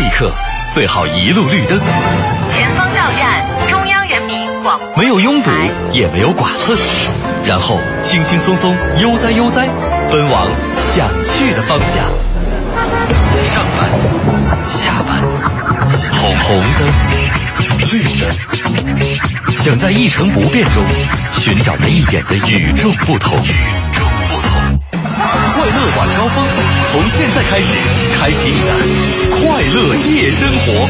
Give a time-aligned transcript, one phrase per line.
[0.00, 0.32] 这一刻
[0.70, 1.76] 最好一路绿灯，
[2.48, 5.50] 前方到站中央人民广播没有拥堵，
[5.90, 6.76] 也没有剐蹭，
[7.44, 9.66] 然后轻轻松松悠哉悠哉
[10.08, 10.46] 奔往
[10.78, 12.04] 想去的方向。
[13.42, 15.20] 上班，下班，
[16.12, 20.84] 红红灯，绿灯，想在一成不变中
[21.32, 23.36] 寻找那一点的与众不同。
[26.28, 26.44] 峰，
[26.92, 27.74] 从现在开始，
[28.18, 28.72] 开启你的
[29.30, 30.88] 快乐夜生活。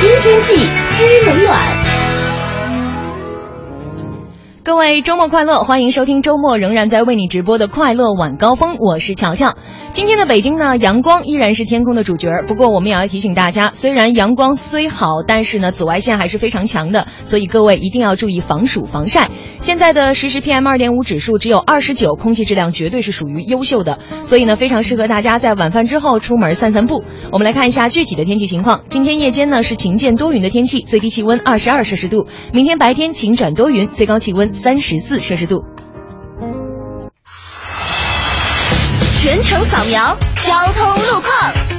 [0.00, 1.83] 新天气知冷暖。
[4.64, 9.54] 各位周末快乐，欢迎收听周末仍然在为你直播的快乐晚高峰，我是乔乔。
[9.92, 12.46] 今天的北京呢，阳光依然是天空的主角儿。
[12.46, 19.28] 不过我们也要提醒大家，虽然阳光虽好，但是呢，紫外线还是非常强的，所以各位一定要注意防暑防晒。
[19.58, 27.04] 现在的实时 PM 二点五指数只有二十九，空气质量绝对是属于优秀的，所以呢，非常适合大家在晚饭之后出门散散步。
[27.32, 28.80] 我们来看一下具体的天气情况。
[28.88, 35.64] 今天夜间呢是晴间多云的天气，最低气温二十二摄氏度；明天白天晴转多云，最高气温三十四摄氏度。
[39.20, 41.73] 全程扫描交通路况。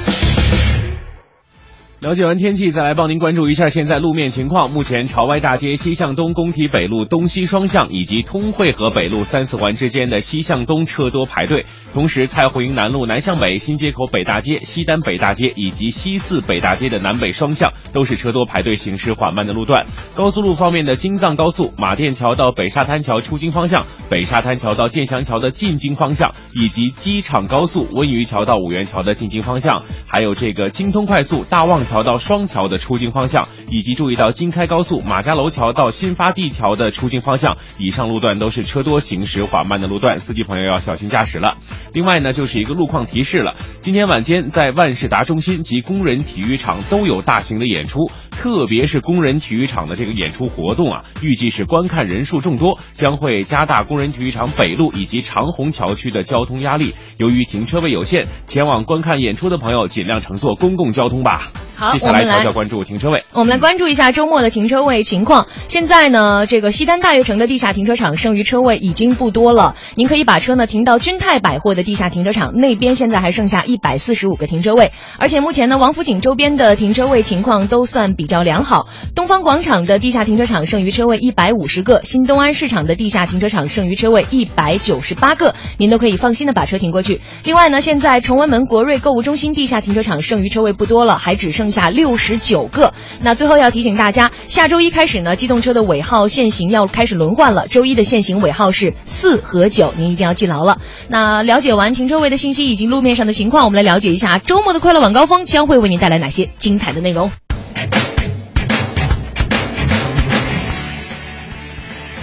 [2.06, 4.70] 了解完天气，再来帮您关注一下现在路面情况。
[4.70, 19.84] 目前朝外大街西向东工体北路东西双向以及通惠河北路三四环之间的西向东车多排队，同时蔡胡营南路南向北、新街口北大街、西单北大街以及西四北大街的南北双向都是车多排队、行驶缓慢的路段。
[20.14, 41.56] 高速路方面的京藏高速马甸桥到北沙滩桥出京方向、北沙滩桥到建祥桥的进京方向，以及机场高速温榆桥到五元桥的进京方向，还有这个京通快速大望桥桥到双桥的出京方向，以及注意到京开高速马家楼桥到新发地桥的出京方向，以上路段都是车多行驶缓慢的路段，司机朋友要小心驾驶了。
[41.94, 56.94] 另外呢，就是一个路况提示了，今天晚间在万事达中心及工人体育场都有大型的演出，特别是工人体育场的这个演出活动啊，预计是观看人数众多，将会加大工人体育场北路以及长虹桥区的交通压力。
[57.16, 61.50] 由于停车位有限，前往观看演出的朋友尽量乘坐公共交通吧。
[61.76, 63.22] 好接下来我们来瞧瞧关注停车位。
[63.32, 65.46] 我们来关注一下周末的停车位情况。
[65.68, 74.92] 现在呢，这个西单大悦城的地下停车场剩余车位已经不多了，您可以把车呢停到君泰百货的地下停车场，那边现在还剩下一百四十五个停车位。
[75.18, 78.88] 而且目前呢，王府井周边的停车位情况都算比较良好。
[79.14, 87.20] 东方广场的地下停车场剩余车位一百五十个，新东安市场的地下停车场剩余车位一百九十八个，您都可以放心的把车停过去。
[87.44, 92.94] 另外呢，现在崇文门国瑞购物中心地下停车场剩余车位不多了，还只剩剩下六十九个。
[93.20, 100.78] 那最后要提醒大家，下周一开始呢，机动车的尾号限行要开始轮换了，周一的限行尾号是四和九，您一定要记牢了。
[101.08, 107.32] 那了解完停车位的信息以及路面上的情况，我们来了解一下周末的快乐晚高峰将会为您带来哪些精彩的内容。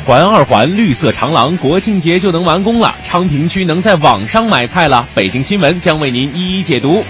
[0.05, 5.05] 环二环绿色长廊国庆节就能完工了，昌平区能在网上买菜了。
[5.13, 7.03] 北京新闻将为您一一解读。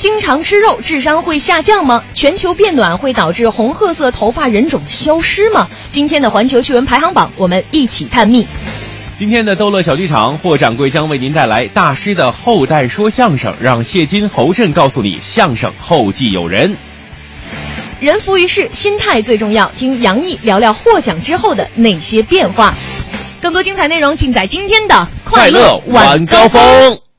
[0.00, 2.02] 经常吃肉，智商会下降吗？
[2.14, 5.68] 全球变暖会导致红褐色头发人种消失吗？
[5.90, 8.46] 今天的环球趣闻排行榜，我们一起探秘。
[9.18, 16.74] 今天的逗乐小剧场，霍掌柜将为您带来大师的后代说相声，让谢金侯震告诉你相声后继有人。
[18.00, 19.70] 人浮于事，心态最重要。
[19.76, 22.74] 听杨毅聊聊获奖之后的那些变化。
[23.42, 27.09] 更多精彩内容尽在今天的快乐晚高峰。。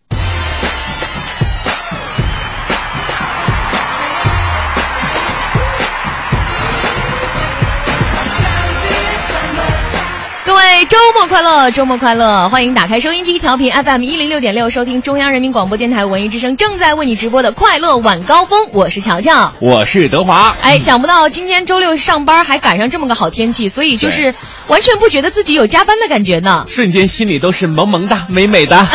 [10.62, 12.48] 位周末快乐，周末快乐！
[12.50, 18.68] 欢迎打开收音机，调频 FM 一零六点六，收听中央人民广播电台文艺之声正在为你直播的快乐晚高峰。
[18.72, 19.52] 我是乔乔。
[19.60, 20.56] 我是德华。
[20.62, 24.36] 哎，想不到今天周六上班还赶上这么个好天气，所以就是
[24.68, 26.64] 完全不觉得自己有加班的感觉呢。
[26.70, 28.78] 瞬间心里都是萌萌哒、美美的。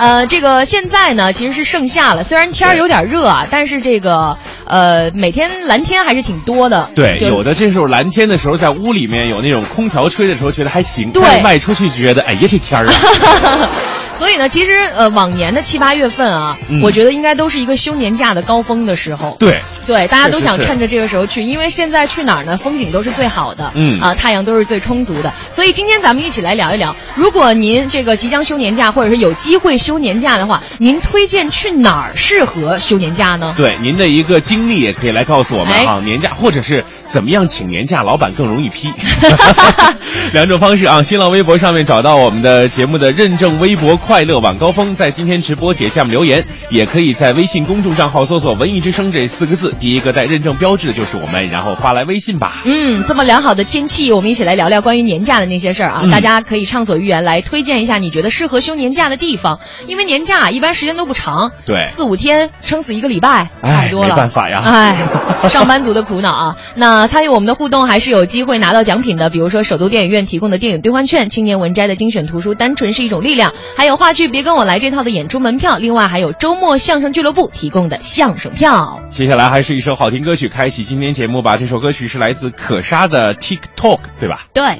[0.00, 6.88] 呃，这个现在呢其实是盛夏了，虽然天儿有点热啊，但是这个呃每天蓝天还是挺多的。
[6.94, 13.70] 对，就有的这时候蓝天的时候，在屋里面有那种空调吹的时候，觉得还行；对但是外出去觉得，哎呀，这天儿啊。
[14.14, 19.36] 所以呢，其实呃，往年的七八月份啊，嗯我觉得应该都是一个休年假的高峰的时候。
[19.38, 25.32] 对，对，大家都想趁着这个时候去，因为现在去哪儿呢，风景都是最好的，嗯啊，太阳都是最充足的。
[25.50, 33.54] 所以今天咱们一起来聊一聊，如果您这个即将休年假，或者是有机会休年假的话，您推荐去哪儿适合休年假呢？
[33.56, 38.88] 对，您的一个经历也可以来告诉我们哎哈，年假或者是怎么样请年假，老板更容易批。
[40.32, 52.62] 两种方式啊，新浪微博上面找到我们的节目的认证微博“快乐晚高峰”，在今天直播帖下面留言，也可以在微信公众账号搜索“文艺之声”这四个字，第一个带认证标志的就是我们，然后发来微信吧。
[52.64, 56.00] 嗯，这么良好的天气，我们一起来聊聊关于年假的那些事儿啊。
[56.04, 64.96] 嗯大家可以畅所欲言来推荐一下你觉得适合休年假的地方，因为年假啊一般时间都不长，对四五天撑死一个礼拜，哎太多了，没办法呀哎，
[65.48, 66.56] 上班族的苦恼啊。
[66.74, 79.00] 那参与我们的互动还是有机会拿到奖品的，比如说首都电影院提供的电影兑换券、青年文摘的精选图书《单纯是一种力量》，还有话剧《别跟我来》这套的演出门票，另外还有周末相声俱乐部提供的相声票。
[79.10, 81.56] 接下来还是一首好听歌曲，开启今天节目吧。
[81.56, 84.46] 这首歌曲是来自可莎的 TikTok，对吧？
[84.52, 84.78] 对。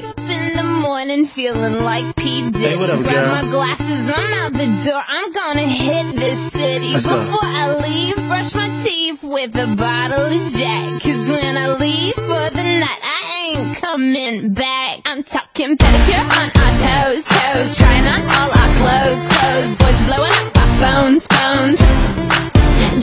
[1.00, 2.50] The morning feeling like P.
[2.50, 2.76] Diddy.
[2.76, 3.28] what up, Grab girl?
[3.30, 5.02] my glasses, I'm out the door.
[5.08, 6.92] I'm gonna hit this city.
[6.92, 7.24] Let's go.
[7.24, 11.02] Before I leave, brush my teeth with a bottle of Jack.
[11.02, 15.00] Cause when I leave for the night, I ain't coming back.
[15.06, 17.76] I'm talking pedicure on our toes, toes.
[17.78, 19.76] Trying on all our clothes, clothes.
[19.80, 21.78] Boys blowing up our phones, phones.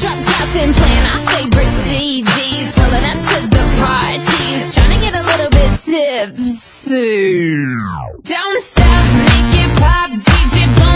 [0.01, 2.73] Drop top and playing our favorite CDs.
[2.77, 4.26] Pulling up to the parties.
[5.88, 6.84] Sips.
[8.24, 10.87] Downstairs, make it pop, DJ.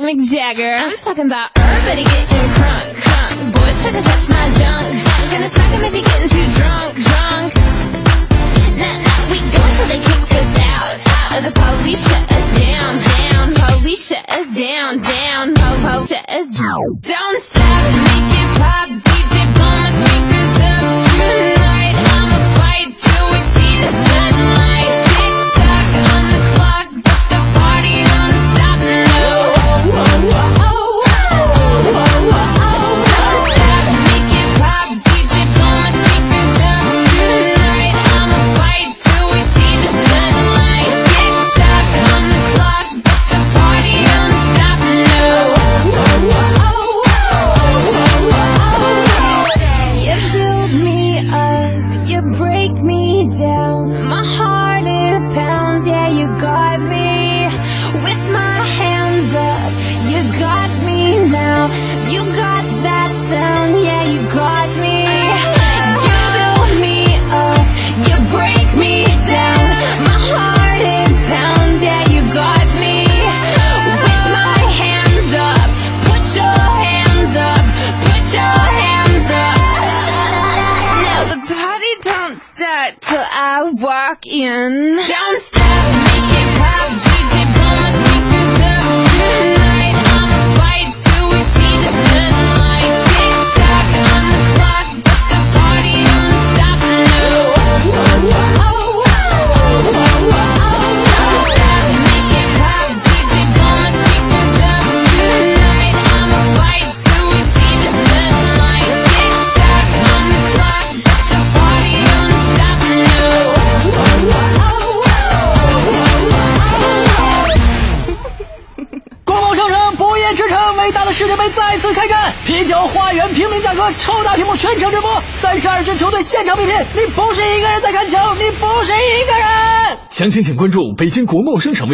[0.00, 0.76] Like Mick Jagger.
[0.76, 2.95] I'm talking about everybody getting crunk.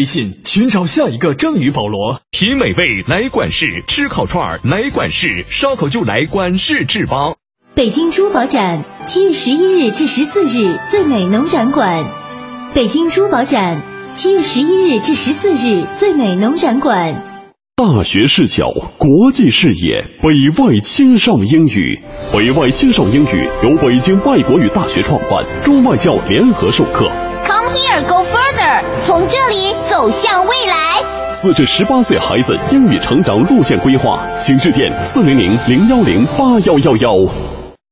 [0.03, 2.23] 微信，寻找下一个章鱼保罗。
[2.33, 7.35] 品美味来管事，吃烤串儿来管事，烧烤就来管事制吧。
[7.77, 12.05] 北京珠宝展七月十一日至十四日最美农展馆，
[12.75, 13.81] 北京珠宝展
[14.17, 17.23] 七月十一日至十四日最美农展馆。
[17.77, 22.03] 大学视角，国际视野，北外青少英语。
[22.33, 27.09] 北外青少英语由北京外国语大学创办，中外教联合授课。
[27.45, 29.72] Come here, go further，从这里
[30.03, 31.33] 走向未来。
[31.33, 37.33] 四至十八岁孩子英语成长路线规划，请致电四零零零幺零八幺幺幺。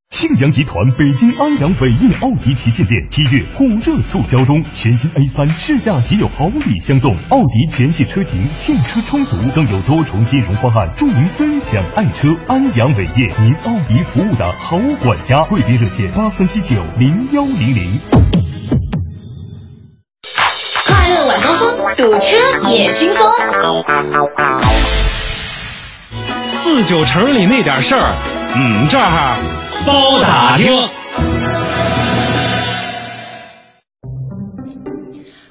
[0.09, 12.27] 庆阳集团北京安阳伟业奥迪旗舰店七月火热促销中，全新 A 三试驾即有好礼相送，奥迪全系车型现车充足，更有多重金融方案助您分享爱车。
[12.49, 18.01] 安阳伟业，您奥迪服务的好管家，贵宾热线八三七九零幺零零。
[22.01, 22.35] 堵车
[22.71, 23.31] 也轻松。
[26.47, 28.15] 四九城里那点事儿，
[28.55, 29.37] 嗯，这儿
[29.85, 30.89] 包打听。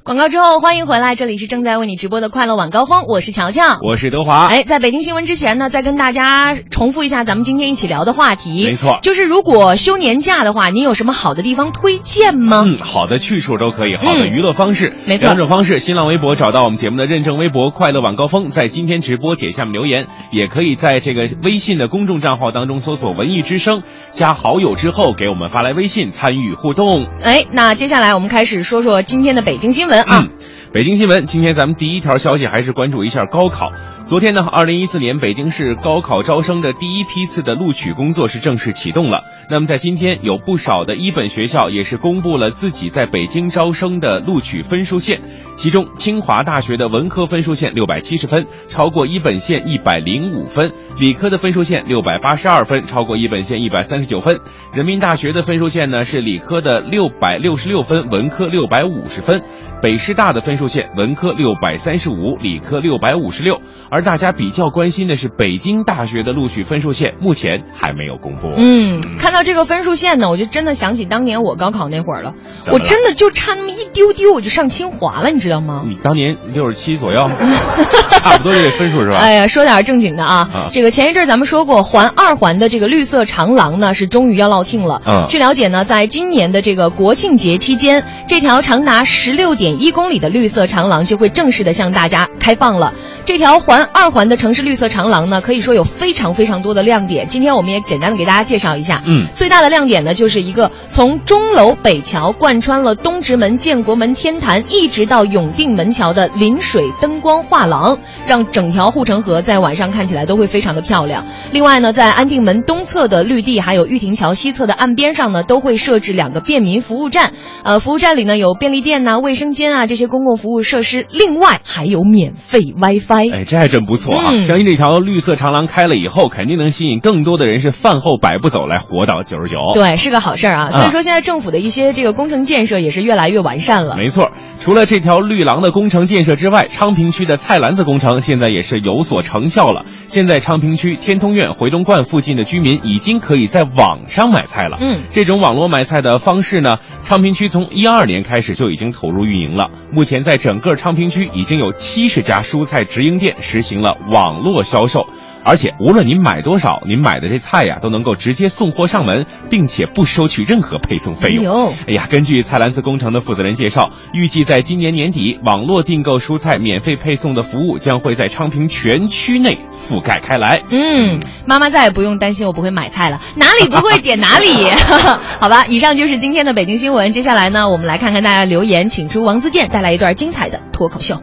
[0.10, 4.48] 广告之后，欢迎回来，这里是正在为你直播的快乐晚高峰，我是乔乔，我是德华。
[4.48, 8.64] 哎，在北京新闻之前呢，再跟大家重复一下咱们今天一起聊的话题。
[8.66, 12.64] 没错，就是如果休年假的话，您有什么好的地方推荐吗？
[12.66, 15.78] 嗯，好的去处都可以，好的娱乐方式，嗯、没错，两种方式。
[15.78, 27.06] 新浪微博找到我们节目的认证微博“快乐晚高峰”，在今天直播帖下面留言，也可以在这个微信的公众账号当中搜索“文艺之声”，加好友之后给我们发来微信参与互动。
[27.22, 30.30] 哎，那接下来我们开始说说今天的北京新闻嗯
[30.72, 33.72] 北京新闻，今天咱们第一条消息还是关注一下高考。
[34.10, 39.22] 昨天呢，二零一四年北京市高考招生的第一批次的录取工作是正式启动了。
[39.52, 45.22] 那么在今天，有不少的一本学校也是公布了自己在北京招生的录取分数线，
[45.56, 54.38] 其中清华大学的文科分数线六百七十分，超过一本线一百零五分；理科的分数线六百八十二分，超过一本线一百三十九分；
[54.74, 59.44] 人民大学的分数线呢是理科的六百六十六分，文科六百五十分。
[59.82, 63.62] 北师大的分数线，文科六百三十五，理科六百五十六。
[63.90, 68.54] 而大家比较关心的是北京大学的录取分数线，目前还没有公布。
[68.58, 72.36] 嗯，看到这个分数线呢，我就真的想起当年我高考那会儿了，
[72.72, 75.84] 我真的就差那么一丢丢，我就上清华了，你知道吗？
[75.88, 77.30] 你当年六十七左右，
[78.10, 79.18] 差不多这个分数是吧？
[79.18, 85.02] 哎呀，说点正经的啊，啊这个前一阵咱们说过，环二环的这个绿色长廊呢是终于要落听了。
[85.06, 92.94] 嗯据了解呢，在今年的这个国庆节期间，这条长达十六点一公里的绿色长廊就会正式的向大家开放了。
[93.26, 97.28] 这条环二环的城市绿色长廊呢，可以说有非常非常多的亮点。
[97.28, 99.04] 今天我们也简单的给大家介绍一下。
[99.06, 111.26] 嗯，最大的亮点呢，就是一个从钟楼北桥贯穿了东直门、建国门、天坛，一直到永定门桥的临水灯光画廊，让整条护城河在晚上看起来都会非常的漂亮。
[111.52, 117.32] 另外呢，在安定门东侧的绿地，还有玉亭桥西侧的岸边上呢，都会设置两个便民服务站。
[117.64, 123.34] 呃，服务站里呢有便利店呐、卫生间啊这些公共服务设施，另外还有免费 WiFi。
[123.34, 124.30] 哎，这还真不错啊！
[124.34, 124.40] 嗯。
[124.40, 129.58] 相信这条绿色长廊开了以后，肯定能吸引更多的人是饭后百步走来活到九十九。
[129.74, 130.64] 对，是个好事儿啊。
[130.66, 130.72] 啊。
[130.72, 133.96] 所以说，现在政府的一些这个工程建设也是越来越完善了。
[133.98, 139.86] 没错，除了这条绿廊的工程建设之外，昌平区的菜篮子工程现在也是有所成效了。
[140.08, 144.78] 现在昌平区天通苑、回龙观附近的居民已经可以在网上买菜了。
[144.80, 149.70] 嗯，这种网络买菜的方式呢，昌平区从一二年开始就已经投入运营了。
[149.92, 155.08] 目前在整个昌平区已经有七十家蔬菜直营店实行了网络销售。
[155.42, 161.74] 而且无论您买多少，您买的这菜呀都能够直接送货上门，并且不收取任何配送费用。
[161.88, 170.62] 哎呀，根据菜篮子工程的负责人介绍，预计在今年年底，网络订购蔬菜免费配送的服务将会在昌平全区内覆盖开来。
[170.70, 174.70] 嗯，妈妈再也不用担心我不会买菜了，哪里不会点哪里。
[175.40, 177.12] 好吧，以上就是今天的北京新闻。
[177.12, 181.16] 接下来呢，我们来看看大家留言，请出王自健带来一段精彩的脱口秀。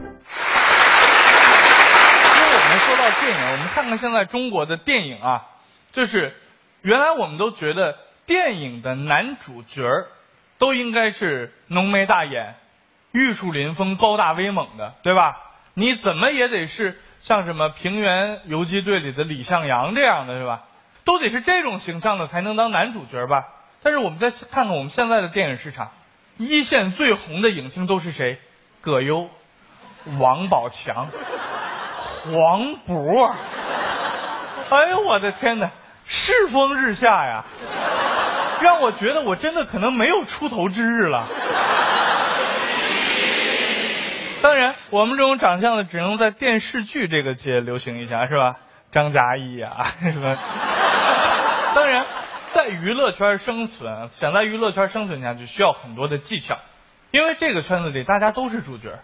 [2.59, 3.67] 我们说到电影，我们
[3.97, 5.45] 现在中国的电影啊，
[5.91, 6.33] 就是
[6.81, 9.83] 原来我们都觉得电影的男主角
[10.57, 12.55] 都应该是浓眉大眼、
[13.11, 15.37] 玉树临风、高大威猛的，对吧？
[15.73, 20.63] 你怎么也得是像什么平原游击队里的李向阳这样的，是吧？
[21.03, 23.45] 都得是这种形象的才能当男主角吧？
[23.83, 25.91] 但是我们再看看我们现在的电影市场，
[26.37, 28.39] 一线最红的影星都是谁？
[28.81, 29.29] 葛优、
[30.19, 31.07] 王宝强。
[32.23, 33.33] 黄渤，
[34.69, 35.71] 哎呦我的天哪，
[36.05, 37.45] 世风日下呀，
[38.61, 41.23] 让我觉得我真的可能没有出头之日了。
[44.41, 48.55] 当然，我们这种长相的只能在电视剧这个界流行一下，是吧？
[48.91, 50.37] 张嘉译啊， 什么？
[51.73, 52.03] 当然，
[52.51, 56.57] 在娱乐圈生存，想在娱乐圈生存下去，需要很多的技巧，
[57.11, 58.99] 因为这个圈子里大家都是主角。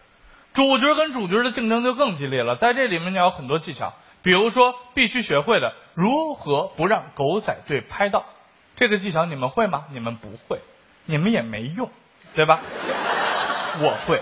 [0.53, 3.93] 主角跟主角的竞争就更激烈了，在这里面你要很多技巧，
[4.23, 8.25] 比如说必须学会的如何不让狗仔队拍到，
[8.75, 9.85] 这个技巧你们会吗？
[9.91, 10.59] 你们不会，
[11.05, 11.91] 你们也没用，
[12.33, 12.59] 对吧？
[13.81, 14.21] 我会，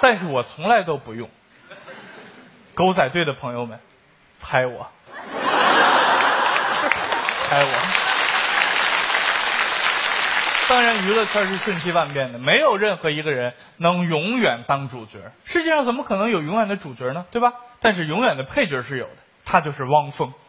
[0.00, 1.30] 但是我从来都不用。
[2.74, 3.80] 狗仔队的朋友们，
[4.40, 4.90] 拍我，
[7.48, 8.11] 拍我。
[10.68, 15.18] 当然，娱乐圈是瞬息万变的，没有任何一个人能永远当主角。
[15.44, 17.26] 世界上怎么可能有永远的主角呢？
[17.30, 17.52] 对吧？
[17.80, 20.32] 但是永远的配角是有的，他就是汪峰。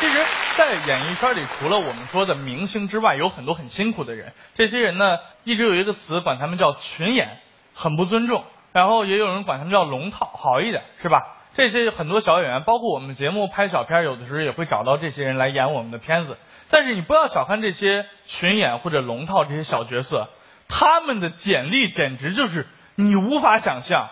[0.00, 0.24] 其实，
[0.56, 4.32] 在演艺圈里，除了我们说的明星之外，有很多很辛苦的人。
[4.54, 7.28] 这些人呢，一直有一个词，管他们叫群演，
[7.74, 8.46] 很不尊重。
[8.72, 11.36] 然后也有人管他们叫龙套，好一点，是吧？
[11.54, 16.38] 这些很多小演员，包括我们节目拍小片，有的时候也会找到这些人来演我们的片子。
[16.70, 20.30] 但是你不要小看这些群演或者龙套这些小角色，
[20.68, 24.08] 他们的简历简直就是你无法想象，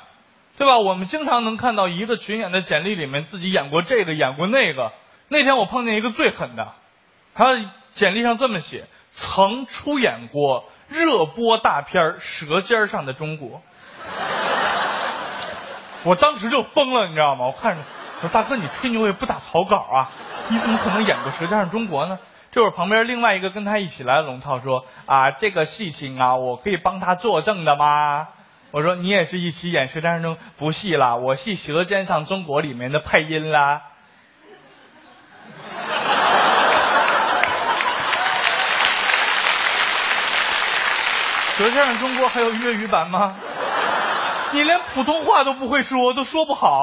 [0.58, 0.78] 对吧？
[0.78, 4.92] 我们经常能看到一个群演的简历里面自己演过这个，演过那个。
[5.28, 6.74] 那天我碰见一个最狠的，
[7.34, 7.56] 他
[7.92, 13.58] 简历上这么写：曾出演过热播大片《舌尖上的中国》。
[16.04, 17.46] 我当时就疯了，你知道吗？
[17.46, 17.82] 我看着，
[18.22, 20.08] 我说大哥，你吹牛也不打草稿啊？
[20.48, 22.18] 你怎么可能演过《舌尖上中国》呢？
[22.50, 28.28] 这会儿旁边另外一个跟他一起来的龙套说啊，这个事情啊，我可以帮他作证的吗？
[28.72, 33.82] 我说你也是一起演《舌尖上中不戏啦，我戏《舌尖上中国》里面的配音啦。
[41.56, 43.36] 舌尖上中国还有粤语版吗？
[44.52, 46.78] 你连普通话都不会说，都说不好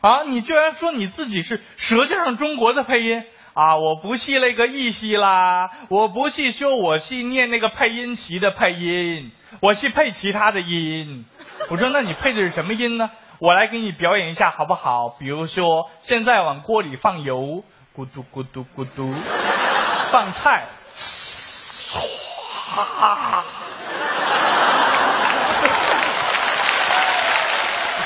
[0.00, 0.22] 啊！
[0.24, 3.24] 你居然说你自己是《舌尖上中国》的配音
[3.54, 3.76] 啊！
[3.76, 11.24] 我不系那个义系啦，我不系说我系念那个配音旗的配音，我系配其他的音。
[11.70, 13.10] 我说那你配的是什么音呢？
[13.40, 15.08] 我来给你表演一下好不好？
[15.18, 17.64] 比如说现在往锅里放油，
[17.96, 19.14] 咕嘟咕嘟咕嘟，
[20.10, 22.06] 放菜，唰。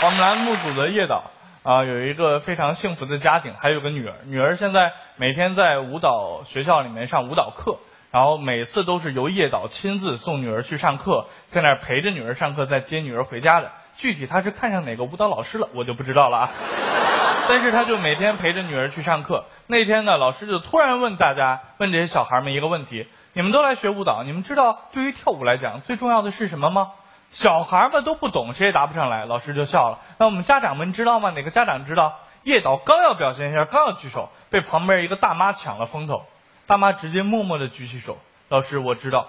[0.04, 1.30] 我们栏目组的叶导
[1.62, 4.16] 啊，有一个非常幸福的家庭，还有个女儿。
[4.26, 7.78] 女儿现在每天在舞蹈学校里面上舞蹈课，
[8.10, 13.70] 然后每次都是由叶导亲自送女儿去上课，在那儿陪着女儿上课，再接女儿回家的。
[13.94, 16.50] 具体他是看上哪个舞蹈老师了，我就不知道了啊。
[17.48, 19.44] 但是他就每天陪着女儿去上课。
[19.68, 26.90] 那天呢，老师就突然问大家，问这些小孩们一个问题：你们都来学舞蹈，你们知道对于跳舞来讲最重要的是什么吗？
[27.32, 30.00] 小孩们都不懂，谁也答不上来，老师就笑了。
[30.18, 31.30] 那我们家长们知道吗？
[31.30, 32.20] 哪个家长知道？
[32.42, 36.24] 叶导刚要表现一下，刚要举手，被旁边一个大妈抢了风头。
[36.66, 38.18] 大妈直接默默的举起手，
[38.48, 39.28] 老师我知道，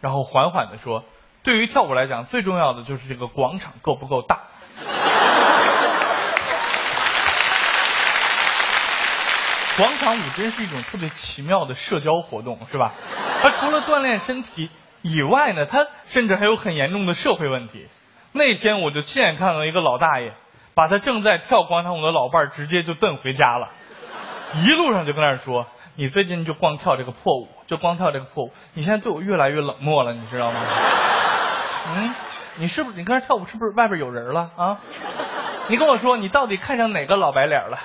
[0.00, 1.02] 然后缓缓的说
[1.42, 4.36] ：“对于跳舞来讲，最重要的就是这个广场够不够大。
[9.76, 12.92] ”广场舞真是一种特别奇妙的社交活动，是吧？
[13.42, 14.70] 它除了锻炼身体。
[15.02, 17.88] 以外呢，他甚至还有很严重的社会问题。
[18.32, 20.34] 那天我就亲眼看到一个老大爷，
[20.74, 23.68] 把他正在跳广场舞的老伴儿直接就蹬回家了，
[24.64, 30.60] 一路上就跟那儿说：“你最近就光跳这个破舞，就光跳这个破舞，你现在对我越来越冷漠了，你知道吗？”
[31.96, 32.14] 嗯，
[32.58, 34.78] 你是不是你跟那跳舞是不是外边有人了啊？
[35.68, 37.78] 你跟我说，你到底看上哪个老白脸了？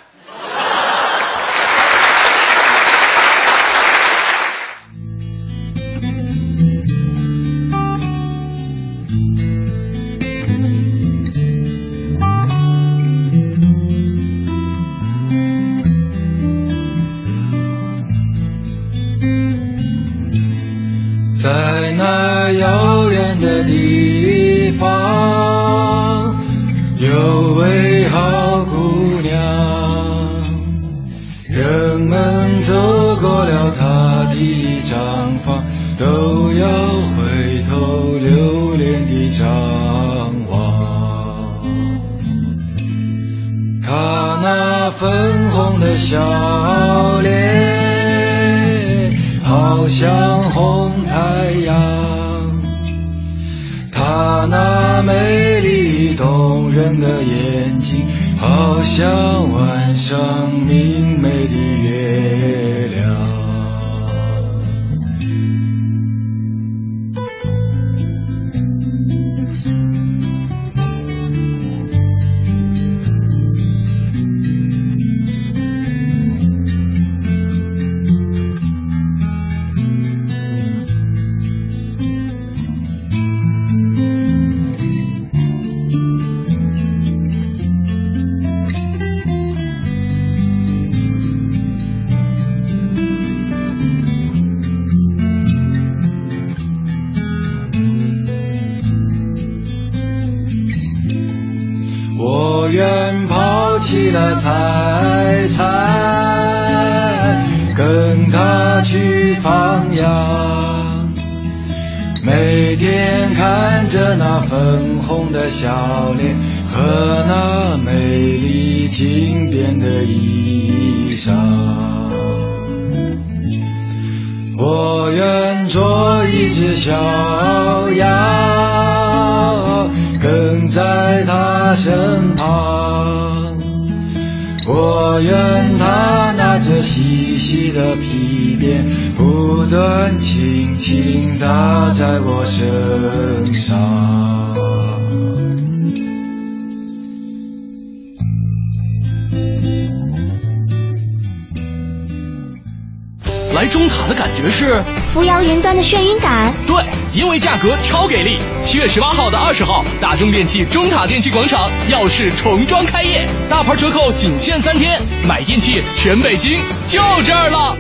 [160.16, 167.78] 中电器中塔电器广场耀世重装开业，大牌折扣仅限三天，买电器全北京就这儿了。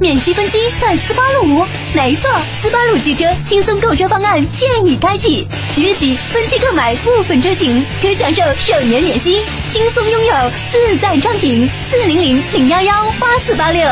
[0.00, 10.34] 免息分期在斯巴鲁，没错，斯巴鲁汽车轻松购车方案现已开启，即日起分期购买部分车型可享受首年免息，轻松拥有
[10.72, 11.68] 自在畅行。
[11.90, 13.86] 四零零零幺幺八四八六。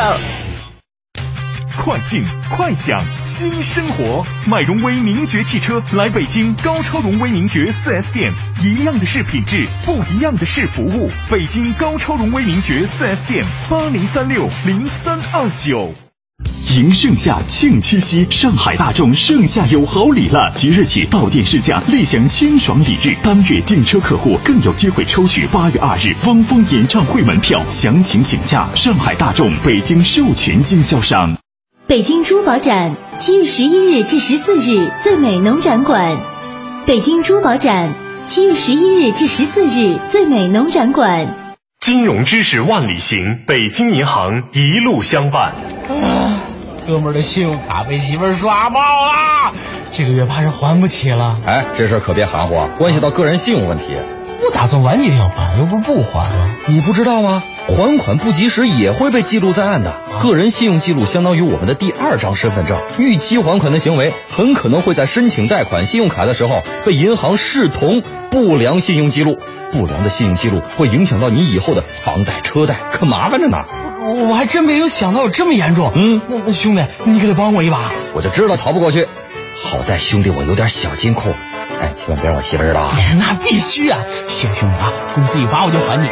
[1.77, 8.31] 快进快享新生活，买荣威名爵汽车来北京高超荣威名爵 4S 店，
[8.63, 11.09] 一样的是品质，不一样的是服务。
[11.29, 15.93] 北京高超荣威名爵 4S 店八零三六零三二九。
[16.75, 20.51] 迎盛夏，庆七夕，上海大众盛夏有好礼了！
[20.55, 23.15] 即日起到店试驾，立享清爽礼遇。
[23.21, 27.61] 当月订车客户更有机会抽取八月二日汪峰演唱会门票。
[27.69, 31.37] 详情请假上海大众北京授权经销商。
[31.91, 36.19] 北京珠宝展，七月十一日至十四日，最美农展馆。
[36.85, 37.93] 北京珠宝展，
[38.27, 41.35] 七月十一日至十四日，最美农展馆。
[41.81, 45.51] 金融知识万里行，北京银行一路相伴。
[45.89, 46.39] 啊，
[46.87, 49.53] 哥们儿的信用卡被媳妇儿刷爆了，
[49.91, 51.41] 这个月怕是还不起了。
[51.45, 53.97] 哎，这事儿可别含糊，关系到个人信用问题。
[54.41, 56.55] 我打算晚几天还，又不是不还了。
[56.69, 57.43] 你不知道吗？
[57.75, 59.93] 还款不及时也会被记录在案的。
[60.21, 69.39] 个人信用记录相当于我们的第二张身份证，逾期还款的行为很可能会在申请贷款信用卡的时候被银行视同不良信用记录。
[69.71, 73.63] 不良的信用记录会影响到你以后的房贷、车贷，可麻烦着呢。
[74.01, 75.93] 我我还真没有想到有这么严重。
[75.95, 77.89] 嗯，那那兄弟，你可得帮我一把。
[78.13, 79.07] 我就知道逃不过去。
[79.55, 81.33] 好在兄弟我有点小金库，
[81.81, 82.97] 哎，千万别让我媳妇知道啊。
[83.17, 83.99] 那必须啊！
[84.27, 86.09] 谢谢兄弟啊，工资一发我就还你。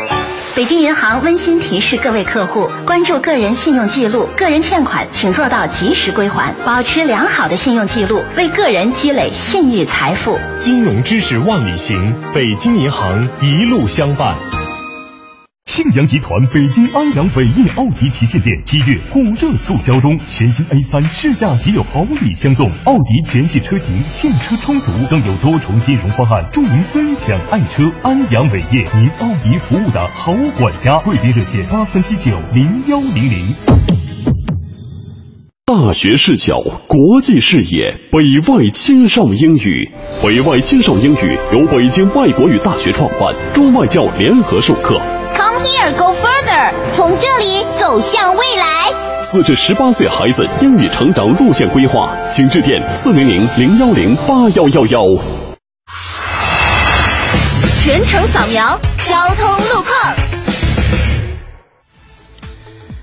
[0.56, 10.38] 北京银行温馨提示各位客户：关注个人信用记录，个人欠款请做到及时归还，保持良好的信用记录，为个人积累信誉财富。
[10.60, 14.36] 金融知识万里行，北京银行一路相伴。
[15.72, 27.84] 庆阳集团北京安阳伟业奥迪旗舰店七月火热促销中，全新 A 三试驾即有好礼相送，奥迪全系车型现车充足，更有多重金融方案助您分享爱车。
[28.02, 33.54] 安阳伟业，您奥迪服务的好管家，贵宾热线八三七九零幺零零。
[35.66, 39.92] 大学视角，国际视野，北外青少英语。
[40.24, 45.00] 北外青少英语由北京外国语大学创办，中外教联合授课。
[45.36, 49.22] Come here, go further，从这里走向未来。
[49.22, 55.02] 四至十八岁孩子英语成长路线规划，请致电四零零零幺零八幺幺幺。
[57.76, 60.29] 全程扫描交通路况。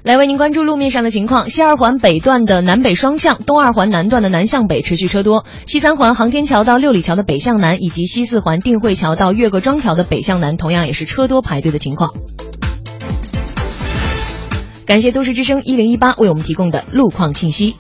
[0.07, 12.15] 来为您关注路面上的情况：西二环北段的南北双向，东二环南段的南向北持续车多；西三环航天桥到六里桥的北向南，以及西四环定慧桥到岳各庄桥的北向南，同样也是车多排队的情况。
[14.87, 17.75] 感谢都市之声一零一八为我们提供的路况信息。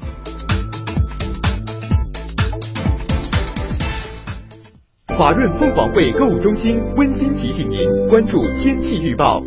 [5.17, 9.41] 华润凤凰汇购物中心温馨提醒您关注天气预报。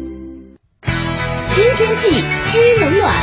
[1.59, 2.09] 知天气，
[2.45, 3.13] 知冷暖。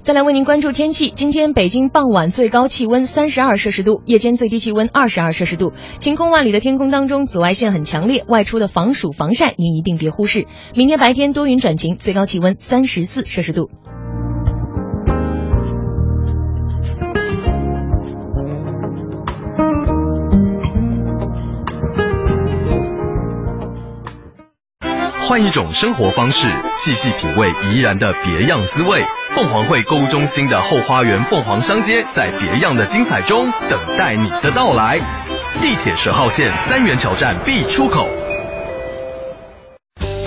[0.00, 5.74] 再来为您关注天气，今天北京傍晚最高气温三十二摄氏度，夜间最低气温二十二摄氏度。
[5.98, 10.46] 晴空万里的天空当中，紫外线很强烈，外出的防暑防晒您一定别忽视。
[10.74, 13.68] 明天白天多云转晴，最高气温三十四摄氏度。
[25.32, 29.02] 换一种生活方式，细细品味怡然的别样滋味。
[29.34, 34.98] 凤凰汇购物中心的后花园凤凰商街，在别样的精彩中等待你的到来。
[35.62, 38.10] 地铁十号线三元桥站 B 出口。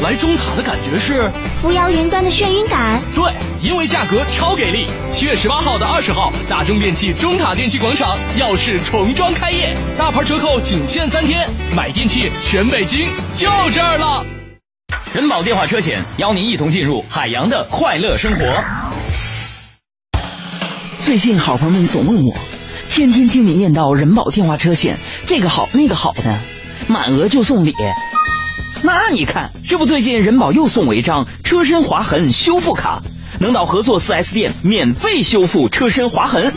[0.02, 1.30] 来中塔的感觉是
[1.62, 3.00] 扶摇云端的眩晕感。
[3.14, 4.88] 对，因为价格超给力。
[5.12, 14.26] 七月十八号到二十号，大中电器中塔电器广场耀世重装开业，大牌折扣仅限三天，买电器全北京就这儿了。
[15.16, 18.46] 人保电话车险邀您一同进入海洋的快乐生活。
[21.00, 22.36] 最近好朋友们总问我，
[22.90, 26.38] 天天听你念叨人保电话车险这个好那个好的，
[26.90, 27.74] 满额就送礼。
[28.84, 33.02] 那你看，这不最近人保又送我一张车身划痕修复卡，
[33.40, 36.54] 能到合作 4S 店免费修复车身划痕。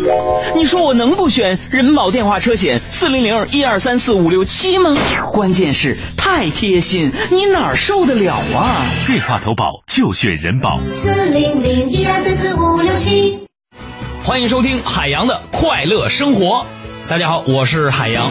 [0.57, 4.91] 你说我能不选人保电话车险四零零一二三四五六七吗？
[5.33, 8.87] 关键是太贴心，你哪儿受得了啊？
[9.07, 10.81] 电话投保就选人保。
[10.81, 13.47] 四零零一二三四五六七。
[14.25, 16.67] 欢迎收听海洋的快乐生活。
[17.09, 18.31] 大家好，我是海洋。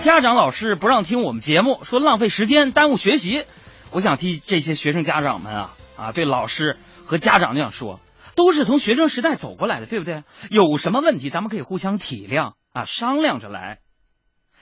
[0.00, 3.44] 家长老师不让听我们节目，说浪费时间，耽误学习。
[3.90, 8.00] 我想替这些学生家长们啊啊，对老师和家长那样说，
[8.34, 10.22] 都是从学生时代走过来的，对不对？
[10.50, 13.80] 有什么问题，咱们可以互相体谅啊，商量着来。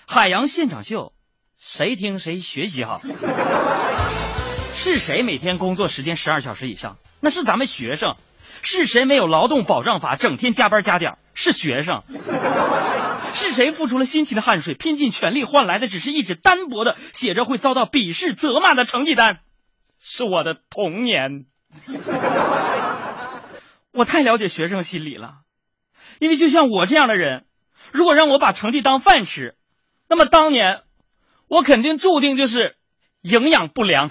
[0.07, 1.13] 海洋现场秀，
[1.59, 3.01] 谁听谁学习好。
[4.75, 6.97] 是谁每天工作时间十二小时以上？
[7.21, 8.17] 那是咱们学生。
[8.63, 11.17] 是谁没有劳动保障法，整天加班加点？
[11.35, 12.03] 是学生。
[13.33, 19.41] 是谁付出了辛勤的汗水，拼尽全力换来的只是一纸单薄的、写着会遭到鄙视责骂的成绩单？
[19.99, 21.47] 是我的童年。
[23.93, 25.35] 我太了解学生心理了，
[26.19, 27.45] 因为就像我这样的人，
[27.93, 29.55] 如果让我把成绩当饭吃，
[30.09, 30.81] 那么当年
[31.49, 32.77] 我肯定注定就是
[33.23, 34.09] 营养不良。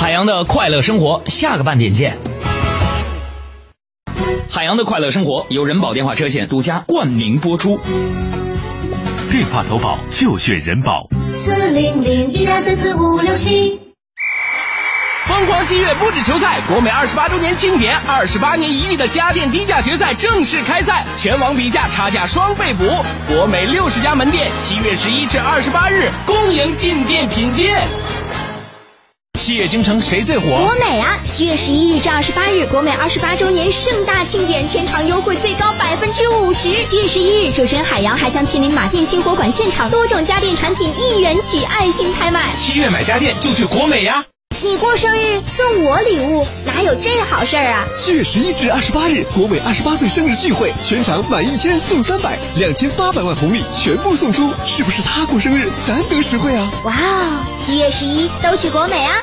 [0.00, 2.18] 海洋的快乐生活，下个半点见。
[4.50, 7.78] 海洋的快乐生活由人保电话车险独家冠名播出。
[9.30, 11.08] 电话投保就选人保。
[11.34, 13.87] 四零零一二三四五六七。
[15.28, 23.04] 疯狂七月不止球赛，国美二十八周年庆典，二十八年一遇的家电低价决赛正式开赛，全网比价，差价双倍补。
[23.28, 27.86] 国美六十家门店，七月十一至二十八日，恭迎进店品鉴。
[29.38, 30.46] 七月京城谁最火？
[30.46, 31.18] 国美啊！
[31.28, 36.84] 七月十一日至二十八日，国美二十八周年盛大庆典，全场优惠最高百分之五十。
[36.86, 42.54] 七月十一日，主持人海洋还将亲临马甸新火馆现场，多种家电产品一元起，爱心拍卖。
[42.56, 44.24] 七月买家电就去国美呀！
[44.62, 47.86] 你过生日送我礼物，哪有这好事儿啊？
[47.96, 56.70] 七月十一至二十八日，国美二十八岁生日聚会，全场满一千送三百，两千八百万红利全部送出，是不是他过生日，咱得实惠啊？
[56.84, 57.46] 哇哦！
[57.54, 59.14] 七月十一都去国美啊！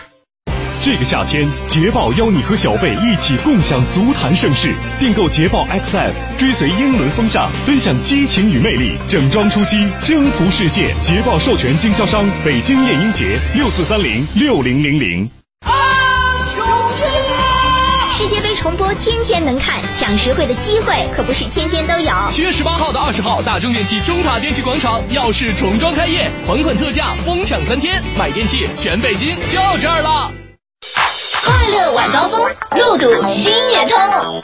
[0.86, 4.72] 这个夏天，捷豹邀你和小贝一起共享足坛盛世。
[5.00, 10.94] 订购捷豹 XF，追随英伦风尚，分享激情与魅力，整装出击，征服世界。
[11.02, 15.28] 捷豹授权经销商北京燕英杰六四三零六零零零。
[18.14, 22.14] 世界杯重播天天能看，抢实惠的机会可不是天天都有。
[22.30, 30.32] 七月十八号到二十号，大中电器中塔电器广场耀世重装开业，款款特价，疯抢三天，买电器全北京就这儿了。
[32.06, 32.40] 早高峰，
[32.72, 34.42] 路堵心也痛。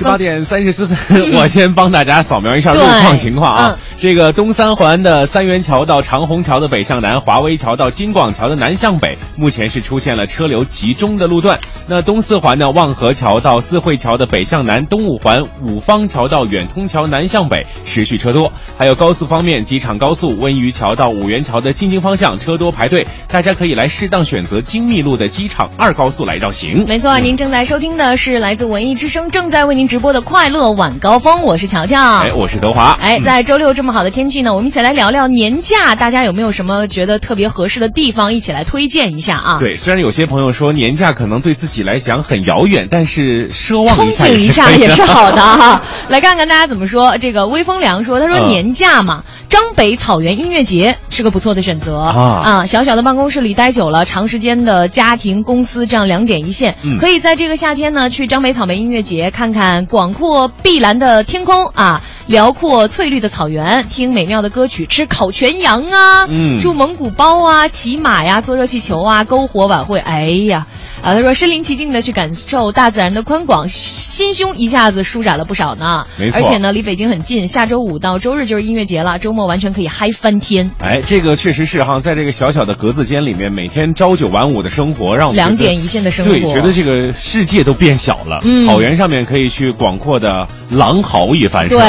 [0.00, 3.78] 十八点三十四分， 我先帮大家扫描一下路况情况啊。
[3.98, 11.58] 这个东三环的三元桥到长虹桥的北向南，华威桥到金广桥的南向北，目前是出现了车流集中的路段。
[11.86, 18.50] 那东四环呢，望河桥到四惠桥的北向南，东五环五方桥到远通桥南向北持续车多。
[18.78, 26.86] 还有高速方面，机场高速温榆桥到五元桥的进京方向车多排队，大家可以来适当选择精密路的机场二高速来绕行。
[26.86, 39.58] 没错，您正在收听的是来自文艺之声正在为您直播的快乐晚高峰，我是乔乔，哎，我是德华，哎，在周六这么好的天气呢，我们一起来聊聊年假，大家有没有什么觉得特别合适的地方，一起来推荐一下啊？
[39.58, 45.82] 对，虽然有些朋友说年假可能对自己来讲很遥远，但是奢望憧憬一下也是好的哈。
[46.08, 47.18] 来看看大家怎么说。
[47.18, 52.64] 这个微风凉说，他说年假嘛，张北草原音乐节是个不错的选择啊啊！
[52.64, 70.66] 小小的办公室里待久了，长时间的家庭、公司这样两点一线，嗯可以在这个夏天呢，去张北草莓音乐节看看广阔碧蓝的天空啊，辽阔翠绿的草原，听美妙的歌曲，吃烤全羊啊，嗯住蒙古包啊，骑马呀，坐热气球啊，篝火晚会，哎呀。
[71.02, 76.04] 啊，他说身临其境的去感受大自然的宽广，心胸一下子舒展了不少呢。
[76.18, 80.70] 没错而且呢，离北京很近，下周五到周日就是音乐节了，周末完全可以嗨翻天。
[80.78, 88.38] 哎，这个确实是哈，在这个小小的格子间里面，每天朝九晚五的生活，让我们两点一线的生活对，觉得这个世界都变小了。
[88.44, 91.80] 嗯草原上面可以去广阔的狼嚎一番，对？，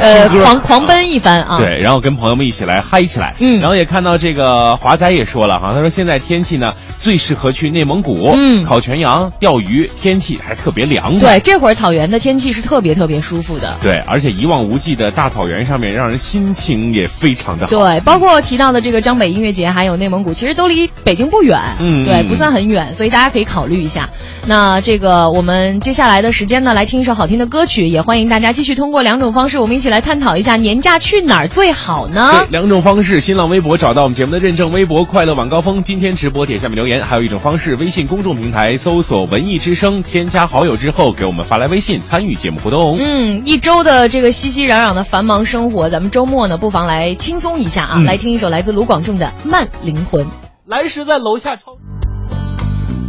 [0.00, 1.58] 呃，狂狂奔一番啊。
[1.58, 3.34] 对，然后跟朋友们一起来嗨起来。
[3.38, 11.38] 嗯然后也看到这个华仔也说了哈，他说现在天气呢最适合去内蒙古，嗯烤全羊、钓鱼，天气还特别凉快。
[11.38, 13.78] 对，这会儿草原的天气是特别特别舒服的。
[13.82, 17.70] 对，而且一望无际的大草原上面，让人心情也非常的好。
[17.70, 24.10] 对，包括提到的这个张北音乐节，还有内蒙古，其实都离北京不远，嗯对不算很远，所以大家可以考虑一下。
[24.46, 32.48] 那这个我们接下来的时间呢，来听一首好听的歌曲，也欢迎大家继续通过两种方式，我们一起来探讨一下年假去哪儿最好呢对，？
[32.50, 42.98] 两种方式：新浪微博找到我们节目的认证微博“快乐晚高峰”，今天直播帖下面留言；还有一种方式，微信公众平台搜索“文艺之声”，添加好友之后给我们发来微信参与节目互动。
[42.98, 50.26] 嗯，一周的这个熙熙攘攘的繁忙生活，咱们周末呢，不妨来轻松一下啊，嗯来听一首来自卢广仲的《慢灵魂》。
[50.66, 51.76] 来时在楼下窗。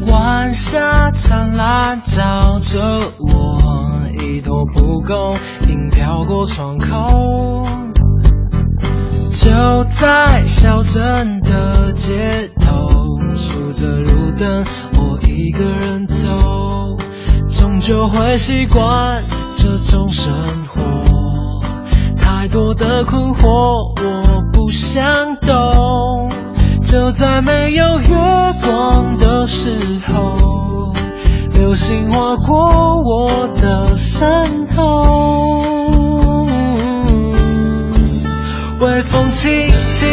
[0.08, 2.80] 晚霞灿烂照着
[3.20, 5.38] 我，一朵蒲公
[5.70, 7.81] 英飘过窗口。
[9.42, 16.30] 就在小镇的街头，数着路灯，我一个人走，
[17.50, 19.24] 终究会习惯
[19.58, 20.32] 这种生
[20.68, 21.60] 活。
[22.16, 26.30] 太多的困惑，我不想懂。
[26.80, 28.08] 就在没有月
[28.64, 29.76] 光的时
[30.06, 30.94] 候，
[31.50, 35.71] 流星划过我的身后。
[38.82, 39.52] 微风轻
[39.92, 40.11] 轻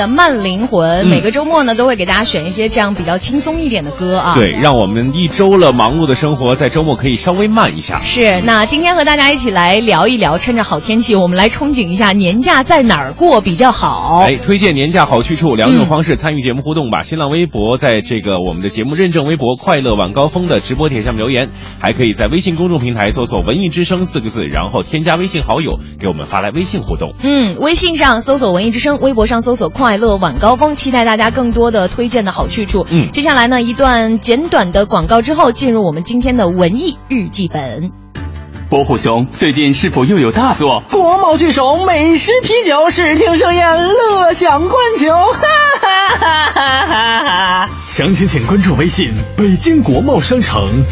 [0.00, 1.04] 的《慢灵魂》。
[1.06, 4.34] 嗯每个周末呢，都会给大家选一些这样比较轻松一点的歌啊。
[4.34, 8.00] 对，让我们一周了忙碌的生活，在周末可以稍微慢一下。
[8.00, 14.22] 是，那今天和大家一起来聊一聊，趁着好天气，我们来憧憬一下年假在哪儿过比较好。
[14.24, 17.02] 哎，推荐年假好去处，两种嗯方式参与节目互动吧。
[17.02, 27.14] 新浪微博在这个我们的节目认证微博“快乐晚高峰”的直播帖下面留言，还可以在微信公众平台搜索“文艺之声”四个字，然后添加微信好友，给我们发来微信互动。
[27.22, 32.86] 嗯，微信上搜索“文艺之声”，微博上搜索“快乐晚高峰”，期待大家更多的推荐的好去处。
[32.90, 37.90] 嗯接下来呢，一段简短的广告之后，进入我们今天的文艺日记本。
[38.68, 40.80] 伯虎兄，最近是否又有大作？
[40.92, 45.40] 国贸巨首，美食啤酒，视听盛宴，乐享观球，哈
[45.80, 47.24] 哈哈哈哈
[47.66, 47.68] 哈！
[47.88, 50.84] 详情请关注微信“北京国贸商城”。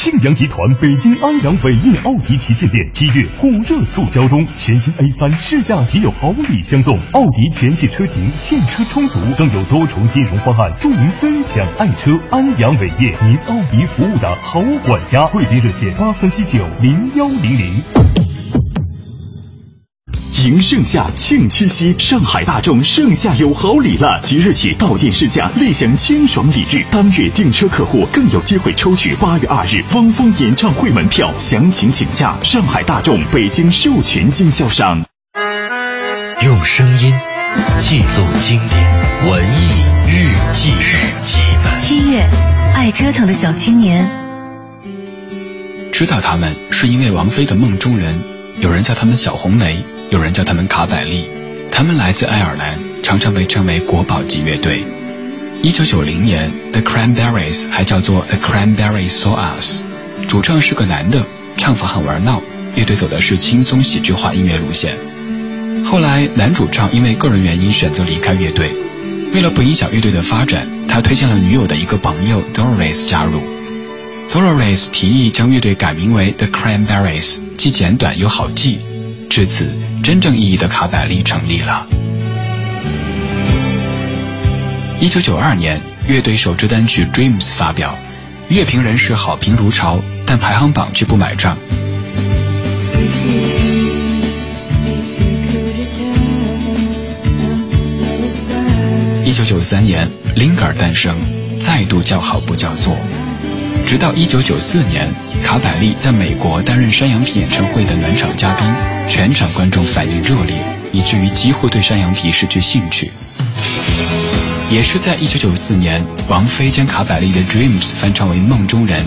[0.00, 12.18] 庆阳集团北京安阳伟业奥迪旗舰店七月火热促销中，全新 A 三试驾即有好礼相送，奥迪全系车型现车充足，更有多重金融方案助您分享爱车。
[12.30, 18.69] 安阳伟业，您奥迪服务的好管家，贵宾热线八三七九零幺零零。
[20.44, 24.20] 迎盛夏，庆七夕，上海大众盛夏有好礼了！
[24.24, 26.84] 即日起到店试驾，立享清爽礼遇。
[26.90, 35.04] 当月订车客户更有机会抽取八月二日汪峰演唱会门票，详情请假上海大众北京授权经销商。
[36.42, 37.12] 用声音
[37.78, 39.68] 记录经典文艺
[40.08, 41.78] 日记日记本。
[41.78, 42.24] 七月，
[42.74, 44.08] 爱折腾的小青年。
[45.92, 48.22] 知道他们是因为王菲的梦中人，
[48.60, 51.30] 有人叫他们小红梅，有人叫他们卡百利。
[51.70, 54.84] 他们来自爱尔兰，常常被称为国宝级乐队。
[55.62, 59.84] 一九九零年，The Cranberries 还叫做 The Cranberries Saw Us，
[60.28, 61.24] 主唱是个男的，
[61.56, 62.42] 唱法很玩闹，
[62.74, 64.94] 乐队走的是轻松喜剧化音乐路线。
[65.82, 68.76] 后来，男主唱因为个人原因选择离开乐队，
[69.32, 73.40] 为了不影响乐队的发展，他推荐了女友的一个朋友 Doris 加入。
[74.32, 78.78] Dolores 提议将乐队改名为 The Cranberries，既简短又好记。
[79.28, 79.68] 至此，
[80.04, 81.86] 真正意义的卡百利成立了。
[85.00, 87.96] 一九九二年，乐队首支单曲《Dreams》发表，
[88.48, 91.58] 乐评人士好评如潮，但排行榜却不买账。
[99.24, 101.16] 一九九三年，Linger 诞生，
[101.58, 102.96] 再度叫好不叫座。
[103.86, 105.08] 直到一九九四年，
[105.42, 108.66] 卡百利在美国担任山羊皮演唱会的暖场嘉宾，
[109.06, 110.56] 全场观众反应热烈，
[110.92, 113.10] 以至于几乎对山羊皮失去兴趣。
[114.70, 119.04] 也是在一九九四年，王菲将卡百利的《Dreams》翻唱为《梦中人》，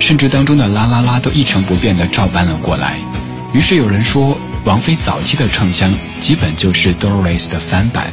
[0.00, 2.98] 甚至当中的啦啦啦都一成不变地照搬了过来。
[3.52, 8.12] 于是有人说，王菲早期的唱腔基本就是 Doris 的翻版。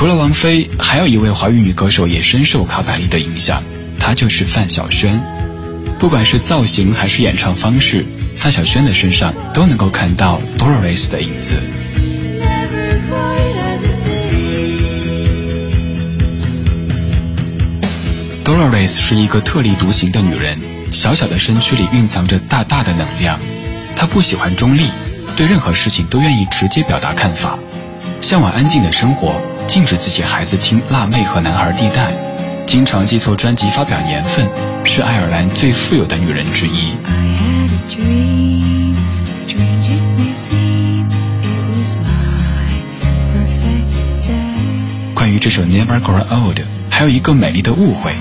[0.00, 3.62] 除了王菲，还有一位华语女歌手也深受卡百利的影响，
[3.98, 5.20] 她就是范晓萱。
[5.98, 11.56] 不管是造型还是演唱方式，范晓萱的身上都能够看到 Doris 的影子。
[18.42, 20.58] Dolores 是一个特立独行的女人，
[20.92, 23.38] 小小的身躯里蕴藏着大大的能量。
[23.94, 24.86] 她不喜欢中立，
[25.36, 27.58] 对任何事情都愿意直接表达看法，
[28.22, 32.12] 向往安静的生活，禁止自己孩子听辣妹和男孩地带，
[32.66, 34.48] 经常记错专辑发表年份，
[34.84, 36.92] 是爱尔兰最富有的女人之一。
[45.14, 48.12] 关于这首 Never Grow Old，还有一个美丽的误会。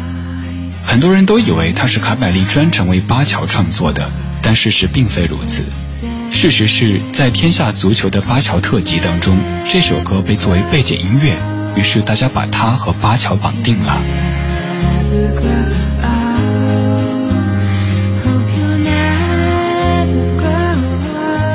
[0.85, 4.11] 很多人都以为它是卡百利专程为巴乔创作的，
[4.41, 5.63] 但事实并非如此。
[6.31, 11.35] 事实是在天下足球的巴乔特辑当中，这首歌被作为背景音乐，
[11.75, 14.01] 于是大家把它和巴乔绑定了。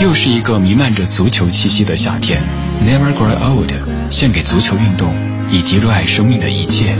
[0.01, 2.43] 又是一个弥漫着足球气息的夏天
[2.85, 3.72] ，Never Grow Old，
[4.11, 5.14] 献给足球运动
[5.51, 6.95] 以及热爱生命的一切。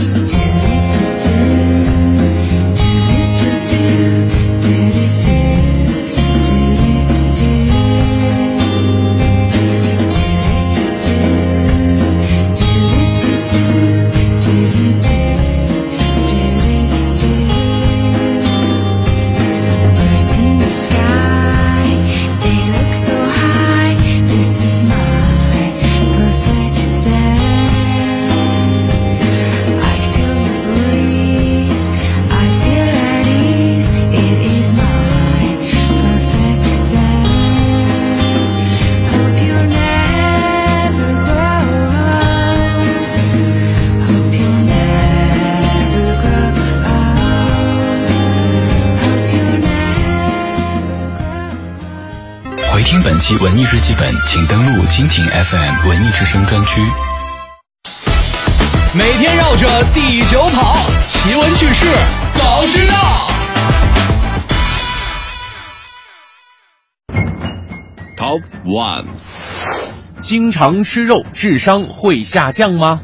[53.27, 56.79] 听本期文艺日记本，请登录蜻蜓 FM 文艺之声专区。
[58.93, 60.75] 每天绕着地球跑，
[61.07, 61.87] 奇闻趣事
[62.33, 62.93] 早知道。
[68.15, 69.07] Top One，
[70.21, 72.99] 经常吃肉智商会下降吗？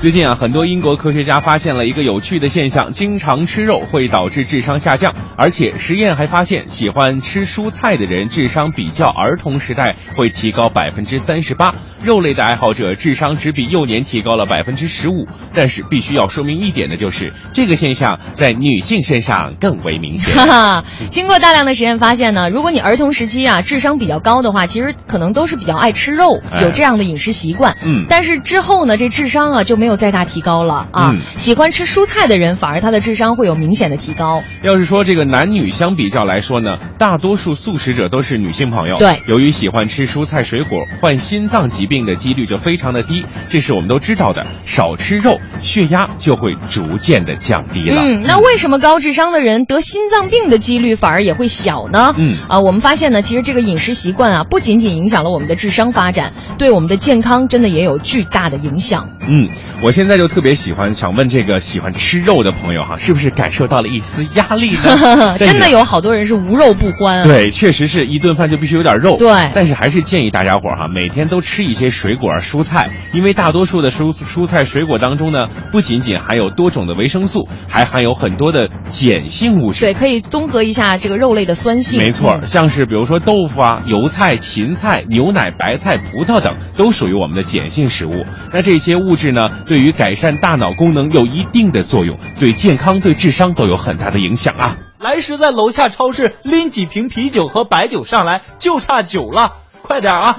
[0.00, 15.28] 最近啊，很多英国科学家发现了一个有趣的现象：经常吃肉会导致智商下降，而且实验还发现，喜欢吃蔬菜的人智商比较儿童时代会提高百分之三十八，肉类的爱好者智商只比幼年提高了百分之十五。
[15.52, 20.34] 但是必须要说明一点的就是，这个现象在女性身上更为明显。
[20.34, 27.76] 哈哈，经过大量的实验发现呢，如果你儿童时期啊智商比较高的话，其实可能都是比较爱吃肉，哎有这样的饮食习惯。
[27.84, 31.10] 嗯但是之后呢，这智商啊就没有再大提高了啊。
[31.12, 34.42] 嗯喜欢吃蔬菜的人，反而他的智商会有明显的提高。
[34.62, 38.96] 要是说这个男女相比较来说呢，大多数素食者都是女性朋友。
[38.96, 44.46] 对由于喜欢吃蔬菜水果，患心脏疾病的几率就非常的低，这是我们都知道的。
[44.64, 48.02] 少吃肉，血压就会逐渐的降低了。
[48.02, 52.14] 嗯，那为什么高智商的人得心脏病的几率反而也会小呢？
[52.18, 59.08] 嗯啊，我们发现呢，其实这个饮食习惯啊，不仅仅影响了我们的智商发展，对我们的健康真的也有巨大的影响。
[59.28, 59.48] 嗯，
[59.82, 65.38] 我现在就特别喜欢，想问这个喜欢吃肉的朋友哈，是不是感受到了一丝压力呢？
[65.40, 67.24] 真的有好多人是无肉不欢啊。
[67.24, 69.16] 对，确实是一顿饭就必须有点肉。
[69.16, 79.80] 对但是还是建议大家伙儿哈，每天都吃一些水果、蔬菜，因为大多数的蔬蔬菜水果当中呢，不仅仅含有多种的维生素，还含有很多的碱性物质。
[79.80, 81.98] 对，可以综合一下这个肉类的酸性。
[81.98, 88.26] 没错，嗯像是比如说豆腐啊、油菜、芹菜、牛奶、白菜、葡萄等，都属于我们的碱性食物。
[88.52, 94.78] 那这些物质呢，对于改善大脑功能有一定的作用，对健康、对智商都有很大的影响啊。
[94.98, 100.36] 来时在楼下超市拎几瓶啤酒和白酒上来，就差酒了，快点啊！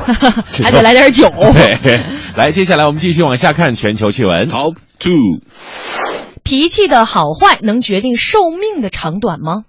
[0.64, 1.28] 还得来点酒。
[1.52, 2.00] 对，
[2.34, 4.48] 来，接下来我们继续往下看全球趣闻。
[4.48, 5.12] Top Two，
[6.42, 9.64] 脾气的好坏能决定寿命的长短吗？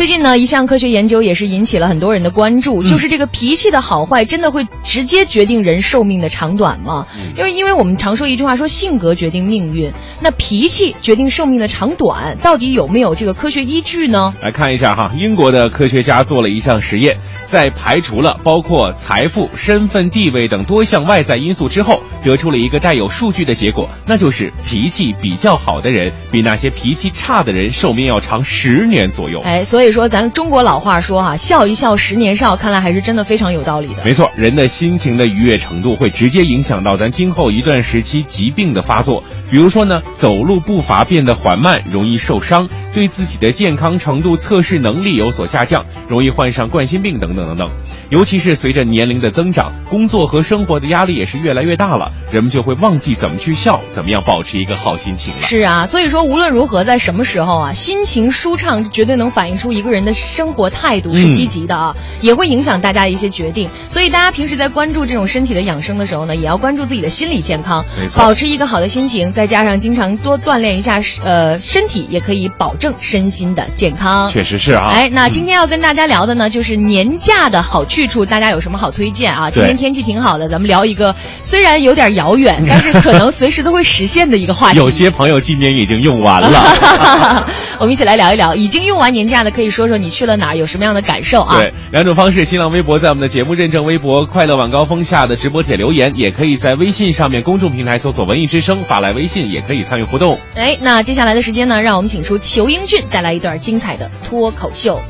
[0.00, 7.06] 最近呢，一项科学研究也是引起了很多人的关注，就是这个脾气的好坏真的会直接决定人寿命的长短吗？
[7.36, 9.92] 因为因为我们常说一句话说性格决定命运，
[10.22, 14.32] 那脾气决定寿命的长短，到底有没有这个科学依据呢？
[14.40, 29.42] 来看一下哈，英国的科学家做了一项实验，在排除了包括财富、身份、地位等多项外在因素之后，得出了一个带有数据的结果，那就是脾气比较好的人，比那些脾气差的人寿命要长十年左右。
[29.44, 34.04] 哎，所以说咱中国老话说哈、笑一笑十年少，看来还是真的非常有道理的。
[34.04, 39.22] 没错，人的心情的愉悦程度会直接影响到咱今后一段时期疾病的发作。
[39.50, 47.68] 比如说呢，走路步伐变得缓慢，容易受伤；对自己的健康程度测试能力有所下降，容易患上冠心病等等等等。
[48.10, 55.42] 尤其是随着年龄的增长，工作和生活的压力也是越来越大了，人们就会忘记怎么去笑，怎么样保持一个好心情了。
[55.42, 63.68] 是啊，所以说无论如何，在什么时候啊，心情舒畅绝对能反映出一个人的生活态度是积极的啊，也会影响大家的一些决定。
[63.88, 67.84] 所以大家平时在关注这种身体的养生的时候呢，也要关注自己的心理健康，
[68.16, 74.28] 保持一个好的心情，再加上经常多锻炼一下呃身体，也可以保证身心的健康。
[74.28, 74.88] 确实是啊。
[74.90, 79.50] 哎，那今天要跟大家聊的呢，就是年假的好去处，大家有什么好推荐啊？
[79.50, 84.78] 今天天气挺好的，咱们聊一个虽然有点遥远， 但是可能随时都会实现的一个话题。
[84.78, 86.50] 有些朋友今年已经用完了。
[87.78, 91.58] 我们一起来聊一聊，已经用完年假的，可以说说你去了哪儿，有什么样的感受啊？
[91.58, 100.38] 对，两种方式，新浪微博在我们的节目认证微博“快乐晚高峰”下的直播帖留言，也可以在微信上面公众平台搜索“文艺之声”发来微信，也可以参与互动。
[100.54, 105.00] 哎，那接下来的时间呢，让我们请出裘英俊带来一段精彩的脱口秀。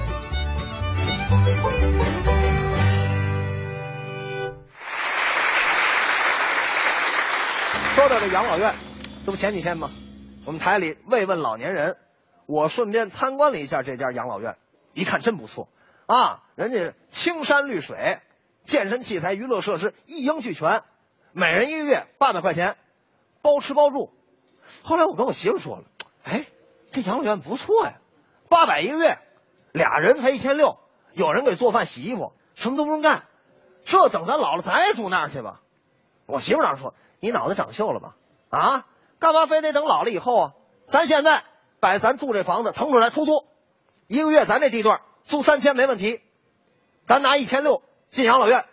[7.95, 8.73] 说到这养老院，
[9.27, 9.91] 这不前几天吗？
[10.47, 11.97] 我们台里慰问老年人，
[12.51, 14.57] 我顺便参观了一下这家养老院，
[14.93, 15.69] 一看真不错
[16.07, 16.43] 啊！
[16.57, 18.19] 人家青山绿水，
[18.65, 20.83] 健身器材、娱乐设施一应俱全，
[21.31, 22.77] 每人一个月八百块钱，
[23.41, 24.13] 包吃包住。
[24.83, 25.85] 后来我跟我媳妇说了，
[26.25, 26.47] 哎，
[26.91, 27.99] 这养老院不错呀，
[28.49, 29.19] 八百一个月，
[29.71, 30.77] 俩人才一千六，
[31.13, 33.27] 有人给做饭、洗衣服，什么都不用干，
[33.85, 35.61] 这等咱老了咱也住那儿去吧。
[36.27, 38.17] 我媳妇当时说：“你脑袋长锈了吧？
[38.49, 38.87] 啊，
[39.21, 40.53] 干嘛非得等老了以后啊？
[40.87, 41.45] 咱现在
[41.81, 43.45] 把咱住这房子腾出来出租，
[44.07, 46.21] 一个月咱这地段租三千没问题，
[47.07, 48.65] 咱拿一千六进养老院，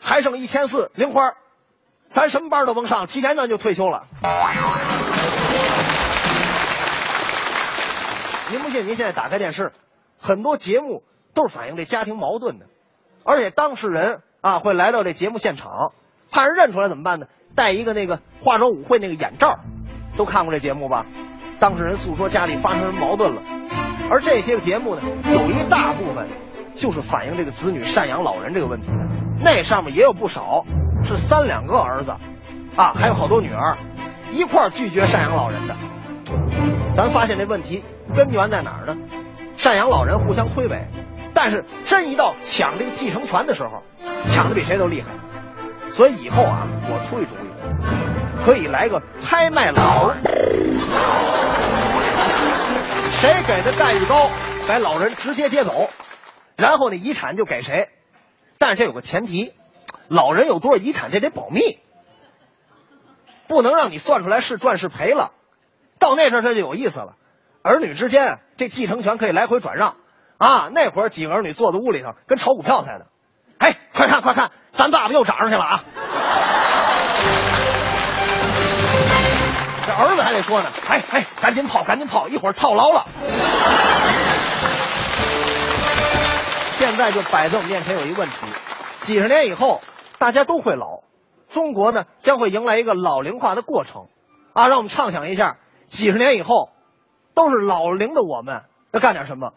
[0.00, 1.34] 还剩一千四零花，
[2.08, 4.06] 咱什么班都甭上，提前咱就退休了。
[8.50, 9.72] 您不信，您现在打开电视，
[10.18, 11.02] 很多节目
[11.34, 12.66] 都是反映这家庭矛盾的，
[13.24, 15.92] 而且当事人啊会来到这节目现场，
[16.30, 17.26] 怕人认出来怎么办呢？
[17.54, 19.58] 戴一个那个化妆舞会那个眼罩，
[20.16, 21.06] 都看过这节目吧？
[21.58, 23.42] 当事人诉说家里发生什么矛盾了，
[24.10, 25.02] 而这些个节目呢，
[25.32, 26.28] 有一大部分
[26.74, 28.98] 就是反映这个子女赡养老人这个问题的。
[29.40, 30.64] 那上面也有不少
[31.02, 32.16] 是三两个儿子，
[32.76, 33.78] 啊，还有好多女儿，
[34.32, 35.76] 一块拒绝赡养老人的。
[36.94, 37.84] 咱发现这问题
[38.14, 38.96] 根源在哪儿呢？
[39.56, 40.84] 赡养老人互相推诿，
[41.34, 43.82] 但是真一到抢这个继承权的时候，
[44.26, 45.08] 抢的比谁都厉害。
[45.88, 47.48] 所以以后啊，我出一主意，
[48.46, 50.18] 可以来个拍卖老人，
[53.10, 54.30] 谁给的待遇高，
[54.68, 55.90] 把老人直接接走，
[56.56, 57.90] 然后呢遗产就给谁。
[58.56, 59.52] 但是这有个前提，
[60.06, 61.80] 老人有多少遗产这得保密，
[63.48, 65.32] 不能让你算出来是赚是赔了。
[65.98, 67.16] 到那阵儿这就有意思了，
[67.62, 69.96] 儿女之间这继承权可以来回转让
[70.38, 70.70] 啊。
[70.72, 73.08] 那会儿几个儿女坐在屋里头跟炒股票似的，
[73.58, 75.84] 哎，快看快看，咱爸爸又涨上去了啊！
[79.86, 83.06] 这儿子还得说呢，哎哎，赶紧跑赶紧跑，一会儿套牢了。
[86.72, 88.34] 现在就摆在我们面前有一个问题：
[89.02, 89.80] 几十年以后，
[90.18, 91.02] 大家都会老，
[91.48, 94.08] 中国呢将会迎来一个老龄化的过程
[94.54, 94.66] 啊。
[94.68, 96.70] 让我们畅想一下，几十年以后，
[97.34, 99.52] 都是老龄的我们要干点什么？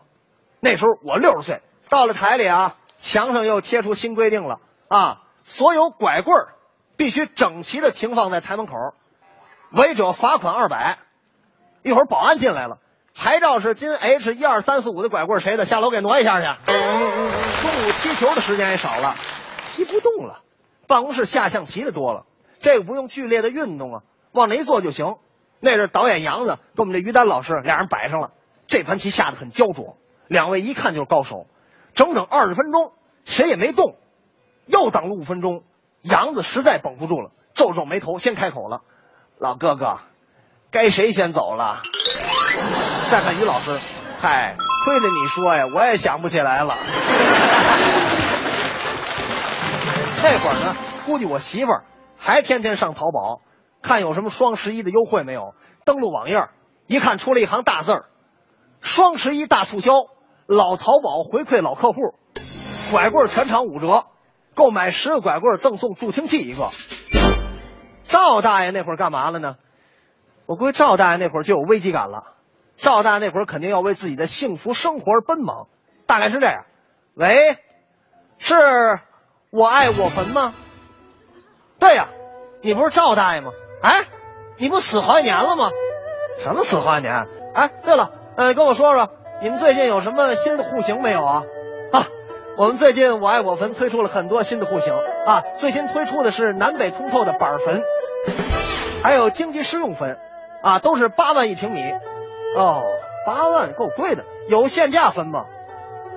[0.59, 4.59] 那时候我六十岁，到了台里啊，墙上又贴出新规定了
[4.89, 6.49] 啊，所有拐棍儿
[6.97, 8.73] 必须整齐的停放在台门口，
[9.71, 10.99] 违者罚款二百。
[11.83, 12.77] 一会儿保安进来了。
[13.15, 15.65] 牌照是金 H 一二三四五的拐棍谁的？
[15.65, 16.45] 下楼给挪一下去。
[16.67, 19.15] 中午踢球的时间也少了，
[19.71, 20.41] 踢不动了。
[20.87, 22.25] 办公室下象棋的多了，
[22.59, 24.01] 这个不用剧烈的运动啊，
[24.31, 25.15] 往那一坐就行。
[25.59, 28.31] 那是导演杨子跟我们这于丹老师俩人摆上了，
[28.67, 29.97] 这盘棋下的很焦灼，
[30.27, 31.47] 两位一看就是高手。
[31.93, 32.93] 整整二十分钟，
[33.25, 33.95] 谁也没动，
[34.65, 35.63] 又等了五分钟，
[36.01, 38.81] 杨子实在绷不住了，皱皱眉头，先开口了
[39.39, 39.99] ：“老哥哥，
[40.69, 41.81] 该谁先走了？”
[43.09, 43.79] 再看于老师，
[44.19, 46.75] 嗨，亏得你说呀，我也想不起来了。
[50.21, 50.75] 那会儿呢，
[51.05, 51.85] 估计我媳妇儿
[52.17, 53.39] 还天天上淘宝，
[53.81, 55.53] 看有什么双十一的优惠没有。
[55.85, 56.49] 登录网页，
[56.87, 58.05] 一看出了一行大字儿：
[58.81, 59.93] 双十一大促销，
[60.47, 61.95] 老淘宝回馈老客户，
[62.91, 64.03] 拐棍全场五折，
[64.53, 66.69] 购买十个拐棍赠送助听器一个。
[68.09, 69.55] 赵大爷那会儿干嘛了呢？
[70.47, 72.23] 我估计赵大爷那会儿就有危机感了。
[72.75, 75.67] 赵大那会儿肯定要为自己的幸福生活而奔忙，
[76.07, 76.65] 大概是这样。
[77.13, 77.57] 喂，
[78.39, 78.55] 是
[79.51, 80.53] 我爱我坟吗？
[81.77, 82.07] 对呀，
[82.61, 83.51] 你不是赵大爷吗？
[83.83, 84.07] 哎，
[84.57, 85.69] 你不死好几年了吗？
[86.39, 87.27] 什么死好几年？
[87.53, 91.43] 哎，对了，呃，跟我说说，你们最近有什么新的户型没有啊？
[92.59, 94.93] 我们最近我爱我坟推出了很多新的户型
[95.25, 97.81] 啊，最新推出的是南北通透的板坟，
[99.01, 100.17] 还有经济适用坟，
[100.61, 101.81] 啊，都是八万一平米。
[102.57, 102.83] 哦，
[103.25, 105.45] 八万够贵的，有限价坟吗？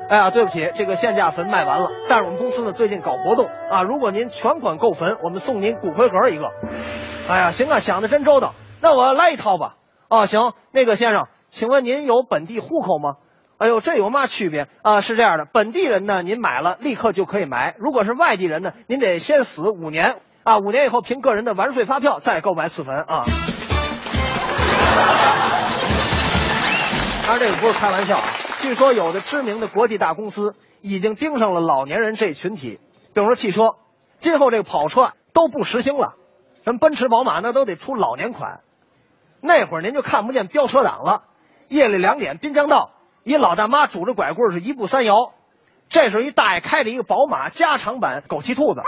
[0.08, 1.92] 哎呀，对不起，这个限价坟卖完了。
[2.08, 6.48] 但是我们公司呢最近搞活动啊，如果您全款购坟，我们送您骨灰盒一个。
[7.28, 9.76] 哎呀，行啊，想的真周到，那我来一套吧。
[10.08, 13.14] 哦，行，那个先生，请问您有本地户口吗？
[13.62, 15.00] 哎呦，这有嘛区别啊？
[15.00, 23.24] 是这样的，本地人呢，您买了立刻就可以埋；如果是外地人呢，您得先死五年啊，五年以后凭个人的完税发票再购买此坟啊。
[27.24, 28.24] 当然，这个不是开玩笑啊！
[28.62, 32.80] 据说有的知名的国际大公司已经盯上了老年人这一群体，
[33.14, 33.76] 比如说汽车，
[34.18, 36.14] 今后这个跑车都不实行了，
[36.64, 38.58] 什么奔驰、宝马那都得出老年款。
[39.40, 41.22] 那会儿您就看不见飙车党了，
[41.68, 42.90] 夜里两点滨江道，
[43.24, 45.32] 一老大妈拄着拐棍是一步三摇，
[45.88, 48.82] 这时候一大爷开着一个宝马加长版枸杞兔子，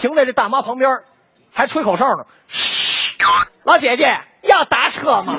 [0.00, 0.90] 停在这大妈旁边，
[1.52, 2.24] 还吹口哨呢。
[2.48, 3.18] 嘘，
[3.64, 4.06] 老姐姐
[4.42, 5.36] 要打车吗？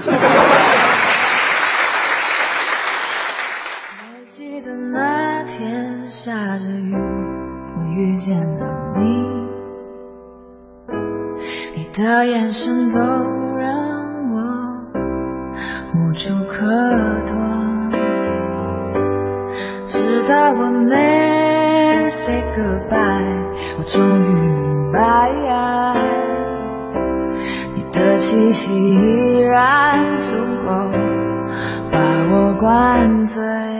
[4.25, 9.03] 记得那天下着雨，我遇见了你，
[11.75, 14.37] 你的眼神都让我
[15.95, 16.67] 无处可
[17.25, 17.50] 躲。
[20.01, 23.45] 直到我们 say goodbye，
[23.77, 25.31] 我终于明白，
[27.75, 30.35] 你的气息依然足
[30.65, 30.91] 够
[31.91, 31.99] 把
[32.31, 33.70] 我灌醉。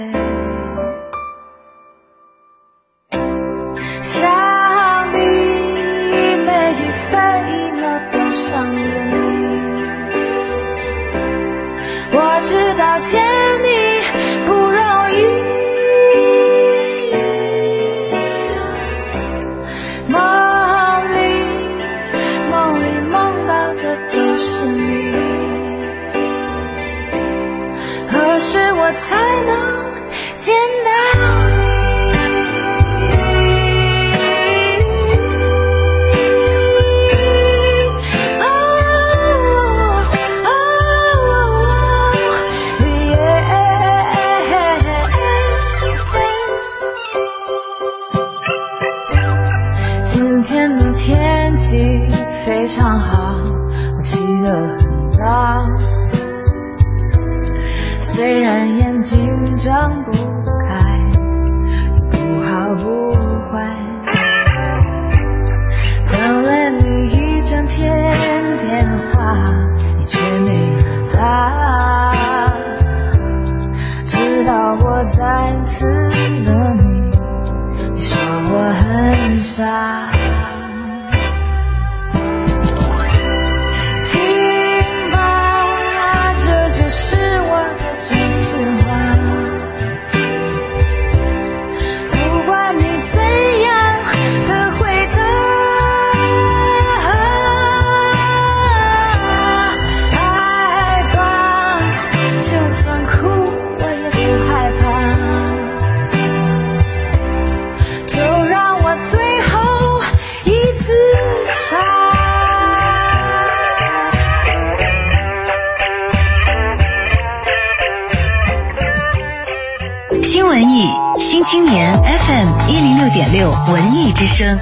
[121.72, 124.60] 年 FM 一零六点六文艺之声。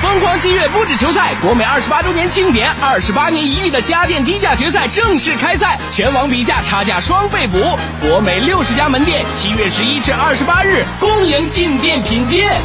[0.00, 7.58] 疯狂七月不止球赛，国美二十八周年庆典，二十八年一遇的家电低价决赛正式开赛，全网比价，差价双倍补。
[8.00, 12.58] 国美六十家门店，七月十一至二十八日，恭迎进店品鉴。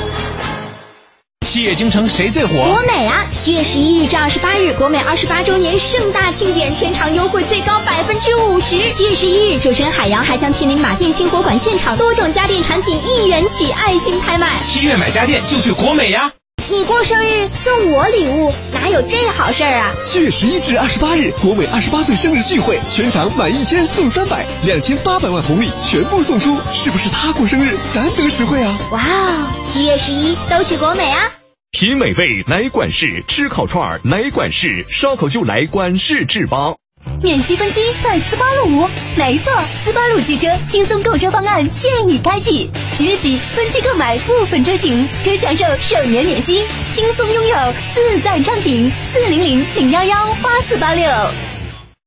[1.60, 2.54] 七月京城谁最火？
[2.54, 3.26] 国美啊！
[3.36, 8.78] 七月十一日至二十八日，国美二十八周年盛大庆典，全场优惠最高百分之五十。
[8.94, 14.48] 七月十一日，主持人海洋还将亲临马甸新火馆现场，多种家电产品一元起爱心拍卖。
[14.64, 16.32] 七月买家电就去国美呀！
[16.72, 19.92] 你过生日送我礼物，哪有这好事儿啊？
[20.06, 28.80] 七月十一至二十八日，国美二十八岁生日聚会，全场满一千送三百，两千八百万红利全部送出，是不是他过生日，咱得实惠啊？
[28.94, 29.48] 哇哦！
[29.62, 31.30] 七月十一都去国美啊！
[31.72, 36.74] 品美味来管事，吃烤串来管事，烧烤就来管事制吧。
[37.22, 39.54] 免息分期在斯巴鲁无，没错，
[39.84, 47.56] 斯巴鲁汽车轻松购车方案现已开启，即日起分期购买部分车型可享受首年免息，轻松拥有
[47.94, 48.90] 自在畅行。
[48.90, 51.06] 四零零零幺幺八四八六。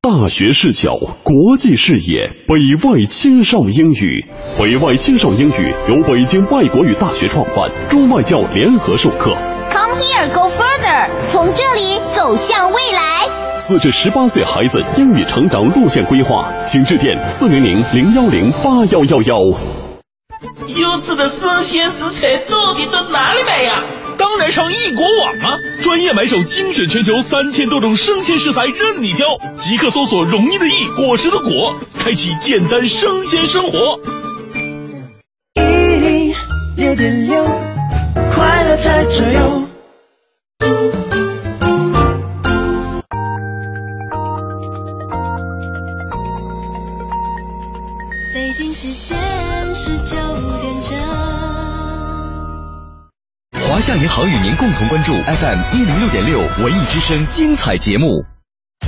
[0.02, 4.26] 大学视角，国际视野，北外青少英语。
[4.58, 9.36] 北外青少英语由北京外国语大学创办，中外教联合授课。
[9.72, 13.56] Come here, go further，从这里走向未来。
[13.56, 19.38] 四至十八岁孩子英语成长路线规划，请致电四零零零幺零八幺幺幺。
[20.68, 23.82] 优质的生鲜食材到底到哪里买呀？
[24.18, 25.56] 当然上易果网啊！
[25.82, 33.98] 专业买手精选全球三千多种生鲜食材任你挑，即刻搜索“容易的易，果实的果”，开启简单生鲜生活。
[35.56, 36.34] 一
[36.76, 37.44] 六点六，
[38.42, 39.68] 快乐在左右。
[48.34, 49.16] 北京时间
[49.72, 50.98] 十九点整。
[53.60, 58.24] 华夏银行与您共同关注 FM 一零六点六文艺之声精彩节目。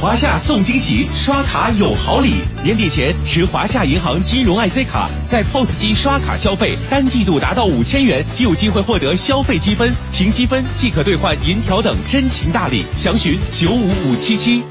[0.01, 2.35] 华夏送惊喜，刷卡有好礼！
[2.63, 12.85] 年底前持华夏银行金融 IC 卡，在 POS 机刷卡消费，单季度达到五千元，即有机会获得消费积分，凭积分即可兑换银条等真情大礼。
[12.95, 14.63] 详询九五五七七。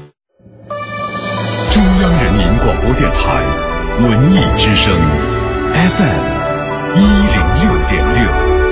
[1.72, 3.42] 中央人民广播电台
[4.00, 4.94] 文艺之声
[5.72, 6.22] FM
[6.96, 8.63] 一零六点六。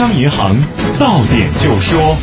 [0.00, 0.56] 商银行
[0.98, 2.16] 到点就说。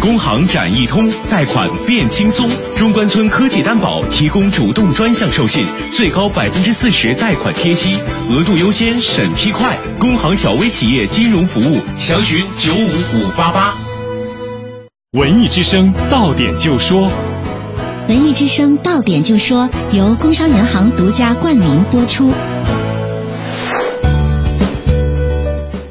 [0.00, 7.98] 工行展易通贷款变轻松，中关村科技担保提供主动专项授信，最高百分之四十贷款贴息，
[8.30, 9.76] 额度优先，审批快。
[9.98, 13.74] 工行小微企业金融服务，详询九五五八八。
[15.12, 17.12] 文艺之声到点就说，
[18.08, 22.32] 文艺之声到点就说由工商银行独家冠名播出。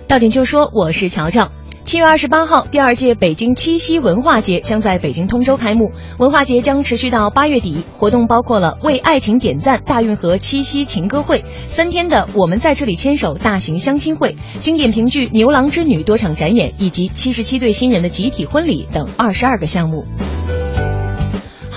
[0.08, 1.50] 到点就说，我是乔乔。
[1.84, 5.92] 七月二十八号，第二届北京七夕文化节将在北京通州开幕。
[6.18, 20.06] 文化节将持续到八月底，活动包括了为爱情点赞大运河七夕情歌会、三天的我们在这里牵手大型相亲会、经典评剧《牛郎织女》多场展演，以及七十七对新人的集体婚礼等二十二个项目。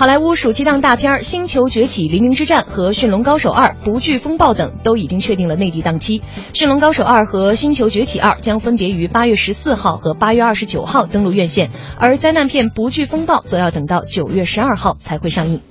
[0.01, 6.19] 好莱坞暑期档大片《星球崛起：黎明之战》和《驯龙高手二：不惧风暴》等都已经确定了内地档期，
[6.53, 15.61] 《驯龙高手二》和《星球崛起二》将分别于八月十四号和八月二十九号登陆院线，而灾难片《不惧风暴》则要等到九月十二号才会上映。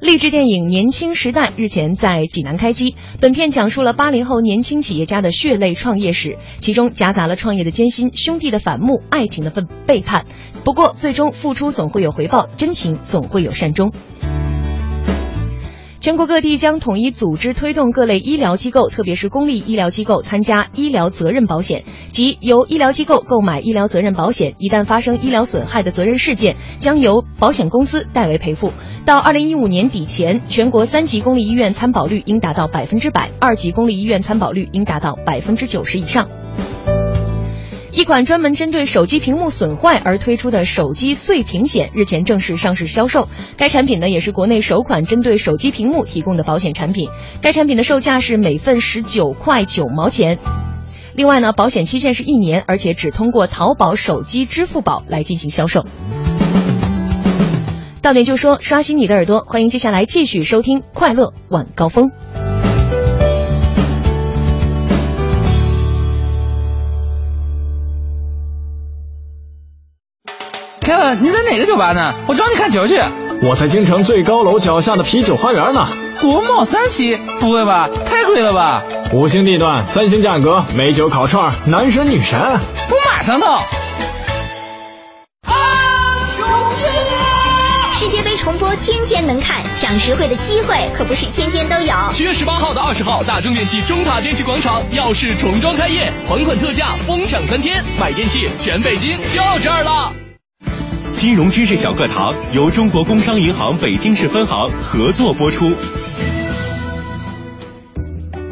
[0.00, 2.94] 励志电影《年轻时代》日前在济南开机。
[3.20, 10.24] 本片讲述了八零后年轻企业家的血泪创业史，其中夹杂了创业的艰辛、兄弟的反目、爱情的背背叛。
[10.64, 13.90] 不过，最终付出总会有回报，真情总会有善终。
[16.00, 28.72] 全国各地将统一组织推动各类医疗机构，特别是公立医疗机构参加医疗责任保险，即由医疗机构购买医疗责任保险，一旦发生医疗损害的责任事件，将由保险公司代为赔付。
[29.04, 36.28] 到二零一五年底前，全国三级公立医院参保率应达到百分之百，二级公立医院参保率应达到百分之九十以上。
[37.98, 43.28] 一款专门针对手机屏幕损坏而推出的手机碎屏险日前正式上市销售。
[43.56, 47.10] 该产品呢，也是国内首款针对手机屏幕提供的保险产品。
[47.42, 50.38] 该产品的售价是每份十九块九毛钱。
[51.16, 55.84] 另外呢，保险期限是一年，而且只通过淘宝手机支付宝来进行销售。
[58.00, 62.06] 到点就说，刷新你的耳朵，欢迎接下来继续收听《快乐晚高峰》。
[71.20, 72.14] 你在哪个酒吧呢？
[72.26, 72.98] 我找你看球去。
[73.42, 75.86] 我在京城最高楼脚下的啤酒花园呢。
[76.20, 77.16] 国贸三期？
[77.40, 78.82] 不会吧，太贵了吧！
[79.12, 82.40] 五星地段，三星价格，美酒烤串，男神女神。
[82.40, 83.62] 我马上到。
[87.94, 91.92] 世界杯重播天天能看，抢实惠的机会可不是天天都有。
[92.12, 100.12] 七月十八号到二十号，大中电器中塔电器广场耀世重装开业，款款特价，疯抢三天，买电器全北京就这儿了。
[101.18, 105.66] 金融知识小课堂由中国工商银行北京市分行合作播出。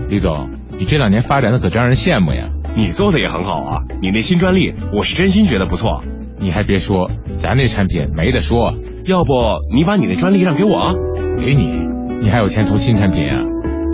[0.09, 2.49] 李总，你这两年发展的可真让人羡慕呀！
[2.77, 6.03] 你做的也很好啊，你那新专利，我是真心觉得不错。
[6.41, 8.75] 你还别说，咱那产品没得说。
[9.05, 9.31] 要不
[9.73, 10.93] 你把你那专利让给我啊？
[11.39, 11.71] 给你，
[12.21, 13.45] 你还有钱投新产品啊？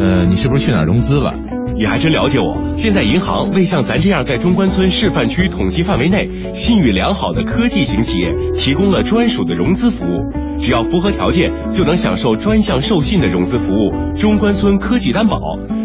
[0.01, 1.35] 呃，你是不是去哪儿融资了？
[1.77, 2.73] 你还真了解我。
[2.73, 15.41] 现在银行为像咱这样在中关村示范区统计范围内信誉良好的科技型企业提供了专属的融资服务，只要符合条件，就能享受专项授信的融资服务——中关村科技担保，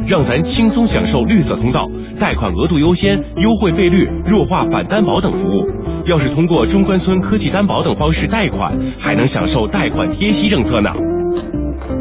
[0.08, 5.66] 让咱轻松享受绿色通道、贷款额度优先、优惠费率、弱化反担保等服务。
[6.06, 10.90] 要是通过中关村科技担保等方式贷款，还能享受贷款贴息政策呢。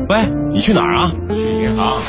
[0.09, 0.19] 喂，
[0.53, 1.13] 你去哪儿啊？
[1.67, 2.01] 去银行。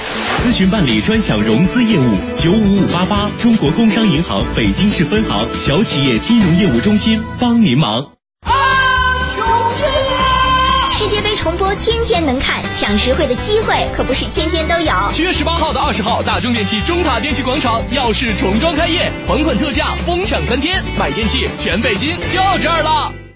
[0.44, 2.04] 咨询办理专享融资业务，
[2.36, 8.12] 九五五八八，中国工商银行北京市分行小企业金融业务中心帮您忙。
[10.94, 14.92] 世界杯重播天天能看，抢实惠的机会可不是天天都有。
[15.12, 23.27] 七月十八号到二十号，大中电器中塔电器广场耀世重装开业，款款特价，疯抢三天，买电器全北京就这儿了。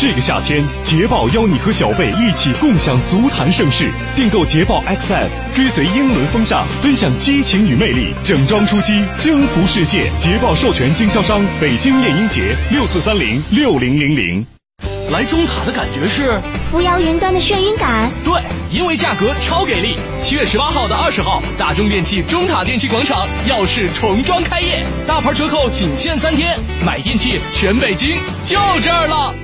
[0.00, 3.86] 这个夏天，捷豹邀你和小贝一起共享足坛盛世。
[4.16, 10.10] 订购捷豹 XF，追随英伦风尚，分享激情与魅力，整装出击，征服世界。
[10.18, 14.46] 捷豹授权经销商北京燕英杰六四三零六零零零。
[15.10, 16.40] 来中塔的感觉是
[16.70, 18.10] 扶摇云端的眩晕感。
[18.24, 18.40] 对，
[18.72, 19.96] 因为价格超给力。
[20.22, 29.34] 七月十八号到二十号，大中电器中塔电器广场耀世重装开业，大牌折扣仅限三天，买电器全北京就这儿了。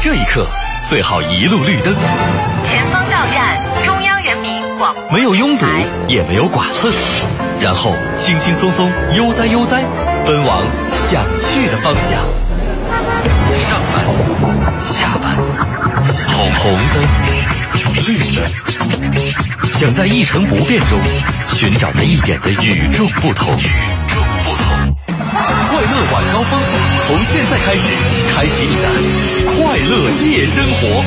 [0.00, 0.46] 这一刻
[0.86, 1.94] 最好一路绿灯。
[2.62, 5.66] 前方到站中央人民广播没有拥堵，
[6.06, 6.92] 也没有剐蹭，
[7.60, 9.82] 然后轻轻松松悠哉悠哉
[10.24, 10.62] 奔往
[10.94, 12.18] 想去的方向。
[13.58, 14.04] 上班，
[14.82, 15.36] 下班，
[16.26, 20.98] 红红灯，绿灯，想在一成不变中
[21.48, 22.50] 寻找那一点的。
[22.62, 23.56] 与众不同。
[27.08, 27.90] 从现在开始，
[28.34, 28.82] 开启你的
[29.46, 31.02] 快乐夜生活。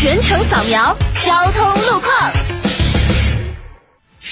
[0.00, 2.51] 全程扫描交通路况。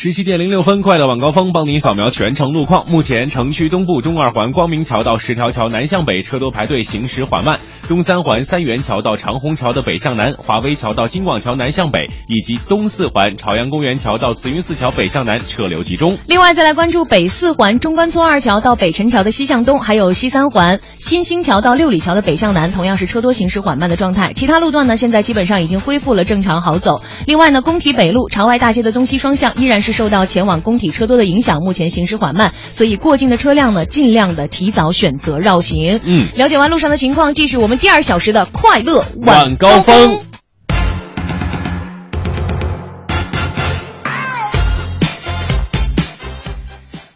[0.03, 2.88] 十七点零六分，快乐晚高峰帮您扫描全程路况。
[2.88, 16.16] 目前城区东部中二环光明桥到十条桥南向北车多排队，行驶缓慢；东三环三元桥到长虹桥的北向南，华威桥到金广桥南向北，以及东四环朝阳公园桥到慈云寺桥北向南车流集中。
[16.26, 24.32] 另外，再来关注北四环中关村二桥到北辰桥的西向东，还有西三环新兴桥到六里桥的北向南，同样是车多行驶缓慢的状态。
[24.32, 27.03] 其他路段呢，现在基本上已经恢复了正常好走。
[27.26, 36.01] 另外呢，工体北路朝外大街的东西双向依然是受到前往工体车多的影响，目前行驶缓慢，所以过境的车辆呢，尽量的提早选择绕行。
[36.05, 40.30] 嗯，了解完路上的情况，继续我们第二小时的快乐晚高峰。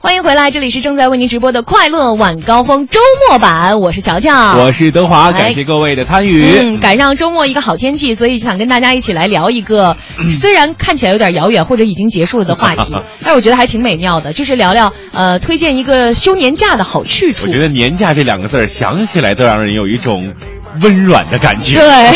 [0.05, 6.45] 欢迎回来，这里是正在为您直播的快乐晚高峰周末版，我是乔乔，我是德华，感谢各位的参与。
[6.61, 9.97] 嗯，赶上周末一个好天气，所以想跟大家一起来聊一个
[10.31, 12.95] 虽然看起来有点遥远或者已经结束了的话题，
[13.25, 17.47] 但是我觉得还挺美妙的，就是聊聊呃，推荐一个休年假的好去处。
[17.47, 20.35] 我觉得“年假”这两个字儿想起来都让人有一种
[20.83, 21.77] 温软的感觉。
[21.77, 22.11] 对，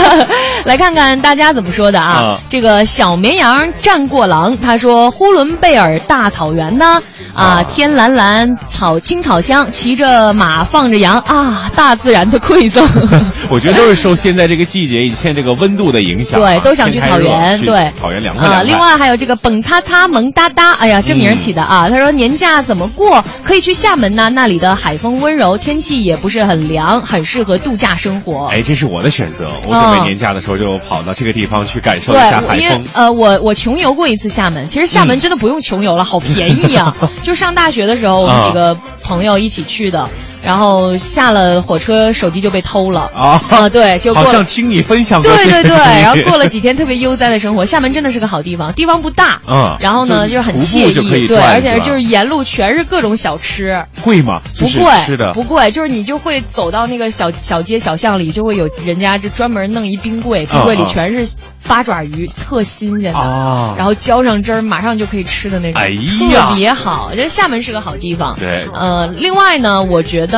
[0.64, 2.06] 来看看大家怎么说的啊。
[2.06, 7.02] 啊这个小绵羊战过狼，他说呼伦贝尔大草原呢。
[7.34, 12.86] 啊，天蓝蓝，草青草香，骑着马放着羊啊，大自然的馈赠。
[13.50, 18.62] 我觉得都是受现在这个季节以前这个温度的影响啊、对，都想去草原，对，草原凉快啊。
[18.62, 21.88] 另外还有这个蹦擦擦萌哒哒，哎呀，这名儿起的啊。
[21.90, 23.24] 他说年假怎么过？
[23.42, 28.46] 可以去厦门呐，那里的海风温柔，天气也不是很凉，很适合度假生活。
[28.46, 29.50] 哎，这是我的选择。
[29.66, 32.84] 我准备年假的时候就跑到这个地方去感受一下海对，因为风。
[32.92, 36.94] 呃，我我穷游过一次厦门，其实厦门真的不用穷游了，好便宜啊！
[37.24, 40.08] 就上大学的时候，我们几个朋友一起去的，
[40.44, 43.68] 然后下了火车，手机就被偷了啊 啊！
[43.68, 45.70] 对，就好像听你分享过对对对，
[46.02, 47.64] 然后过了几天特别悠哉的生活。
[47.64, 54.40] 厦门真的是个好地方，地方不大，嗯然后呢就就是很惬意，对，而且就是沿路全是各种小吃，贵吗？
[54.54, 61.34] 就是不贵，吃的不贵，就是你就会走到那个小小街小巷里，就会有人家就专门弄一冰柜，冰柜里全是
[61.66, 67.10] 八爪鱼，特新鲜的，啊然后浇上汁儿，马上就可以吃的那种，哎呀特别好。
[67.16, 68.36] 这厦门是个好地方。
[68.38, 70.33] 对呃，另外呢，我觉得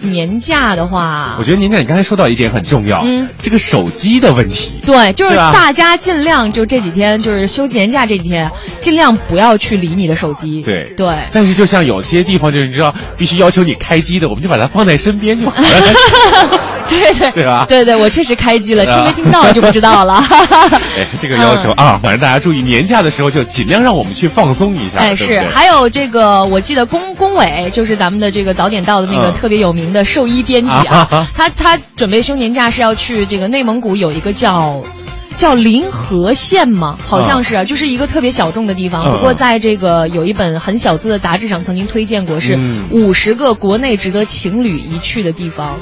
[0.00, 4.80] 年假的话我，觉得年假你刚才说到一点很重要，嗯，这个手机的问题。
[4.84, 8.50] 对，就是大家尽量就这几天，就是休年假这几天，
[8.80, 10.60] 尽量不要去理你的手机。
[10.62, 11.14] 对对。
[11.32, 15.68] 但是就像有些地方就是你知道必须要求你开机的，我们就把它放在身边就好了。
[16.98, 20.14] 对对对吧对对，我确实开机了，啊听没听到就不知道了。
[20.96, 24.98] 哎，这个要求啊，反正大家注意，年假的时候就尽量让我们去放松一下。
[24.98, 34.82] 哎，是，还有这个，我记得龚龚伟就是咱们的这个早点到的那个嗯特别有名的兽医编辑啊，啊他他准备休年假是要去这个内蒙古有一个叫。
[35.32, 36.96] 叫临河县吗？
[37.06, 39.02] 好像是啊，就是一个特别小众的地方。
[39.04, 45.76] 嗯不过在这个有一本很小资的杂志上曾经推荐过，是嗯五十个国内值得情侣一去的地方。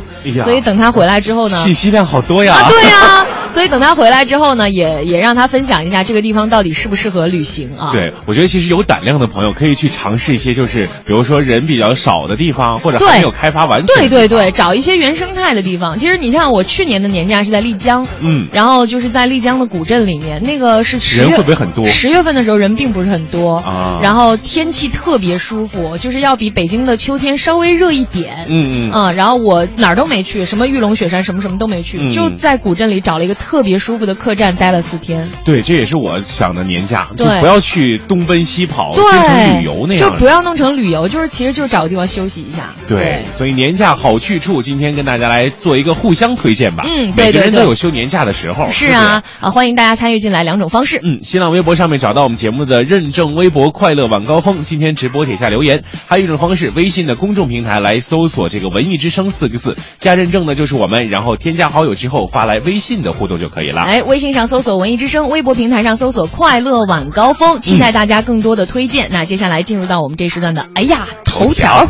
[0.45, 2.55] 所以等他回来之后呢，信息量好多呀。
[2.55, 7.91] 啊，对呀、 所以等他回来之后呢，也也让他分享一下这个地方到底适不适合旅行啊。
[7.93, 13.95] 对，我觉得其实有胆量的朋友可以去尝试一些，就是比如说人比较少的地方，或者还对没有开发完全。
[13.97, 15.99] 对对对，找一些原生态的地方。
[15.99, 28.47] 其实你像，我去年的年假是在丽江，嗯然后就是在丽江的古镇里面，那个是十人月会不会很多十月份的时候人并不是很多啊然后天气特别舒服，就是要比北京的秋天稍微热一点。
[28.49, 35.29] 嗯嗯嗯，然后我哪儿都没去，什么玉龙雪山什么什么都没去，嗯就在古镇里找了一个特别舒服的客栈待了四天。
[35.45, 40.13] 对，这也是我想的年假，就不要去东奔西跑，对，变成旅游那样。
[40.13, 42.73] 就不要弄成旅游，就是其实就是找个地方休息一下。
[42.89, 46.85] 对，所以年假好去处，今天跟大家来做一个互相推荐吧。
[46.87, 48.69] 嗯对每个人都有休年假的时候。
[48.69, 51.01] 是不啊，啊，欢迎大家参与进来，两种方式。
[51.03, 55.83] 嗯，新浪微博上面找到我们节目的认证微博“快乐晚高峰”，今天直播底下留言。
[56.07, 63.83] 还有一种方式，微信的公众平台来搜索这个“文艺之声”四个字，加认证的就是我们，然后添加好友之后发来微信的互动就可以了。
[63.83, 69.09] 哎，微信上搜索“文艺之声”，微博平台上搜索“快乐晚高峰”，期待大家更多的推荐。
[69.11, 71.89] 那接下来进入到我们这时段的，哎呀，头条。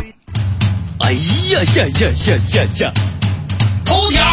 [0.99, 1.19] 哎呀
[1.75, 2.93] 呀呀呀呀呀！
[3.85, 4.23] 头条。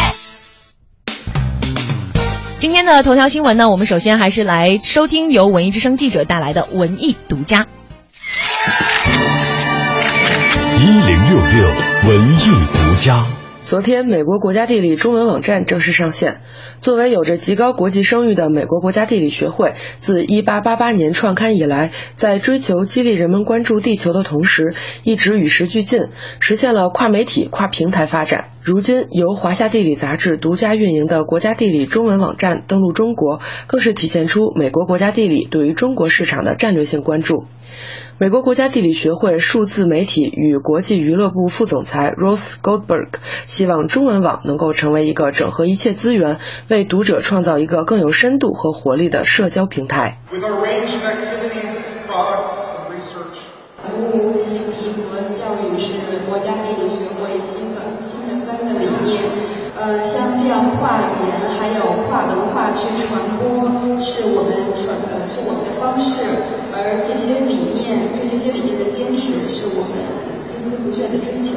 [2.59, 7.67] 今天的头条新闻呢，我们首先还是来收听由文艺之声记者带来的文艺独家。
[10.77, 11.67] 一零六六
[12.07, 13.25] 文艺独家。
[13.65, 16.41] 昨天，美国国家地理中文网站正式上线。
[16.81, 26.07] 作为有着极高国际声誉的美国国家地理学会，自1888年创刊以来，在追求激励人们关注地球的同时，一直与时俱进，
[26.39, 28.49] 实现了跨媒体、跨平台发展。
[28.61, 37.45] 如今，由华夏地理杂志独家运营的国家地理中文网站登陆中国，更是体现出美国国家地理对于中国市场的战略性关注。
[38.21, 43.11] 美国国家地理学会数字媒体与国际娱乐部副总裁 Rose Goldberg
[43.45, 50.17] 希望中文网能够成为一个整合一切资源，为读者创造一个更有深度和活力的社交平台。
[50.27, 50.35] 读
[54.11, 59.23] 无启迪和教育是国家地理学会新的新的三个理念。
[59.73, 66.25] 呃，像这样跨语言还有跨文化去传播，是我们传呃是我们的方式。
[66.71, 67.58] 而这些理
[69.75, 70.05] 我们
[70.47, 71.55] 孜孜不倦的追求。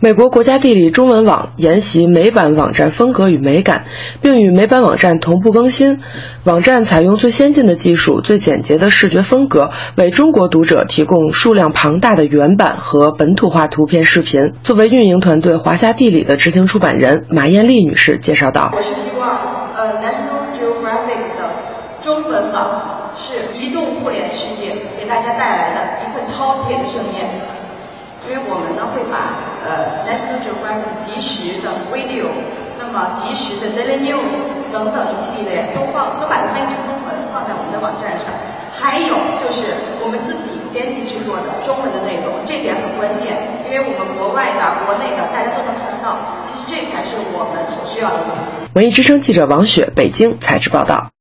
[0.00, 3.86] 美国国家地理中文网沿袭美版网站风格与美感，
[4.20, 6.00] 并与美版网站同步更新。
[6.42, 14.52] 网站采用最先进的技术、最简洁的视觉风格，为中国读者提供数量庞大的原版和本土化图片、视频。
[14.62, 19.30] 作为运营团队华夏地理的执行出版人马艳丽女士介绍道：“我是希望，
[19.74, 21.50] 呃，National Geographic 的
[22.00, 27.30] 中文网是移动互联世界给大家带来的一份饕餮的盛宴。”
[28.24, 32.32] 因为我们呢会把呃 National Geographic 及时的 video，
[32.78, 34.32] 那么及时的 daily news
[34.72, 38.32] 等等一系列都放都把它翻译成中文放在我们的网站上，
[38.72, 43.36] 还有就是我们自己编辑制作的中文的内容，这点很关键，
[43.66, 48.56] 因为我们国外的、国内的大家都能看得到，其实这才是我们所需要的东西。
[48.74, 51.13] 文艺之声记者王雪，北京采制报道。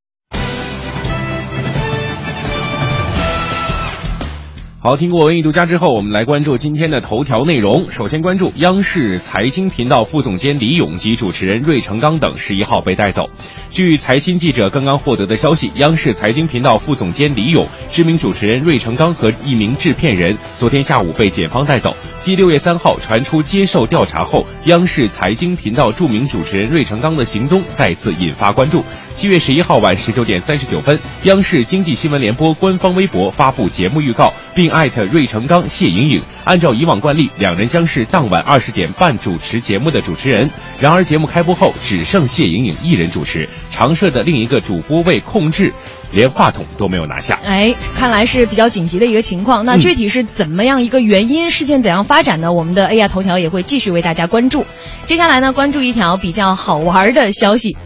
[4.85, 7.89] 好，听过文艺独家之后，我们来关注今天的头条内容。
[7.89, 13.29] 首先关注央视财经频道副总监李勇及主持人芮成钢等十一号被带走。
[13.69, 21.95] 据财新记者刚刚获得的消息，央视财经频道副总监李勇、知名主持人芮成钢和一名制片人昨天下午被检方带走。
[22.19, 28.83] 继六月三号传出接受调查后，央视财经频道著名主持人芮成钢的行踪再次引发关注。
[29.15, 36.21] 七月十一号晚十九点三十九分，央视经济新闻联播官方微博发布节目预告，并艾特芮成钢、谢颖颖。
[36.43, 40.49] 按照以往惯例，两人将是当晚二十点半主持节目的主持人。
[40.79, 45.73] 然而，节目开播后只剩谢颖颖一人主持，常设的另一个主播被控制，
[46.11, 47.39] 连话筒都没有拿下。
[47.45, 49.63] 哎，看来是比较紧急的一个情况。
[49.63, 51.49] 那具体是怎么样一个原因？
[51.49, 52.51] 事件怎样发展呢？
[52.51, 54.65] 我们的 AI 头条也会继续为大家关注。
[55.05, 57.77] 接下来呢，关注一条比较好玩的消息。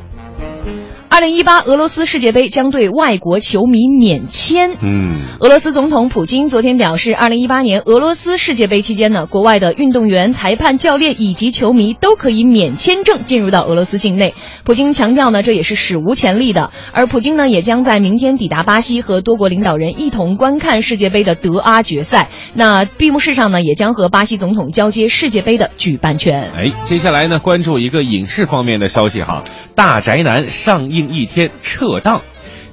[1.18, 4.78] 二零一八俄罗斯世界杯将对外国球迷免签。
[4.80, 14.36] 嗯，俄罗斯总统普京昨天表示，二零一八年俄罗斯世界杯期间呢，国外的运动员、裁判、教练以及球迷都可以免签证进入到俄罗斯境内。
[14.64, 16.70] 普京强调呢，这也是史无前例的。
[16.92, 22.30] 而普京呢，也将在明天抵达巴西，和多国领导人一同观看世界杯的德阿决赛。
[22.54, 26.52] 那闭幕式上呢，也将和巴西总统交接世界杯的举办权。
[26.56, 29.42] 哎，接下来呢，关注一个影视方面的消息哈，
[29.74, 31.07] 《大宅男》上映。
[31.10, 32.22] 一天撤档。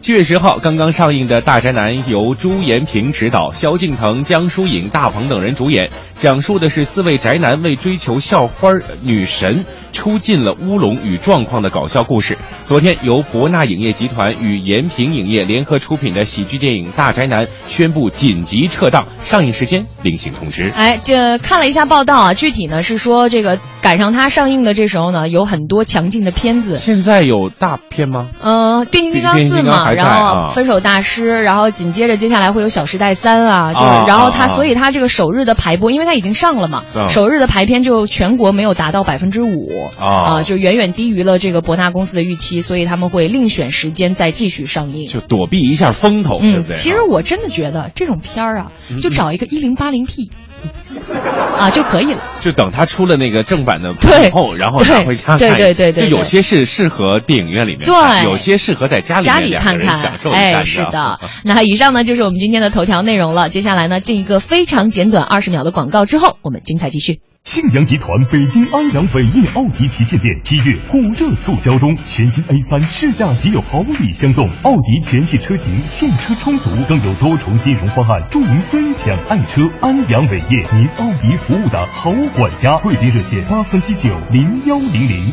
[0.04, 8.68] 七月十号刚刚上映的《大宅男》由朱延平执导，萧敬腾、江疏影、大鹏等人主演，讲述的是四位宅男为追求校花
[9.00, 12.36] 女神，出尽了乌龙与状况的搞笑故事。
[12.64, 20.70] 昨天，由博纳影业集团与延平影业联合出品的喜剧电影《大宅男》宣布紧急撤档，上映时间另行通知。
[20.76, 26.74] 哎，这看了一下报道啊，具体呢是说这个赶上它上映的这时候呢，有很多强劲的片子。
[26.74, 28.28] 现在有大片吗？
[28.42, 29.93] 呃，变形金刚四嘛。
[29.94, 39.68] 然后分手大师，然后紧接着接下来会有小时代三啊，就是然后他所以他这个首日的排播，因为他已经上了嘛，首日的排片就全国没有达到百分之五
[39.98, 46.76] 啊，就远远低于了这个博纳公司的预期，所以他们会另选时间再继续上映，就躲避一下风头，对不对？
[46.76, 48.72] 其实我真的觉得这种片儿啊，
[49.02, 50.30] 就找一个一零八零 P。
[51.58, 52.20] 啊，就可以了。
[52.40, 55.38] 就等他出了那个正版的以后，然后拿回家看。
[55.38, 60.38] 对对对对，就有些是适合电影院里面，对，有些适合在家里家里看看享受一下。
[60.38, 61.20] 哎，是的。
[61.44, 63.48] 那以上呢就是我们今天的头条内容了。
[63.48, 67.20] 接下来呢，进一个非常简短二十秒的广告之后，我们精彩继续。
[67.44, 79.60] 庆阳集团北京安阳伟业奥迪旗舰店七月火热促销中，全新 A 三试驾即有好礼相送，奥迪全系车型现车充足，更有多重金融方案助您分享爱车。
[79.82, 85.32] 安阳伟业，您奥迪服务的好管家，贵宾热线八三七九零幺零零。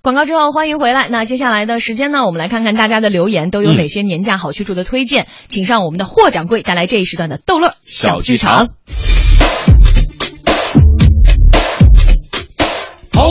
[0.00, 1.08] 广告之后欢迎回来。
[1.10, 8.70] 那接下来的时间呢，我们来看看大家的留言都有哪些年假好去处的推荐，请上我们的霍掌柜带来这一时段的逗乐小剧场。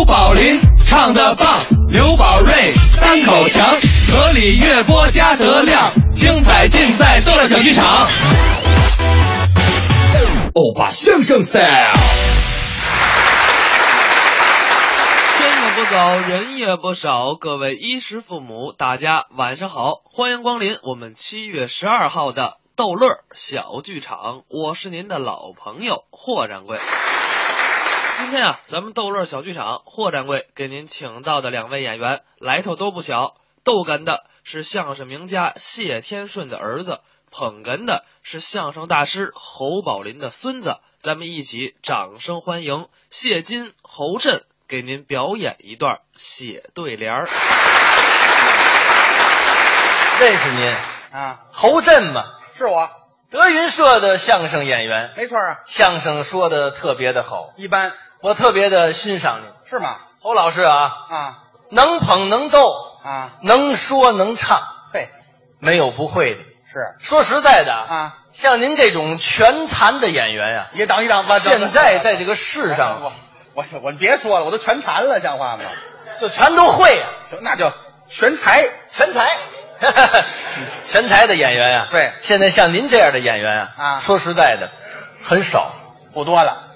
[0.06, 1.48] 宝林唱的棒，
[1.92, 3.66] 刘宝瑞单口强，
[4.12, 8.08] 河里月波加德亮，精彩尽在逗乐小剧场。
[10.54, 11.92] 欧巴相声 style，
[15.38, 26.78] 天也不早，人也不少，各位衣食父母，大家晚上好，欢迎光临我们七月十二号的逗乐小剧场，我是您的老朋友霍掌柜。
[28.18, 40.78] 今天啊，咱们逗乐小剧场，霍掌柜给您请到的两位演员来头都不小，逗哏的是相声名家谢天顺的儿子，捧哏的是相声大师侯宝林的孙子。
[41.00, 47.28] 咱们一起掌声欢迎谢金、侯震给您表演一段写对联儿。
[50.20, 50.74] 认识您
[51.20, 52.24] 啊，侯震嘛，
[52.58, 52.90] 是我，
[53.34, 57.92] 德云社的相声演员，没错啊，相声说的特别的好，一般，
[58.22, 59.96] 我特别的欣赏您，是吗？
[60.22, 61.38] 侯老师啊，啊，
[61.72, 62.72] 能捧能逗
[63.04, 64.62] 啊，能说能唱，
[64.94, 65.10] 嘿，
[65.58, 66.42] 没有不会的。
[66.72, 71.40] 是，说实在的啊，像您这种全残的演员呀，也等一等吧。
[71.40, 73.14] 现在在这个世上，我
[73.56, 75.64] 我我别说了，我都全残了，像话吗？
[76.22, 77.08] 就全都会呀，
[77.42, 77.74] 那叫
[78.08, 79.38] 全才，全才。
[80.84, 84.70] 全才的演员呀、啊，对，现在像您这样的演员啊，啊，说实在的，
[85.24, 85.74] 很少，
[86.14, 86.70] 不多了，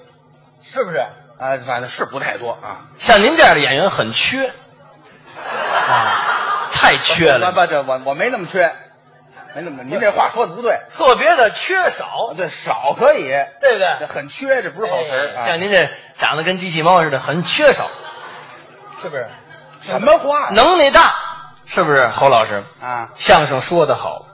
[0.62, 0.98] 是不是？
[0.98, 2.88] 啊，反正是不太多啊。
[2.98, 4.50] 像您这样的演员很缺，
[5.88, 7.52] 啊，太缺了。
[7.52, 8.74] 不不，这我我没那么缺，
[9.54, 12.34] 没那么，您这话说的不对， 特别的缺少。
[12.36, 14.06] 对，少可以，对不对？
[14.06, 15.34] 很缺，这不是好词儿。
[15.36, 17.88] 哎像您这长得跟机器猫似的，很缺少，
[19.00, 19.28] 是不是？
[19.80, 20.50] 什么话？
[20.50, 21.14] 能耐大。
[21.68, 23.10] 是不是侯老师啊？
[23.14, 24.26] 相声说得好，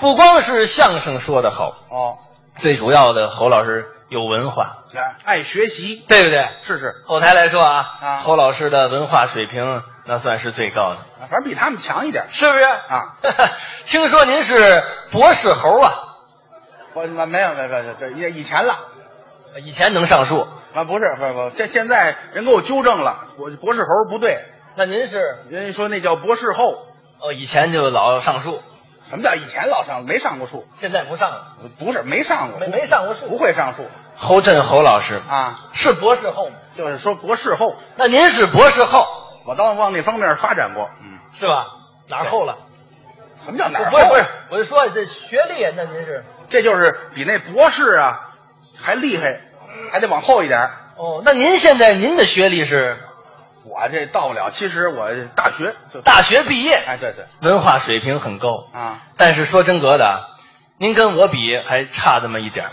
[0.00, 2.18] 不光是相声说得好哦，
[2.56, 4.84] 最主要的侯老师有文化，
[5.22, 6.48] 爱学习，对不对？
[6.62, 6.94] 是是。
[7.06, 13.16] 后台来说啊，啊侯老师的文化水平那算是最高的，反正比他们强一点，是不是啊？
[13.84, 14.82] 听说您是
[15.12, 15.92] 博士猴啊？
[16.94, 18.74] 我没有没有没有，这以前了，
[19.62, 20.84] 以前能上树啊？
[20.84, 24.42] 不是不是不是，这现在人给我纠正了，我博士猴不对。
[24.78, 26.86] 那您是人家说那叫博士后
[27.18, 28.62] 哦，以前就老上树。
[29.10, 30.04] 什么叫以前老上？
[30.04, 31.56] 没上过树，现在不上了。
[31.80, 33.84] 不是没上过，没没上过树，不会上树。
[34.14, 36.54] 侯震侯老师啊，是博士后吗？
[36.76, 37.74] 就是说博士后。
[37.96, 39.04] 那您是博士后，
[39.46, 41.66] 我倒往那方面发展过，嗯，是吧？
[42.08, 42.58] 哪儿后了？
[43.44, 46.24] 什么叫哪儿不是不是，我就说这学历，那您是？
[46.50, 48.30] 这就是比那博士啊
[48.78, 49.40] 还厉害，
[49.90, 50.70] 还得往后一点。
[50.96, 52.96] 哦，那您现在您的学历是？
[53.68, 55.74] 我这到不了，其实我大学
[56.04, 59.00] 大学毕业，哎，对对，文化水平很高啊。
[59.16, 60.26] 但是说真格的，
[60.78, 62.72] 您跟我比还差这么一点儿。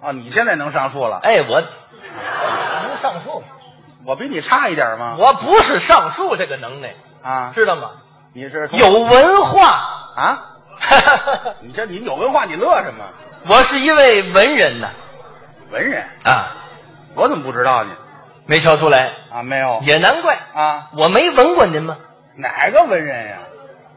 [0.00, 1.20] 啊，你现在能上树了？
[1.22, 3.44] 哎，我能上树，
[4.04, 5.16] 我比你差一点吗？
[5.18, 7.90] 我不是上树这个能耐啊，知道吗？
[8.32, 9.66] 你是有文化
[10.16, 10.38] 啊？
[11.62, 13.04] 你这你有文化，你乐什么？
[13.48, 14.90] 我是一位文人呐，
[15.70, 16.56] 文人啊，
[17.14, 17.96] 我怎么不知道呢？
[18.46, 21.98] 没瞧出来啊，没有，也难怪啊，我没闻过您吗？
[22.36, 23.36] 哪个文人呀？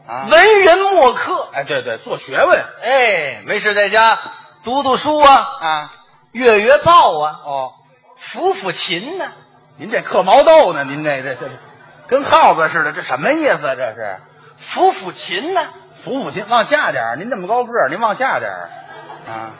[0.08, 4.18] 啊，文人墨客，哎，对对，做学问，哎，没事在家
[4.64, 5.92] 读读书啊，啊，
[6.32, 7.72] 阅阅报啊，哦，
[8.20, 9.26] 抚抚琴呢。
[9.76, 10.84] 您这刻毛豆呢？
[10.84, 11.48] 您这这这
[12.08, 13.60] 跟耗子似的，这什么意思？
[13.62, 14.20] 这是
[14.60, 15.60] 抚抚琴呢？
[16.04, 18.50] 抚抚琴，往下点您这么高个儿，您往下点
[19.28, 19.52] 啊，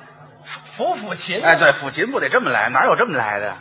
[0.76, 1.40] 抚抚琴。
[1.44, 2.68] 哎，对，抚琴不得这么来？
[2.70, 3.56] 哪有这么来的？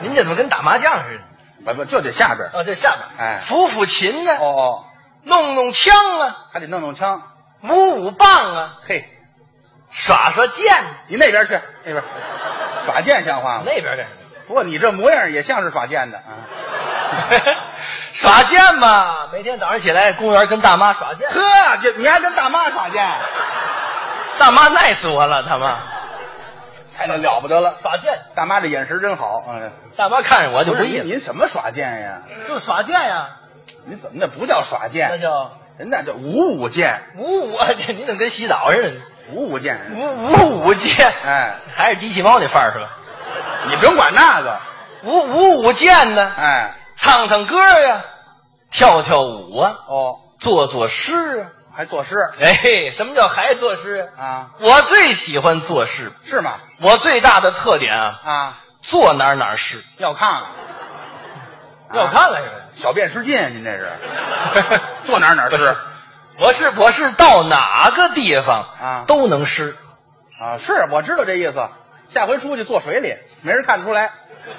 [0.00, 1.74] 您这怎么跟打麻将似的？
[1.74, 2.50] 不不，就得下边。
[2.52, 3.06] 哦，这下边。
[3.18, 4.32] 哎，抚抚琴呢？
[4.36, 4.84] 哦哦，
[5.24, 7.22] 弄弄枪啊，还得弄弄枪，
[7.62, 9.08] 舞舞棒啊，嘿，
[9.90, 10.74] 耍耍剑。
[11.08, 12.02] 你那边去，那边
[12.86, 13.62] 耍剑像话吗？
[13.66, 14.10] 那边干什么？
[14.48, 16.30] 不过你这模样也像是耍剑的啊。
[18.12, 21.28] 耍剑嘛，每天早上起来公园跟大妈耍剑。
[21.28, 23.06] 呵，就你还跟大妈耍剑？
[24.38, 25.76] 大妈耐死我了，他妈。
[27.00, 31.00] 太那了不得了，耍剑，大妈这眼神真好，嗯，大妈看着我就不意。
[31.00, 32.24] 您什么耍剑呀？
[32.46, 33.38] 就耍剑呀。
[33.86, 35.08] 您怎么那不叫耍剑？
[35.10, 37.00] 那叫人那叫舞舞剑。
[37.16, 39.00] 舞舞，这你怎么跟洗澡似的？
[39.32, 42.98] 舞舞剑，舞舞舞剑，哎，还是机器猫那范儿是吧？
[43.70, 44.60] 你不用管那个，
[45.04, 46.30] 舞舞舞剑呢？
[46.36, 48.04] 哎，唱唱歌呀，
[48.70, 51.48] 跳跳舞啊，哦，作作诗啊。
[51.72, 52.16] 还作诗？
[52.40, 54.50] 哎，什么叫还作诗啊？
[54.60, 56.58] 我最喜欢作诗，是吗？
[56.80, 60.42] 我最大的特点啊啊，坐哪儿哪儿诗，要看，
[61.94, 62.70] 要看了？
[62.72, 63.90] 小便失禁，您这是
[65.04, 65.76] 坐哪儿哪儿诗？
[66.38, 69.76] 我是我是到哪个地方啊都能诗
[70.40, 71.68] 啊，是我知道这意思。
[72.08, 74.10] 下回出去坐水里，没人看出来。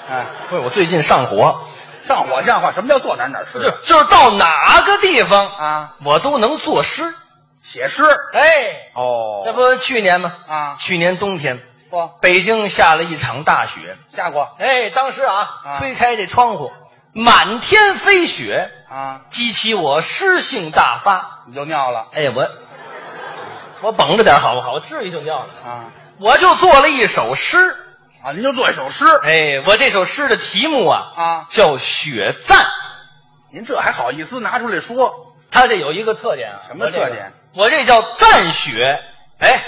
[0.09, 1.65] 哎，不是我最近上火，
[2.07, 2.71] 上火像话。
[2.71, 3.59] 什么叫坐哪儿哪儿诗？
[3.59, 7.13] 就就是到哪个地方啊，我都能作诗。
[7.61, 8.03] 写诗。
[8.33, 10.31] 哎，哦，那不去年吗？
[10.47, 11.61] 啊，去年冬天，
[11.91, 14.55] 不，北京下了一场大雪，下过。
[14.57, 16.71] 哎，当时啊，啊推开这窗户，
[17.13, 22.07] 满天飞雪啊，激起我诗性大发，你就尿了。
[22.13, 22.49] 哎，我
[23.83, 24.73] 我绷着点好不好？
[24.73, 25.85] 我至于就尿了啊？
[26.19, 27.75] 我就做了一首诗
[28.23, 29.05] 啊，您就做一首诗。
[29.23, 32.57] 哎，我这首诗的题目啊啊叫《雪赞》。
[33.51, 35.33] 您这还好意思拿出来说？
[35.49, 37.33] 它这有一个特点啊，什么特点？
[37.55, 38.99] 我这叫赞雪，
[39.39, 39.63] 哎，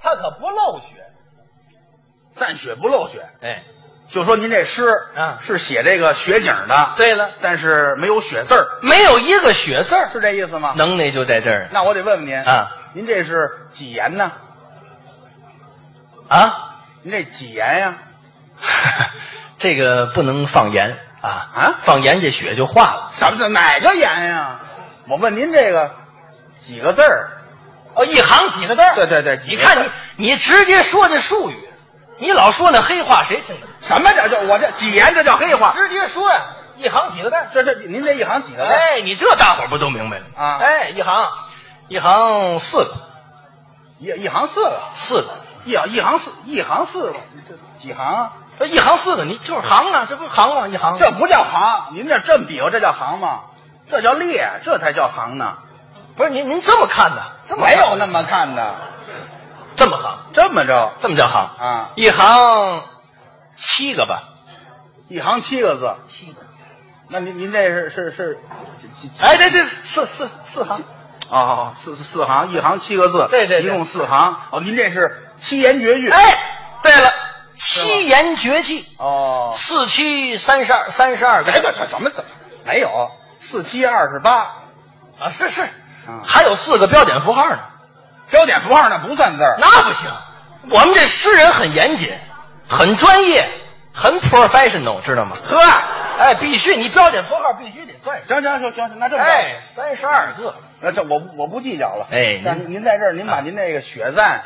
[0.00, 1.06] 它可不漏雪，
[2.34, 3.26] 赞雪不漏雪。
[3.40, 3.62] 哎，
[4.08, 10.74] 就说您这诗啊是写这个雪景的，对了，但是没有雪字儿，没有一个雪字儿，是这意思吗？
[10.76, 11.70] 能耐就在这儿。
[11.72, 14.32] 那我得问问您啊，您这是几言呢？
[16.28, 16.71] 啊，
[17.02, 17.94] 您这几盐呀？
[19.58, 23.10] 这个不能放盐啊啊，放盐这雪就化了。
[23.12, 24.60] 什么哪个盐呀？
[25.08, 25.94] 我问您这个
[26.60, 27.30] 几个字儿？
[27.94, 28.94] 哦，一行几个字儿？
[28.94, 31.68] 对对对，你看你你直接说这术语，
[32.18, 33.68] 你老说那黑话，谁听得懂？
[33.86, 35.12] 什么叫叫我这几言？
[35.14, 35.74] 这叫黑话？
[35.74, 37.36] 直接说呀，一行几个字？
[37.52, 38.72] 这这您这一行几个字？
[38.72, 40.58] 哎，你这大伙不都明白了啊？
[40.58, 41.30] 哎，一行
[41.88, 42.94] 一行四个，
[43.98, 45.28] 一一行四个，四个，
[45.64, 47.18] 一行一行四一行四个，
[47.48, 48.32] 这几行啊？
[48.58, 50.68] 这一行四个，你就是行啊，这不是行吗？
[50.68, 53.42] 一行，这不叫行，您这这么比划，这叫行吗？
[53.90, 55.58] 这叫列，这才叫行呢。
[56.16, 57.22] 不是您您这么看的？
[57.48, 58.74] 这么没有那么看的，
[59.76, 61.90] 这么行，这么着，这么叫行啊？
[61.94, 62.82] 一行
[63.56, 64.22] 七个吧，
[65.08, 66.40] 一行七个字，七个。
[67.08, 68.38] 那您您这是是是？
[69.20, 70.82] 哎，对对，四四四行。
[71.32, 74.36] 哦，四四四行，一行七个字，对对，一共四行。
[74.50, 76.10] 哦，您这是七言绝句。
[76.10, 76.38] 哎，
[76.82, 77.10] 对了，
[77.54, 78.84] 七言绝句。
[78.98, 81.50] 哦，四七三十二，三十二个。
[81.50, 82.22] 哎，这这什么字？
[82.66, 83.10] 没有，
[83.40, 84.56] 四七二十八。
[85.18, 85.66] 啊，是是，
[86.22, 87.56] 还有四个标点符号呢。
[88.28, 90.10] 标点符号那不算字儿，那不行。
[90.68, 92.12] 我们这诗人很严谨，
[92.68, 93.48] 很专业，
[93.94, 95.34] 很 professional，知道吗？
[95.34, 95.58] 呵，
[96.18, 98.42] 哎，必须你标点符号必须得算上。
[98.42, 102.08] 行行行行，那这么着，哎，三十二个，那这我我不计较了。
[102.10, 104.42] 哎，那您您在这儿，您把您那个血赞，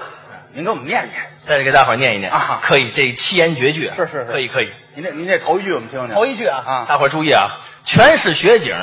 [0.52, 4.70] 您给我们念念，再给大伙儿念一念啊，可以，这七言绝句是是是，可以可以。
[4.94, 7.42] 您这您这头一句我们听听，头一句啊啊，大伙儿注意啊，
[7.84, 8.76] 全是雪景，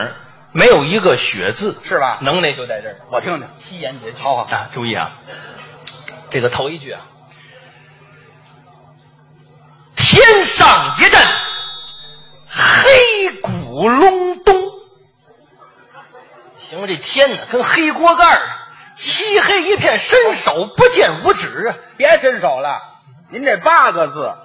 [0.52, 2.18] 没有一个雪字，是吧？
[2.22, 5.12] 能耐就在这儿，我听听，七言绝句，好好啊，注意啊，
[6.32, 7.02] 这个头一句啊，
[9.96, 11.22] 天上一阵
[12.48, 14.23] 黑骨隆咚，
[16.74, 18.42] 形容这天呢跟黑锅盖儿，
[18.96, 21.76] 漆黑一片，伸手不见五指啊！
[21.98, 22.82] 别伸手了，
[23.30, 24.36] 您这八个字，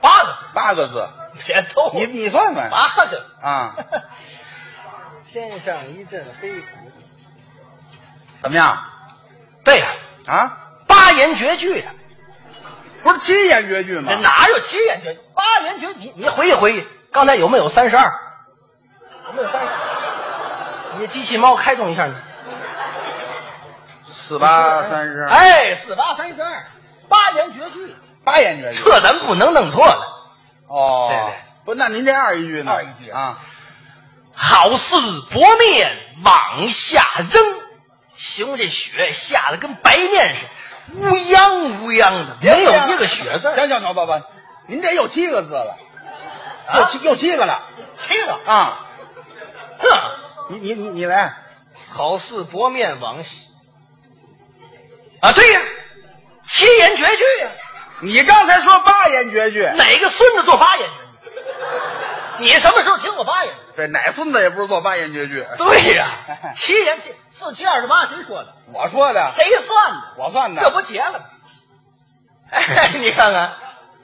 [0.00, 1.08] 八个八个字，
[1.44, 3.74] 别逗，你你算算八个啊！
[5.32, 6.66] 天上一阵黑鼓，
[8.42, 8.78] 怎么样？
[9.64, 9.88] 对呀，
[10.28, 11.90] 啊，八言绝句呀，
[13.02, 14.12] 不是七言绝句吗？
[14.12, 15.20] 这哪有七言绝句？
[15.34, 18.20] 八言绝句，你你回忆回忆，刚才有没有三十二？
[19.26, 20.98] 有没有三十二？
[20.98, 22.14] 你机器猫开动一下你。
[24.06, 26.66] 四八三十二，哎，四八三十二，
[27.08, 27.94] 八言绝句，
[28.24, 30.06] 八言绝句，这咱不能弄错了。
[30.66, 31.34] 哦，对对，
[31.64, 32.72] 不，那您这二一句呢？
[32.72, 33.38] 二一句啊，
[34.34, 34.96] 好似
[35.30, 35.90] 薄面
[36.24, 37.44] 往下扔，
[38.14, 40.46] 形容这雪下的跟白面似
[40.94, 43.52] 的，乌泱乌泱的，没有一个雪字。
[43.52, 44.22] 行行行，爸爸，
[44.66, 45.76] 您这又七个字了，
[46.66, 47.62] 啊又七又七个了，
[47.98, 48.83] 七个啊！
[50.48, 51.34] 哼，你你你你来，
[51.90, 53.46] 好似薄面往昔
[55.20, 55.60] 啊，对呀，
[56.42, 57.50] 七言绝句呀。
[58.00, 61.00] 你刚才说八言绝句，哪个孙子做八言绝句？
[62.44, 63.54] 你什么时候听过八言？
[63.76, 65.46] 对，哪孙子也不是做八言绝句。
[65.56, 66.08] 对呀，
[66.52, 68.54] 七言七四七二十八，谁说的？
[68.72, 69.30] 我说的。
[69.34, 69.98] 谁算的？
[70.18, 70.60] 我算的。
[70.62, 71.24] 这不结了吗？
[72.50, 73.54] 哎，你看看，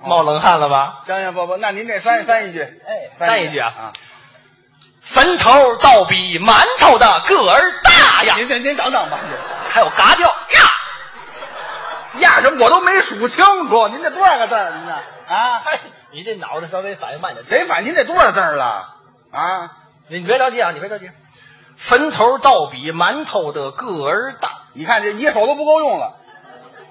[0.01, 1.01] 冒冷汗了吧？
[1.07, 3.93] 行行，不不，那您这翻翻一句，哎，翻翻一句啊啊！
[5.13, 8.35] 坟头倒比馒头的个儿大呀！
[8.37, 9.19] 您您您等等吧，
[9.69, 14.71] 还有嘎掉呀呀什么我都没数清楚，您这多少个字儿？
[14.77, 14.93] 您这
[15.35, 15.63] 啊？
[16.13, 17.45] 你这脑子稍微反应慢点。
[17.45, 18.95] 谁反您这多少字儿了？
[19.33, 19.71] 啊？
[20.09, 21.11] 你你别着急啊，你别着急。
[21.77, 26.15] 坟头倒比馒头的个儿大，你看这一手都不够用了，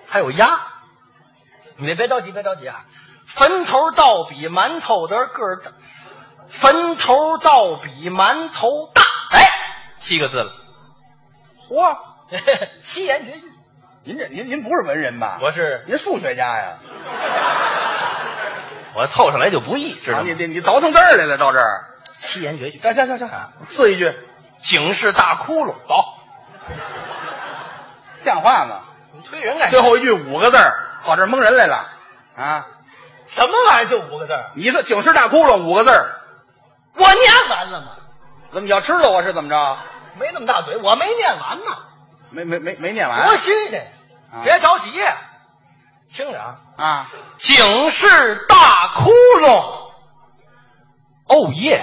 [0.08, 0.60] 还有鸭。
[1.78, 2.84] 你别别着急，别着急啊！
[3.26, 5.72] 坟头倒比馒头的个儿大，
[6.50, 9.02] 坟头倒比馒头大，
[9.32, 9.46] 哎，
[9.98, 10.52] 七个字了。
[11.70, 11.98] 嚯，
[12.82, 13.46] 七言绝句。
[14.04, 15.40] 您这您您不是文人吧？
[15.44, 16.78] 我是您数学家呀？
[18.96, 20.24] 我凑上来就不易，知道吗？
[20.26, 21.86] 你你你倒腾字儿来了，到这儿。
[22.18, 24.14] 七言绝句，行行行行，四一句，
[24.58, 25.96] 警示大窟窿，走。
[28.24, 28.82] 像话吗？
[29.14, 30.74] 你推人干最后一句五个字儿，
[31.04, 31.90] 跑这儿蒙人来了
[32.36, 32.68] 啊！
[33.28, 34.52] 什么玩意儿就五个字儿？
[34.56, 36.10] 你说警示大窟窿五个字儿，
[37.00, 37.88] 我念完了吗？
[38.52, 39.78] 怎么要知道我是怎么着？
[40.20, 41.78] 没那么大嘴，我没念完呢。
[42.32, 43.92] 没没没没念完，多新鲜！
[44.32, 44.92] 啊别着急，
[46.14, 47.10] 听着啊，啊！
[47.38, 49.92] 警示大窟窿，
[51.28, 51.82] 哦耶！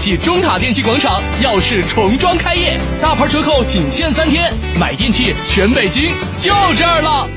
[0.00, 7.28] 器中塔电器广场耀世重装开业，大牌折扣仅限三天，买电器全北京就这儿了。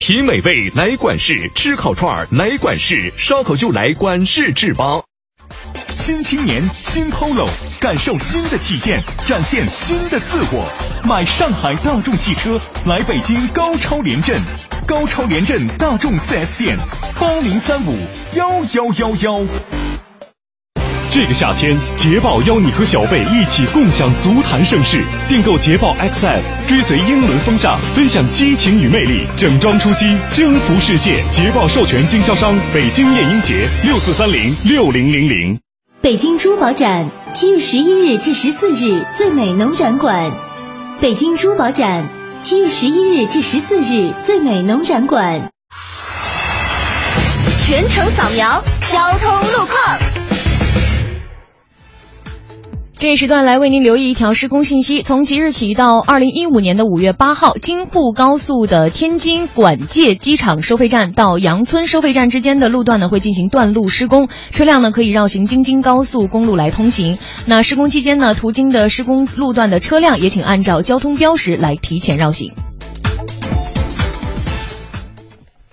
[0.00, 5.02] 品美味来管事，吃烤串儿来管事，烧烤就来管事制吧。
[5.94, 7.48] 新青年新 Polo，
[7.78, 10.68] 感受新的体验，展现新的自我。
[11.04, 14.42] 买上海大众汽车，来北京高超联镇，
[14.88, 16.76] 高超联镇大众 4S 店，
[17.20, 17.96] 八零三五
[18.34, 19.81] 幺幺幺幺。
[21.14, 24.96] 这个夏天，捷豹邀你和小贝一起共享足坛盛世。
[25.28, 31.22] 订购捷豹 XF，追随英伦风尚，分享激情与魅力，整装出击，征服世界。
[31.30, 35.60] 捷豹授权经销商北京燕英杰六四三零六零零零。
[36.00, 40.32] 北京珠宝展，七月十一日至十四日，最美农展馆。
[40.98, 42.08] 北京珠宝展，
[42.40, 45.50] 七月十一日至十四日，最美农展馆。
[47.58, 50.21] 全程扫描交通路况。
[53.02, 67.18] 这一时段来为您留意一条施工信息：从即日起到二零一五年的五月八号，京沪高速的天津管界机场收费站到杨村收费站之间的路段呢，会进行断路施工，车辆呢可以绕行京津高速公路来通行。
[67.44, 72.52] 那施工期间呢，途经的施工路段的车辆也请按照交通标识来提前绕行。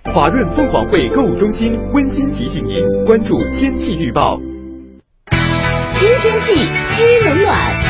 [0.02, 4.40] 华润凤凰汇购物中心温馨提醒您关注天气预报。
[6.22, 6.54] 天气，
[6.92, 7.80] 知冷暖。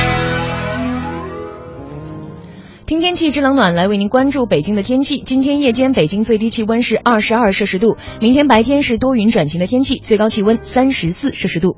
[2.87, 5.21] 听天气知冷暖来为您关注北京的天气。
[5.21, 11.77] 今天夜间北京最低气温是二十二摄氏度，明天白天是多云转晴的天气，最高气温三十四摄氏度。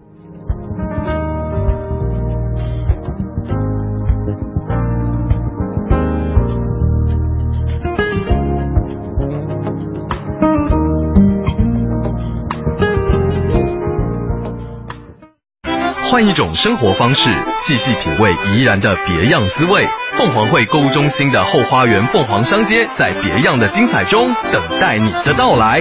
[16.13, 19.89] 换一种生活方式，细细品味怡然的别样滋味。
[20.19, 25.81] 凤凰汇购物中心的后花园凤凰商街，在别样的精彩中等待你的到来。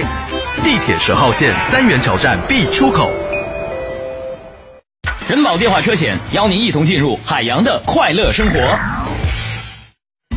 [0.64, 3.12] 地铁十号线三元桥站 B 出口。
[5.28, 8.78] 人保电话车险邀您一同进入海洋的快乐生活。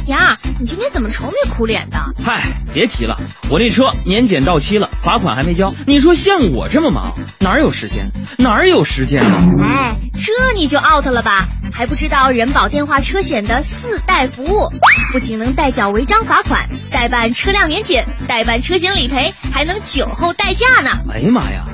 [0.08, 1.98] 呀，你今天怎么愁眉苦脸的？
[2.24, 2.42] 嗨，
[2.74, 3.18] 别提了，
[3.50, 5.74] 我那车年检到期了，罚款还没交。
[5.88, 8.12] 你说像我这么忙，哪有时间？
[8.38, 9.38] 哪有时间呢？
[9.62, 11.48] 哎，这你就 out 了吧？
[11.74, 14.72] 还不知道人保电话车险的四代服务，
[15.12, 20.92] 不仅能代缴违章罚款、代办车辆年检、代办车险理赔，还能酒后代驾呢。
[21.12, 21.66] 哎呀妈呀，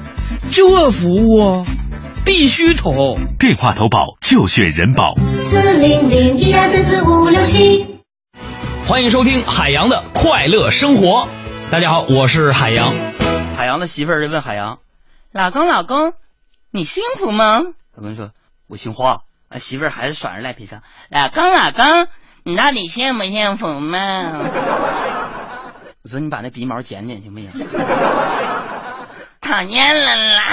[0.50, 1.66] 这服务
[2.26, 3.20] 必须投！
[3.38, 5.14] 电话投保就选人保。
[5.40, 7.91] 四零零一二三四五六七。
[8.92, 11.30] 欢迎收听海洋的快乐生活。
[11.72, 12.94] 大家好，我是海洋。
[13.56, 14.80] 海洋的媳妇儿就问海洋
[15.32, 16.12] ：“老公，老公，
[16.72, 17.62] 你幸福吗？”
[17.96, 18.32] 老公说
[18.68, 22.10] ：“我姓华。”啊，媳妇儿还是耍着赖皮说：“老公，老公，
[22.44, 24.34] 你到底幸不幸福嘛？”
[26.04, 27.50] 我说：“你把那鼻毛剪剪行不行？”
[29.40, 30.44] 讨厌了啦！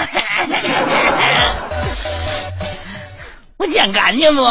[3.59, 4.43] 我剪干净不？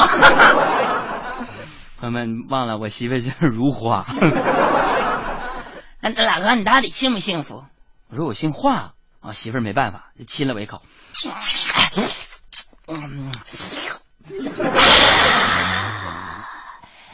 [1.99, 4.06] 朋友们忘了，我媳妇是如花。
[5.99, 7.64] 那老哥，你到底幸不幸福？
[8.10, 10.84] 我说我姓华啊，媳妇没办法，就亲了我一口。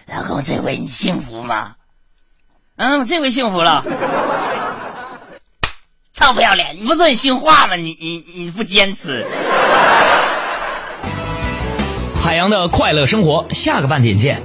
[0.05, 1.75] 老公，这回你幸福吗？
[2.75, 3.85] 嗯，这回幸福了。
[6.11, 6.75] 臭不要脸！
[6.75, 7.77] 你不说你姓华吗？
[7.77, 9.25] 你你你不坚持。
[12.21, 14.43] 海洋的快乐生活，下个半点见。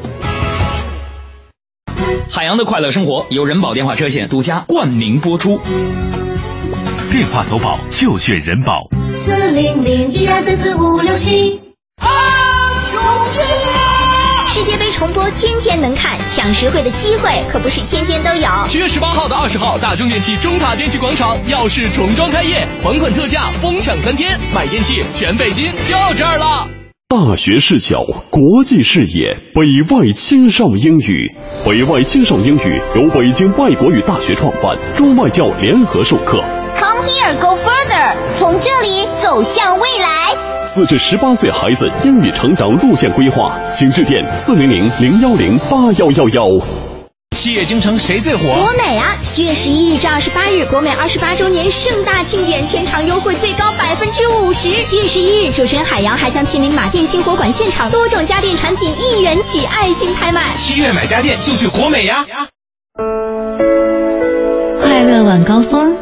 [2.31, 5.61] 海洋的快乐生活由人保电话车险独家冠名播出。
[7.11, 8.89] 电话投保就选人保。
[9.25, 11.61] 四零零一二三四五六七。
[12.01, 12.09] 啊
[14.51, 18.49] 世界杯重播天天能看，抢实惠的机会可不是天天都有。
[18.67, 26.78] 七月十八号到二十号，大中电器中塔电器广场耀世重装开业，还款特价，疯抢三天，买电器全北京就这儿了。
[27.11, 31.35] 大学视角，国际视野，北外青少英语。
[31.65, 36.45] 北外青少英语由北京外国语大学创办，中外教联合授课。
[36.77, 40.65] Come here, go further，从这里走向未来。
[40.67, 46.88] 四至十八岁孩子英语成长路线规划，请致电四零零零幺零八幺幺幺。
[47.39, 48.49] 七月京城谁最火？
[48.49, 49.17] 国美啊！
[49.25, 54.83] 七月十一日至二十八日，国美二十八周年盛大庆典，全场优惠最高百分之五十。
[54.83, 60.57] 七月十一日，主持人海洋还将亲临马甸新火馆现场，多种家电产品一元起，爱心拍卖。
[60.57, 62.27] 七月买家电就去国美呀！
[64.81, 65.97] 快乐晚高峰，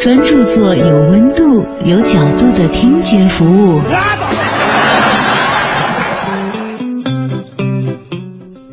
[0.00, 3.80] 专注做有温度、有角度的听觉服务。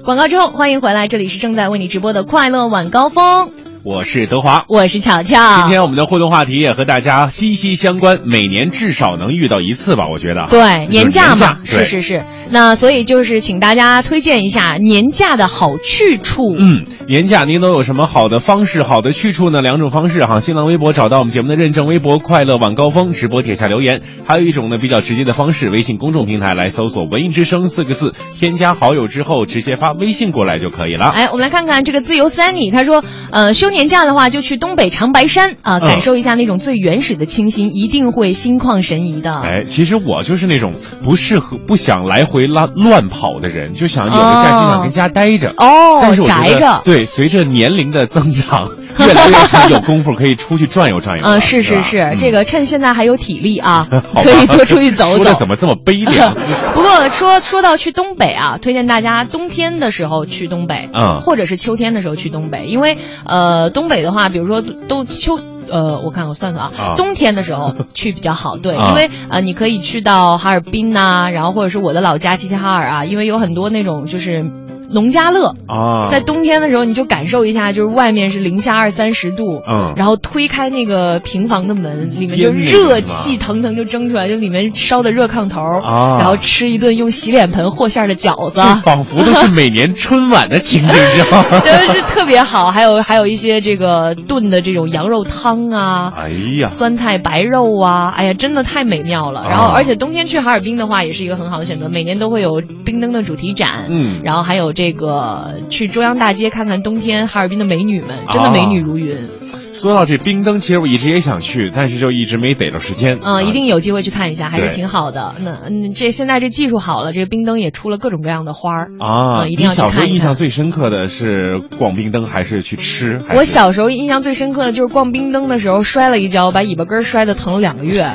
[0.08, 3.52] 广告之后，欢迎回来，这里是正在为你直播的快乐晚高峰。
[3.88, 5.62] 我是德华，我是巧巧。
[5.62, 10.48] 今天我们的互动话题也和大家息息相关，每年至少能遇到一次吧，我觉得。
[10.50, 12.26] 对，年假嘛，是是是。
[12.50, 16.54] 那所以就是请大家推荐一下年假的好去处。
[16.58, 19.62] 嗯，年假您都有什么好的方式、好的去处呢？
[19.62, 31.06] 两种方式哈，新浪微博找到我们节目的认证微博“快乐晚高峰”直播帖下留言，还有一种呢比较直接的方式，微信公众平台来搜索“文艺之声”四个字，添加好友之后直接发微信过来就可以了。
[31.06, 33.02] 哎，我们来看看这个自由 Sunny，他说，
[33.32, 39.32] 呃，休年假的话就去东北长白山啊、呃，感受一下那种最原始的清新，一定会心旷神怡的。
[39.34, 45.50] 哎，其实我就是那种不适合、不想来回乱乱跑的人，就想有个假就想跟家待着。
[45.58, 46.82] 哦，但是我宅着。
[46.84, 48.72] 对，随着年龄的增长，
[49.06, 51.26] 越来越想有功夫可以出去转悠转悠。
[51.26, 55.16] 嗯，是是是，嗯、这个趁现在还有体力啊， 可以多出去走走。
[55.24, 56.34] 说的怎么这么悲凉？
[56.74, 65.40] 不过说说到去东北啊，推荐大家冬天的时候去东北，嗯，或者是秋天的时候去东北，因为呃，东北的话，比如说冬秋。
[65.70, 74.46] 呃，我看我算算啊，啊冬天的时候去比较好，对，啊因为呃，你可以去到哈尔滨呐、然后或者是我的老家齐齐哈尔啊，因为有很多那种就是
[74.90, 91.60] 农家乐啊，在冬天的时候你就感受一下，就是外面是零下二三十度，嗯，然后推开那个平房的门，里面就热气腾腾就蒸出来，就里面烧的热炕头啊，然后吃一顿用洗脸盆和馅的饺子，这仿佛都是每年春晚的情景，你知道吗？
[91.62, 92.72] 对，是特别好。
[92.72, 96.30] 还有还有一些这个炖的这种羊肉汤啊，哎
[96.62, 99.44] 呀，酸菜白肉啊，哎呀，真的太美妙了。
[99.50, 109.28] 然后而且冬天去哈尔滨的话，也是一个很好的选择，每年都会有冰灯的主题展，嗯，然后还有这个去中央大街看看冬天哈尔滨的美女们，真的美女如云。
[109.74, 113.18] 说到这冰灯，其实我一直也想去，但是就一直没逮着时间。
[113.24, 115.34] 嗯，一定有机会去看一下，还是挺好的。
[115.40, 123.24] 那嗯，这现在这技术好了，这个冰灯也出了各种各样的花儿啊，一定要去看你小时候印象最深刻的是逛冰灯，还是去吃？
[123.34, 128.06] 我小时候印象最深刻的就是逛冰灯的时候摔了一跤，把尾巴根摔的疼了两个月。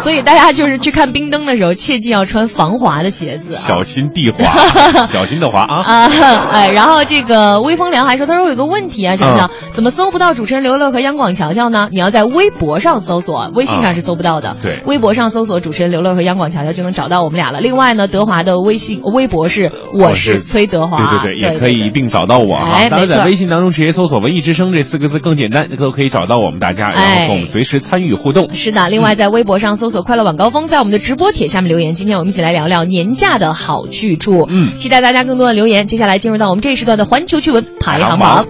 [0.00, 4.44] 所以大家就是去看冰灯的时候，切记要穿防滑的鞋子，小心地滑，
[5.06, 5.82] 小心的滑啊！
[5.82, 6.10] 啊，
[6.52, 11.88] 哎，然后这个微风凉还说，他说我有个问题啊，想想、嗯、怎么搜不到主持人刘乐和央广乔乔呢？
[11.92, 14.50] 你要在微博上搜索，微信上是搜不到的。
[14.50, 17.60] 嗯、对，微博上搜索主持人刘乐和央广乔乔就能找到我们俩了。
[17.60, 22.70] 另外呢，德华的微信微博是我是崔德华，对对对，也可以一并找到我哈。
[22.72, 28.54] 哎，当然在微信当中直接搜索“文艺之声”这四个字更简单，都可以找到我们大家，然后和我们随时参与互动。
[28.54, 30.66] 是的，另外在微博上搜索“快乐晚高峰”。
[30.68, 34.46] 在我们的直播帖下面留言，今天我们一起来聊聊年假的好去处。
[34.48, 35.86] 嗯，期待大家更多的留言。
[35.86, 38.46] 接下来进入到我们这一时段的环球趣闻排行榜。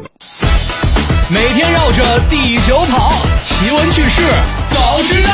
[1.33, 3.13] 每天绕着地球跑，
[3.43, 4.23] 奇闻趣事
[4.71, 5.31] 早知道。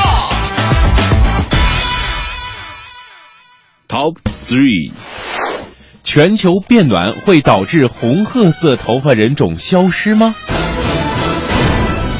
[3.89, 4.91] Top three，
[6.03, 10.35] 全球变暖会导致红褐色头发人种消失吗？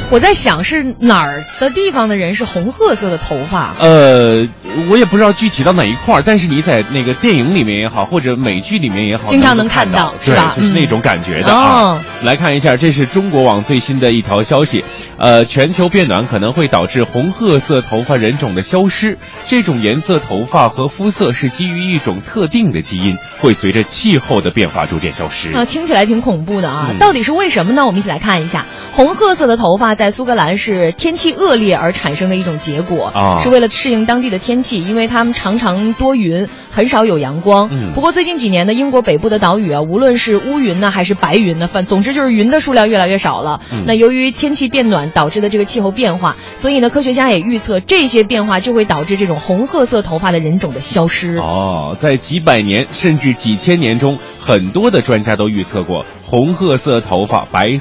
[0.08, 3.74] 我在想是哪儿的地方的人是红褐色的头发？
[3.80, 4.48] 呃，
[4.90, 10.52] 我也不知道具体到哪一块儿，但是你在那个电影里面也好，或者美剧里面也好，经常能看到，是吧？
[10.56, 11.80] 就是那种感觉的嗯、啊。
[11.80, 14.84] 哦、来看一下，这是中国网最新的一条消息，
[15.18, 19.18] 呃，全球变暖可能会导致红褐色头发人种的消失。
[19.44, 25.52] 这种颜色头发和肤色是基于一种特定的基因，会随着气候的变化逐渐消失。
[25.52, 26.88] 啊，听起来挺恐怖的啊！
[26.90, 27.86] 嗯、到底是为什么呢？
[27.86, 37.68] 我们一起来看一下，红褐色的头发在苏格兰是天气恶劣而产生的一种结果啊，是为了适应当地的天气，因为他们常常多云，很少有阳光。
[37.70, 43.60] 嗯，不过最近几年呢，英国北部的岛屿啊，无论是乌云呢还是白云呢，反总之就是云的数量越来越少了。
[43.72, 51.36] 嗯、那由于天气变暖导致的这个气候变化，所以呢，科学家也预测这些变化就会导致这种红褐色头发的人种的消失。
[51.36, 57.76] 哦，在几百年甚至几千年中，很多的专家都预测过红褐色头发、白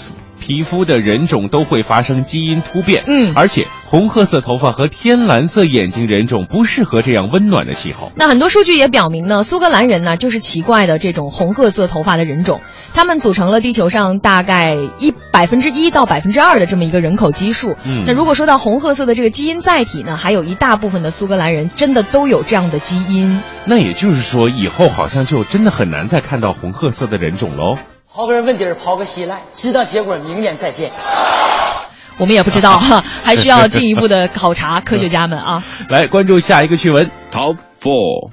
[0.46, 8.12] 皮肤的人种都会发生基因突变，嗯，而且红褐色头发和天蓝色眼睛人种不适合这样温暖的气候。
[8.16, 12.62] 那很多数据也表明呢，苏格兰人呢就是奇怪的这种红褐色头发的人种，
[12.94, 17.72] 他们组成了地球上大概一百分之一到百分之二的这么一个人口基数。
[17.84, 23.42] 嗯，那如果说到红褐色的这个基因载体呢，还有一大部分的苏格兰人真的都有这样的基因。
[23.66, 27.80] 那也就是说，以后好像就真的很难再看到红褐色的人种喽。
[28.16, 30.90] 刨根问底儿刨个稀烂，知道结果明年再见。
[32.18, 35.62] 我们也不知道哈， 还需要进一步的考察，科学家们啊。
[35.90, 38.32] 来关注下一个趣闻，Top Four。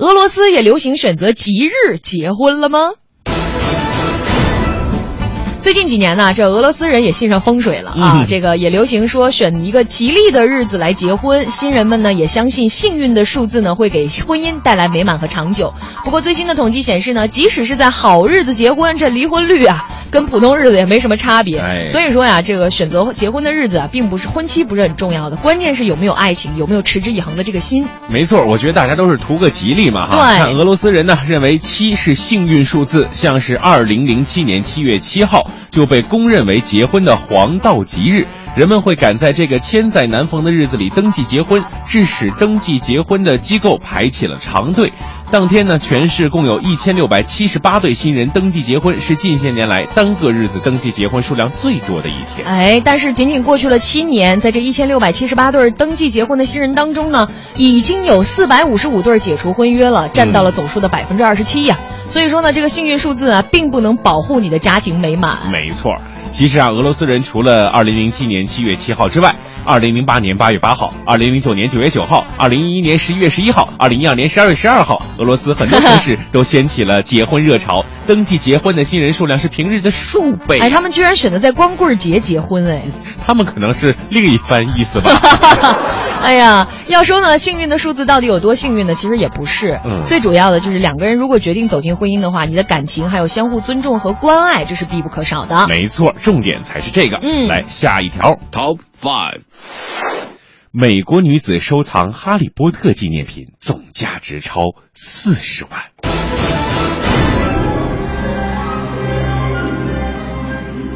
[0.00, 2.78] 俄罗斯也流行选择吉日结婚了吗？
[5.64, 11.48] 最近几年呢，这俄罗斯人也信上风水了啊，嗯、这个也流行说选一个吉利的日子来结婚。
[11.48, 15.72] 新人们呢也相信幸运的数字呢会给婚姻带来美满和长久。
[16.04, 21.60] 不过最新的统计显示呢，即使是在好日子结婚，这离婚率啊跟普通日子也没什么差别。
[21.60, 27.86] 哎、所以说呀，这个选择结婚的日子啊，并不是婚期不是很重要的，关键是有没有爱情，有没有持之以恒的这个心。
[28.08, 30.28] 没错，我觉得大家都是图个吉利嘛哈。
[30.28, 36.44] 对，看俄罗斯人呢认为七是幸运数字，像是二零零七年七月七号就被公认。
[36.44, 44.92] 为结婚的黄道吉日，人们会赶在这个千载难逢的日子里登记结婚，致使登记结婚的机构排起了长队。
[45.30, 52.46] 当天呢，全市共有一千六百七十八对新人登记结婚，是近些年来单个日子登记结婚数量最多的一天。
[52.46, 61.78] 哎，但是仅仅过去了七年，在这一千六百七十八对登记结婚的新人当中呢，已经有四百五十五对解除婚约了，占到了总数的百分之二十七呀。
[62.06, 65.43] 所以说呢，这个幸运数字啊，并不能保护你的家庭美满。
[65.50, 65.94] 没错。
[66.32, 80.58] 其实啊，俄罗斯人除了二零零七年七月七号之外，二零零八年八月八号、二零零九年九月九号、二零一一年十一月十一号、二零一二年十二月十二号，俄罗斯很多城市 都掀起了结婚热潮，登记结婚的新人数量是平日的数倍。
[80.58, 82.82] 哎，他们居然选择在光棍节结婚，哎，
[83.24, 85.10] 他们可能是另一番意思吧。
[86.24, 88.94] 哎呀，要说呢，幸运的数字到底有多幸运呢？
[88.94, 95.68] 其实也不是，嗯最主要的就是两个人如果决定走进婚姻的话，你的感情还有相互尊重和关爱，这是必不可少的。
[95.68, 97.18] 没错，重点才是这个。
[97.18, 99.42] 嗯来下一条，Top Five。
[100.70, 104.62] 美国女子收藏《哈利波特》纪念品，总价值超
[104.94, 105.82] 四十万。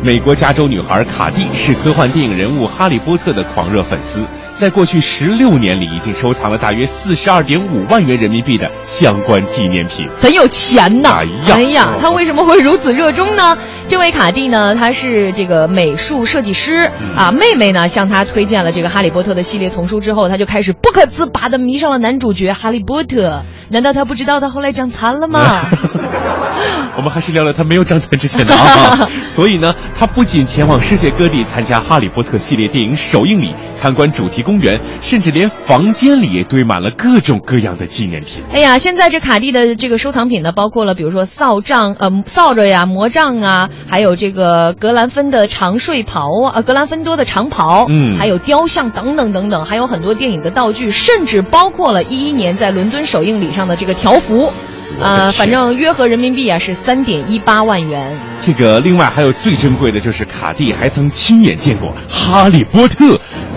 [0.03, 4.25] 美国加州女孩卡蒂是科幻电影人物哈利波特的狂热粉丝，
[4.59, 10.09] 在过去十六年里，已经收藏了大约四十二点五万元人民币的相关纪念品。
[10.16, 11.22] 很有钱呐！
[11.48, 13.56] 哎呀他为什么会如此热衷呢？
[13.86, 17.30] 这位卡蒂呢，他是这个美术设计师、嗯啊。
[17.30, 23.43] 妹妹呢向他推荐了这个《哈利波特》的系列丛书之后，他就开始不可自拔的迷上了男主角哈利波特。
[23.70, 25.40] 难道他不知道他后来长残了吗？
[26.97, 29.09] 我们还是聊聊他没有长残之前的啊。
[29.31, 38.43] 所以呢，他不仅前往世界各地参加《哈利波特》系列电影首映礼，参观主题公园，甚至连房间里也堆满了各种各样的纪念品。
[38.53, 54.52] 哎呀，现在这卡蒂的这个收藏品呢，包括了比如说扫杖、呃扫帚呀、魔杖啊，还有这个格兰芬的长睡袍啊，呃格兰芬多的长袍，嗯还有雕像等等等等，还有很多电影的道具，甚至包括了一一年在伦敦首映礼上的这个条幅。
[55.01, 58.18] 呃，反正约合人民币啊是三点一八万元。
[58.40, 63.14] 这个另外还有最珍贵的就是卡蒂还曾亲眼见过《哈利波特》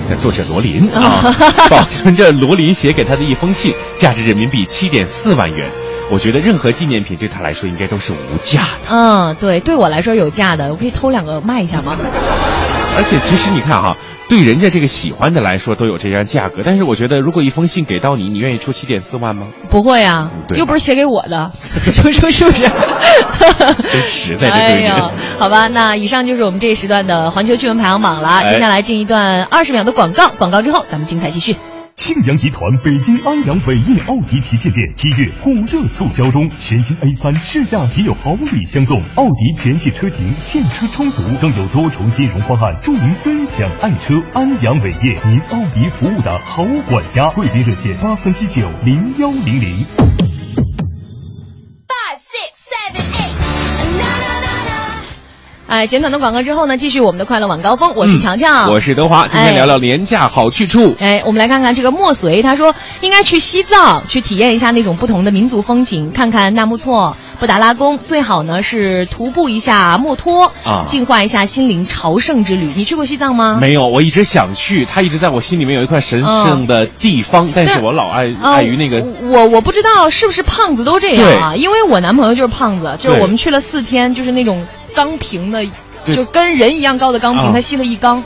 [0.10, 1.34] 的作者罗琳啊，
[1.70, 5.68] 保存着罗琳写给他的一封信，价值人民币七点四万元。
[6.12, 8.90] 我觉得任何纪念品对他来说应该都是无价的。
[8.90, 11.98] 嗯，对，对我来说有价的，我可以偷两个卖一下吗？
[12.98, 13.96] 而且其实你看哈，
[14.28, 19.48] 对人家这个喜欢的来说都有这样价格，但是我觉得如果一封信给到你，你愿意出七点四万吗？
[19.70, 21.50] 不会呀、对又不是写给我的，
[21.94, 22.70] 就说是不是？
[23.88, 24.90] 真实在这哎对面。
[24.94, 25.10] 呀，
[25.40, 28.28] 好吧，那以上就是我们这一时段的环球趣闻排行榜了。
[28.28, 31.56] 哎接下来进一段二十秒的广告，广告之后咱们精彩继续。
[32.02, 44.16] 庆阳集团北京安阳伟业奥迪旗舰店七月火热促销中，全新 A 三试驾即有好礼相送，奥迪全系车型现车充足，更有多重金融方案助您分享爱车。
[44.34, 49.86] 安阳伟业，您奥迪服务的好管家，贵宾热线八三七九零幺零零。
[55.72, 60.98] 哎，简短的广告之后呢，继续我们的快乐晚高峰，我是强强，嗯我是德华，今天聊聊廉价好去处。
[61.00, 72.72] 哎，我们来看看这个墨随，他说应该去西藏去体验一下那种不同的民族风情，看看纳木错、布达拉宫，最好呢是徒步一下墨脱啊净化一下心灵朝圣之旅。
[72.76, 73.58] 你去过西藏吗？
[73.60, 79.04] 没有，我一直想去，它一直在我心里面有一块神圣的地方，但是我老爱啊碍于那个。
[79.32, 84.64] 我我不知道是不是胖子都这样啊，因为我男朋友就是胖子，就是我们去了四天，就是那种
[84.94, 85.66] 钢瓶的，
[86.14, 88.24] 就跟人一样高的钢瓶，啊他吸了一缸，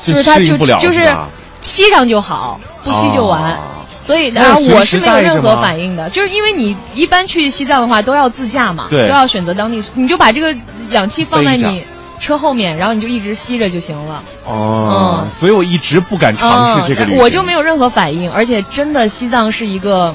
[0.00, 1.16] 就是他就就是
[1.60, 3.40] 吸上就好，不吸就完。
[3.40, 3.58] 啊
[4.04, 9.06] 所以，那然后我是没有任何反应的，就是因为你一般去西藏的话都要自驾嘛，对。
[9.06, 10.54] 都要选择当地，你就把这个
[10.90, 11.84] 氧气放在你
[12.18, 14.22] 车后面，然后你就一直吸着就行了。
[14.44, 15.30] 哦，嗯。
[15.30, 20.14] 所以我一直不敢尝试这个嗯，我就没有任何反应，而且真的西藏是一个，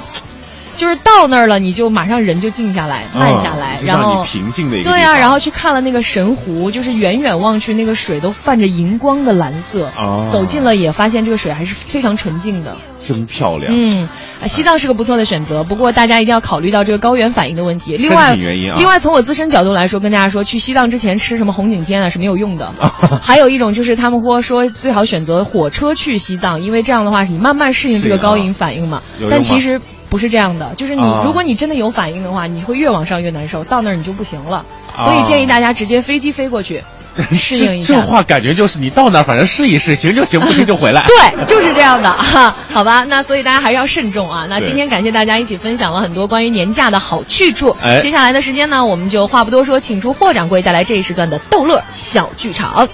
[0.78, 12.78] 就是到那儿了，你就马上人就静下来，慢下来，然后平静的一个对啊、然后去看了那个神湖，就是远远望去那个水都泛着荧光的蓝色，哦走近了也发现这个水还是非常纯净的。
[13.00, 13.72] 真漂亮。
[13.74, 14.10] 嗯，
[14.42, 17.96] 呃西藏是个不错的选择，不过大家一定要考虑到这个高原反应的问题。
[17.96, 22.72] 另外，原因啊另外从我自身角度来说，跟大家说，去西藏之前吃什么红景天啊是没有用的。
[23.22, 29.02] 还有一种就是他们说说最好选择火车去西藏，因为这样的话你慢慢适应这个高原反应嘛。
[29.30, 29.80] 但其实
[30.10, 34.66] 不是这样的，就是你、啊如果你真的有反应的话，你会越往上越难受，到那儿你就不行了。
[34.96, 36.84] 啊所以建议大家直接飞机飞过去，
[37.38, 37.94] 适应一下。
[37.96, 41.06] 这话感觉就是你到那儿反正试一试，行就行，不行就回来。
[41.36, 44.48] 对，就是这样的哈， 好吧，那所以大家还是要慎重啊。
[44.50, 47.76] 那今天感谢大家一起分享了很多关于年假的好去处。
[47.84, 52.88] 哎接下来的时间呢，我们就话不多说，请出霍掌柜带来这一时段的逗乐小剧场。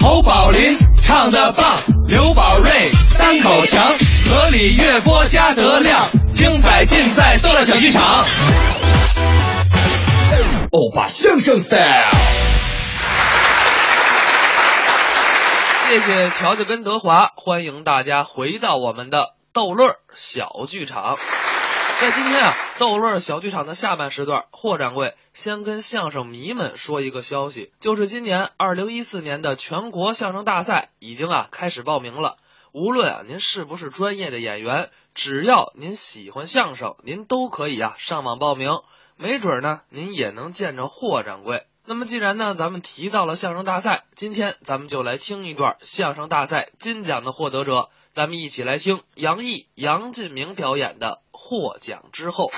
[0.00, 1.64] 侯宝林唱的棒，
[4.62, 8.24] 里月波加德亮，精彩尽在逗乐小剧场。
[10.70, 12.08] 欧巴相声 style。
[15.88, 21.16] 谢谢乔乔跟德华，欢迎大家回到我们的逗乐小剧场。
[22.00, 32.36] 在今天啊，逗乐小剧场的下半时段，霍掌柜先跟相声迷们说一个消息，就是今年二零一四年的全国相声大赛已经啊开始报名了。
[32.72, 38.70] 无论啊您是不是专业的演员，只要您喜欢相声，您都可以啊上网报名。
[39.18, 41.66] 没准呢，您也能见着霍掌柜。
[41.84, 52.50] 那么既然呢，咱们提到了相声大赛，今天咱们就来听一段相声大赛金奖的获得者，咱们一起来听杨毅、杨进明表演的获奖之后。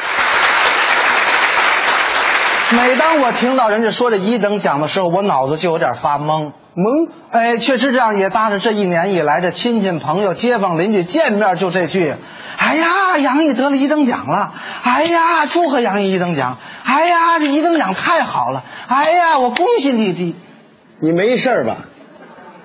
[2.76, 6.52] 每当我听到人家说这一等奖的时候，我脑子就有点发懵。
[6.74, 12.16] 懵，哎，确实这样，也搭着这一年以来，这亲戚朋友、街坊邻居见面就这句
[12.58, 14.52] ：“哎呀，杨毅得了一等奖了！
[14.82, 16.58] 哎呀，祝贺杨毅一等奖！
[16.84, 18.64] 哎呀，这一等奖太好了！
[18.88, 20.34] 哎呀，我恭喜你你。”
[21.00, 21.76] 你没事吧？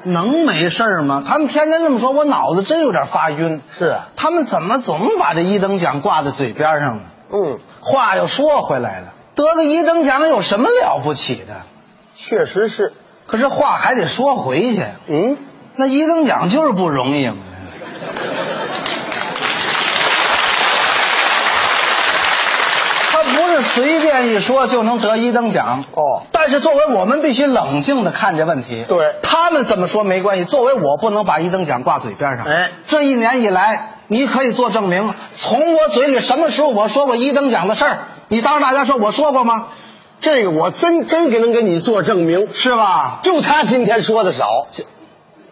[0.03, 1.23] 能没事吗？
[1.27, 3.61] 他们天天这么说，我脑子真有点发晕。
[3.77, 7.01] 是啊，他们怎么总把这一等奖挂在嘴边上呢？
[7.31, 11.61] 嗯，话又说回来了，得个一等奖有什么了不起的？
[12.15, 12.93] 确实是。
[13.29, 15.37] 可是话还得说回去，嗯，
[15.75, 17.37] 那一等奖就是不容易嘛。
[23.11, 26.23] 他不是随便一说就能得一等奖哦。
[26.31, 28.85] 但是作为我们必须冷静的看这问题。
[28.87, 30.45] 对，他们怎么说没关系。
[30.45, 32.45] 作为我不能把一等奖挂嘴边上。
[32.47, 37.99] 哎，这一年以来，你可以做证明，从我嘴里什么时候我说过一等奖的事儿？
[38.29, 39.67] 你当着大家说我说过吗？
[40.21, 43.19] 这个我真真给能给你做证明，是吧？
[43.23, 44.67] 就他今天说的少，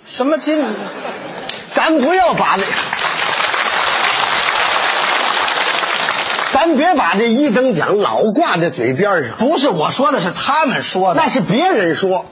[0.06, 0.66] 什么今？
[1.72, 2.64] 咱不要把这，
[6.52, 9.38] 咱别把这一等奖老挂在嘴边上。
[9.38, 12.26] 不是我说的，是他们说的，那是别人说。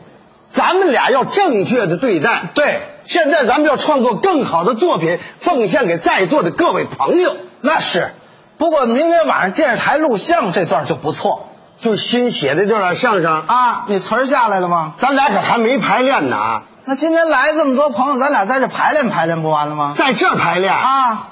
[0.52, 2.44] 咱们俩要正确的对待。
[2.54, 7.36] 对，现在咱们要创作更好的作品，奉献给在座的各位朋友。
[7.62, 8.14] 那是，
[8.58, 11.50] 不过明天晚上电视台录像这段就不错。
[11.82, 14.94] 就新写的这段相声啊，你词儿下来了吗？
[14.98, 16.64] 咱俩可还没排练呢啊。
[16.86, 19.94] 那今天来这么多朋友，咱俩在这排练排练不完了吗？
[19.98, 21.30] 在这排练啊！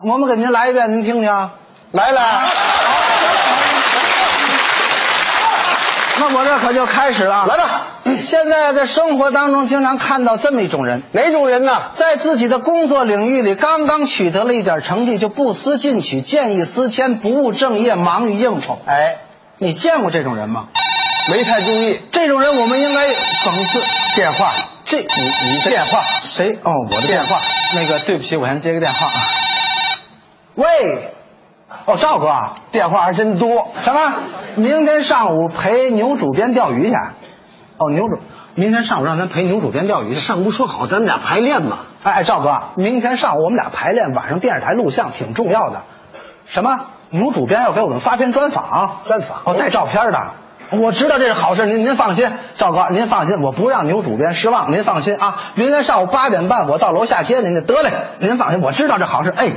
[0.00, 1.50] 我们给您来一遍，您听听。
[1.92, 2.42] 来来。
[6.18, 7.46] 那我这可就开始了。
[7.46, 7.82] 来吧。
[8.20, 11.90] 现在在生活当中经常看到这么一种人，哪种人呢？
[11.94, 18.78] 在自己的工作领域里刚刚取得了一点成绩，就不思进取、见异思迁、不务正业、忙于应酬。
[18.86, 19.18] 哎。
[19.58, 20.68] 你见过这种人吗？
[21.30, 22.00] 没太注意。
[22.12, 23.82] 这种人我们应该讽刺。
[24.14, 24.52] 电话，
[24.84, 26.58] 这你你电话谁？
[26.62, 27.40] 哦，我的电话。
[27.74, 29.26] 那个，对不起，我先接个电话啊。
[30.54, 31.12] 喂，
[31.86, 33.68] 哦，赵哥，电话还真多。
[33.84, 34.14] 什么？
[34.56, 36.94] 明天上午陪牛主编钓鱼去。
[37.78, 38.22] 哦，牛主，
[38.54, 40.20] 明天上午让咱陪牛主编钓鱼去。
[40.20, 41.80] 上午说好，咱们俩排练嘛。
[42.02, 45.82] 哎哎，赵哥，明天上午我们俩排练，晚上电视台录像，挺重要的。
[46.46, 46.86] 什么？
[47.10, 50.32] 牛主编要给我们发篇专访，专访哦，带照片的。
[50.72, 52.28] 我知道这是好事，您您放心，
[52.58, 55.36] 赵哥您放心，我不让牛主编失望，您放心啊。
[55.54, 59.32] 明天上午八点半我到楼下接您去，得嘞，您放心，我知道这好事。
[59.36, 59.50] 哎，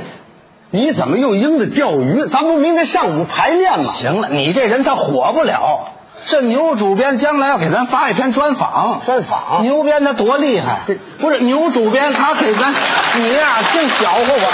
[0.70, 2.26] 你怎么又鹰子钓鱼？
[2.28, 3.84] 咱不明天上午排练吗？
[3.84, 5.88] 行了，你这人他火不了。
[6.26, 10.82] 这牛主编将来要给咱发一篇专访，专访牛编他多厉害，
[11.18, 12.72] 不是牛主编他给咱，
[13.16, 14.52] 你呀净搅和我。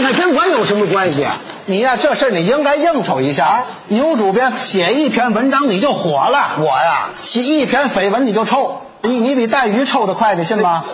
[0.00, 1.34] 他厉害跟我有什么关系啊？
[1.66, 3.64] 你呀，这事你应该应酬一下。
[3.88, 10.84] 牛主编写一篇文章你就火了，我呀写一篇绯闻你就臭，你你比带鱼臭的快，你信吗？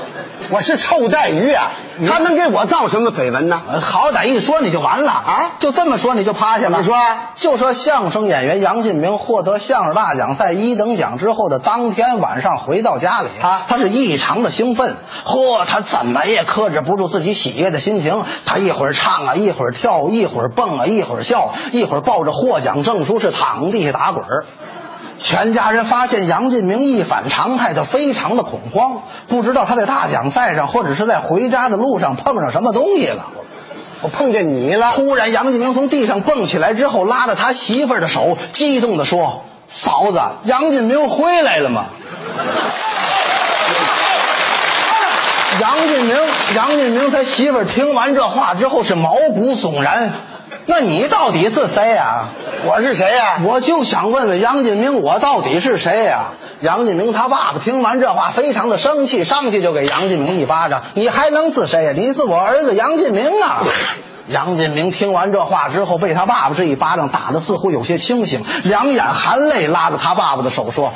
[0.51, 1.71] 我是臭带鱼啊，
[2.07, 3.59] 他能给我造什么绯闻呢？
[3.81, 5.53] 好歹一说你就完了啊！
[5.59, 6.79] 就这么说你就趴下了。
[6.81, 6.95] 你说，
[7.37, 14.97] 就说相声演员杨进明获得相声大奖赛一等奖之后的当天晚上回到家里啊，他是异常的兴奋。
[15.25, 24.45] 嚯，他怎么也克制不住自己喜悦的心情，他一会儿唱啊，一会儿跳，一会儿蹦啊，一会儿笑，一会儿抱着获奖证书是躺地下打滚儿。
[25.19, 33.27] 全家人发现杨进明一反常态，就非常的恐慌，不知道他在大奖赛上或者是在回家的路上碰上什么东西了。
[34.03, 34.93] 我碰见你了！
[34.95, 41.87] 突然，杨进明从地上蹦起来之后，拉着他媳妇儿的手，激动地说：“嫂子，杨进明回来了吗？”
[45.61, 46.17] 杨进明，
[46.55, 50.13] 杨进明他媳妇儿听完这话之后是毛骨悚然。
[50.67, 52.29] 那你到底是谁呀、
[52.65, 56.29] 我是谁呀、我就想问问杨进明，我到底是谁呀、
[56.61, 60.83] 杨进明他爸爸听完这话，非常的生气，上去就给杨进明一巴掌。
[60.95, 63.63] 你还能是谁呀、你是我儿子杨进明啊！
[64.27, 70.95] 杨进明听完这话之后，被他爸爸这一巴掌打的似乎有些清醒，两眼含泪，拉着他爸爸的手说：“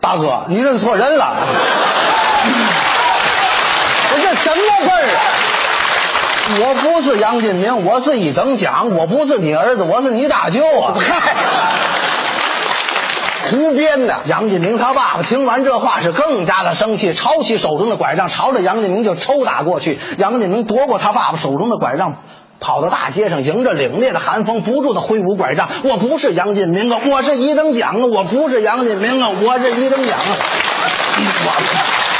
[0.00, 1.34] 大哥，你认错人了。”
[4.14, 5.18] 我这什么味儿啊？
[6.46, 10.94] 我不是杨金明，我是一等奖，我不是你儿子，我是你大舅啊！
[10.94, 11.34] 嗨，
[13.50, 14.20] 胡编的。
[14.26, 19.98] 杨金明他爸爸听完这话是更加的生气，抄起手中的拐杖，朝着杨金明就抽打过去。
[20.18, 22.18] 杨金明夺过他爸爸手中的拐杖，
[22.60, 25.68] 跑到大街上，迎着凛冽的寒风，不住的挥舞拐杖。
[25.82, 28.04] 我不是杨进明啊，我是一等奖啊！
[28.04, 30.36] 我不是杨进明啊，我是一等奖啊！
[31.46, 32.04] 我。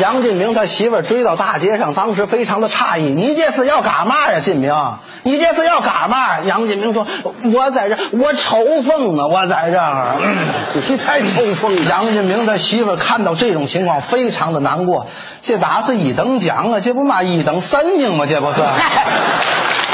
[0.00, 4.74] 杨进明他媳妇追到大街上，当时非常的诧异：“你这是要干嘛呀，进明？
[5.22, 7.06] 你这是要干嘛？”杨进明说
[7.54, 10.16] ：“我在这，我抽风呢，我在这儿。
[10.20, 10.46] 嗯”
[10.88, 11.86] 你才抽风！
[11.88, 15.06] 杨进明他媳妇看到这种情况，非常的难过。
[15.42, 16.80] 这咋是一等奖啊？
[16.80, 18.26] 这不嘛一等神经吗？
[18.26, 18.60] 这不是。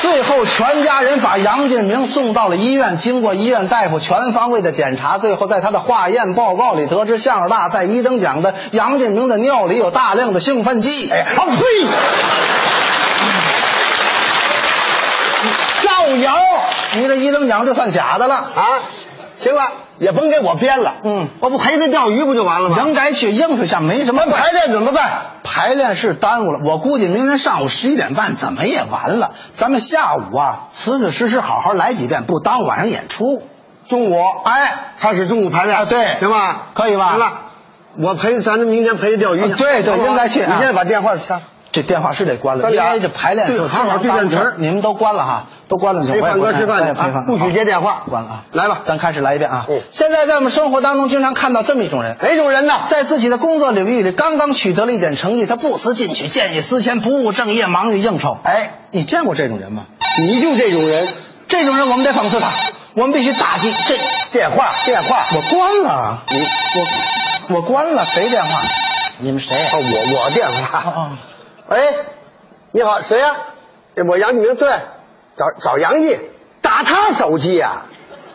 [0.00, 2.96] 最后，全家人把杨建明送到了医院。
[2.96, 11.10] 经过医院大夫全方位的检查，最后在他的化验报告里得知，相声大赛一等奖的杨建明的尿里有大量的兴奋剂。
[11.10, 11.62] 哎，啊呸！
[15.82, 16.36] 造谣！
[16.94, 18.64] 你这一等奖就算假的了啊！
[19.40, 20.94] 行了，也甭给我编了。
[21.02, 22.76] 嗯，我不陪他钓鱼不就完了吗？
[22.80, 24.26] 应该去应付下，没什么。
[24.26, 25.22] 排练怎么办？
[25.42, 29.32] 排练是耽误了，我估计明天上午十一点半怎么也完了。
[29.52, 33.42] 咱们下午啊，死死实实好好来几遍，不耽误晚上演出。
[33.88, 36.66] 中午，哎，开始中午排练，啊对行吧？
[36.74, 37.32] 可以吧行了，
[38.00, 39.52] 我陪咱们明天陪他钓鱼去。
[39.52, 41.40] 啊对对应该去啊你现在把电话掐。
[41.70, 46.02] 这电话是得关了，因为这排练对是好好对电词儿你们都关了哈，都关了。
[46.04, 48.02] 陪范哥吃饭去对陪饭啊，不许接电话。
[48.08, 48.44] 关了啊。
[48.52, 49.66] 来吧，咱开始来一遍啊。
[49.68, 52.80] 嗯现在在我们生活当中经常看到这么一种人，哪种人呢？
[52.88, 58.38] 在自己的工作领域里刚刚取得了一点成绩，他不思进取，见异思迁，不务正业，忙于应酬。
[58.42, 59.84] 哎，你见过这种人吗？
[60.20, 61.08] 你就这种人，
[61.46, 62.50] 这种人我们得讽刺他，
[62.94, 63.98] 我们必须打击这
[64.32, 66.40] 电话电话，我关了，你
[67.48, 68.62] 我我关了，谁电话？
[69.18, 69.56] 你们谁？
[69.72, 70.82] 哦，我我电话。
[70.84, 71.10] 哦
[71.68, 71.78] 喂，
[72.72, 73.32] 你好，谁呀、
[74.06, 74.68] 我杨继明，对，
[75.38, 76.18] 找找杨毅，
[76.60, 77.82] 打他手机呀、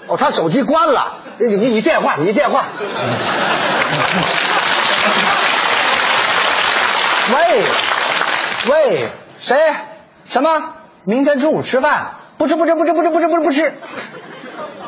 [0.08, 2.64] 哦，他手机关了，你你你电话，你电话。
[7.34, 7.64] 喂，
[8.72, 9.10] 喂，
[9.42, 9.58] 谁？
[10.30, 10.76] 什么？
[11.04, 12.12] 明天中午吃饭？
[12.38, 13.74] 不吃，不吃，不吃，不吃，不吃，不吃，不吃。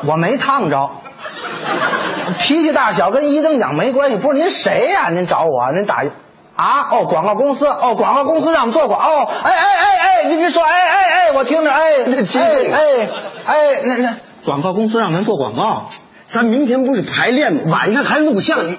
[0.06, 0.92] 我没烫着，
[2.38, 4.16] 脾气大小跟一等奖没关系。
[4.16, 6.02] 不是您谁呀、您找我，您打
[6.56, 6.88] 啊？
[6.90, 13.08] 哦，广告公司，哦，广告公司让我们做广哦，哎哎哎哎，您您说，哎哎哎，我听着，哎，哎哎
[13.44, 15.88] 哎，那那广告公司让咱做广告，
[16.26, 17.62] 咱明天不是排练吗？
[17.68, 18.78] 晚上还录像，你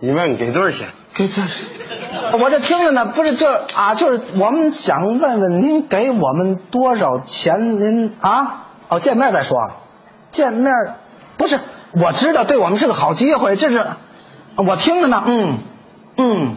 [0.00, 0.88] 你问给多少钱？
[1.14, 1.42] 给这，
[2.38, 7.80] 我这听着呢，不是这啊，就是我们想问问您给我们多少钱？
[7.80, 9.70] 您啊，哦，见面再说，
[10.32, 10.74] 见面
[11.36, 11.60] 不是，
[11.92, 13.86] 我知道对我们是个好机会，这是
[14.56, 15.58] 我听着呢，嗯
[16.16, 16.56] 嗯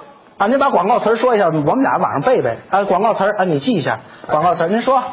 [0.41, 5.03] 啊，您把广告词说一下，我们俩晚上背背啊，广告词啊，你记一下广告词，您说。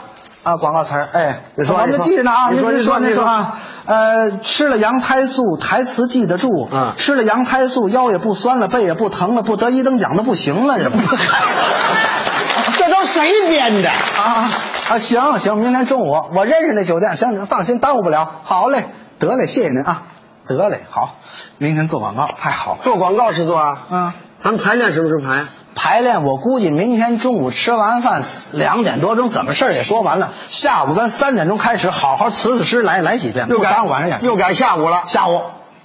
[0.44, 10.96] 啊，广告词儿，哎，你说我们记着呢啊，您说您说您说啊，呃，吃了羊胎素，台词记得住，嗯吃了羊胎素，腰也不酸了，背也不疼了，不得一等奖都不行了，这不，
[12.78, 13.90] 这都谁编的？
[13.90, 14.50] 啊
[14.88, 18.36] 啊，行行，明天中午我认识那酒店，行，放心，耽误不了。
[18.44, 18.86] 好嘞，
[19.18, 20.04] 得嘞，谢谢您啊，
[20.46, 21.16] 得嘞，好，
[21.58, 22.78] 明天做广告太好了。
[22.84, 23.78] 做广告是做啊？
[23.90, 25.46] 嗯，咱们排练什么时候排？
[25.74, 30.32] 排练我估计明天中午吃完饭两点多钟，怎么事儿也说完了。
[30.48, 34.26] 下午咱三点钟开始，好好辞辞诗来来几遍，又改晚上演出。
[34.26, 35.40] 又改下午了，下午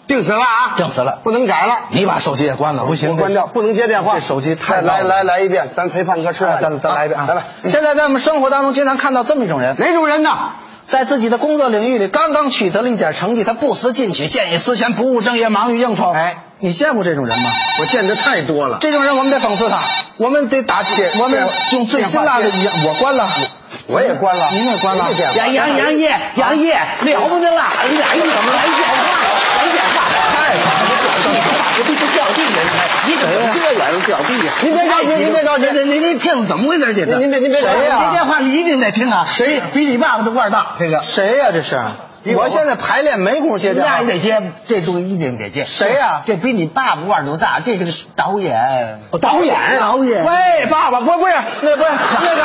[0.08, 0.74] 定死了啊！
[0.78, 1.74] 定死了，不能改了。
[1.92, 4.16] 你把手机也关了，不行，关掉，不能接电话。
[4.16, 6.56] 这手机太来来来来一遍，咱陪范哥吃饭。
[6.56, 7.26] 哎咱咱来一遍啊！
[7.28, 7.44] 来吧。
[7.68, 10.54] 现在在我们生活当中经常看到这么一种人，哪种人呢？
[10.88, 16.10] 在自己的工作领域里刚刚取得了一点成绩，他不思进取，见异思迁，不务正业，忙于应酬。
[16.12, 17.52] 哎，你见过这种人吗？
[17.82, 18.78] 我见的太多了。
[18.80, 19.84] 这种人我们得讽刺他，
[20.16, 22.72] 我们得打击，我们用最辛辣的语言。
[22.86, 23.30] 我关了，
[23.88, 25.12] 我也关了，您也关了。
[25.12, 27.64] 杨杨杨烨，杨烨了不得了！
[27.64, 28.96] 哎呀，你怎么来电话？
[29.58, 30.04] 来电话！
[30.38, 32.72] 太我这不掉地下了，
[33.08, 34.54] 你怎么这远掉地下？
[34.62, 36.94] 您别着急，您别着急，您您您骗子怎么回事？
[36.94, 39.26] 这个您别您别谁呀您电话一定得听啊！
[39.28, 40.76] 谁比你爸爸的腕儿大？
[40.80, 41.52] 这个谁呀？
[41.52, 41.78] 这是？
[42.26, 44.02] 我现在排练没工夫接电话那。
[44.02, 45.66] 你得接，这东西一定得接。
[45.66, 49.02] 谁呀这比你爸爸腕儿都大，这是个导演。
[49.12, 50.24] 哦导演，导演。
[50.24, 51.90] 喂，爸爸，不不是，那不是
[52.22, 52.44] 那个，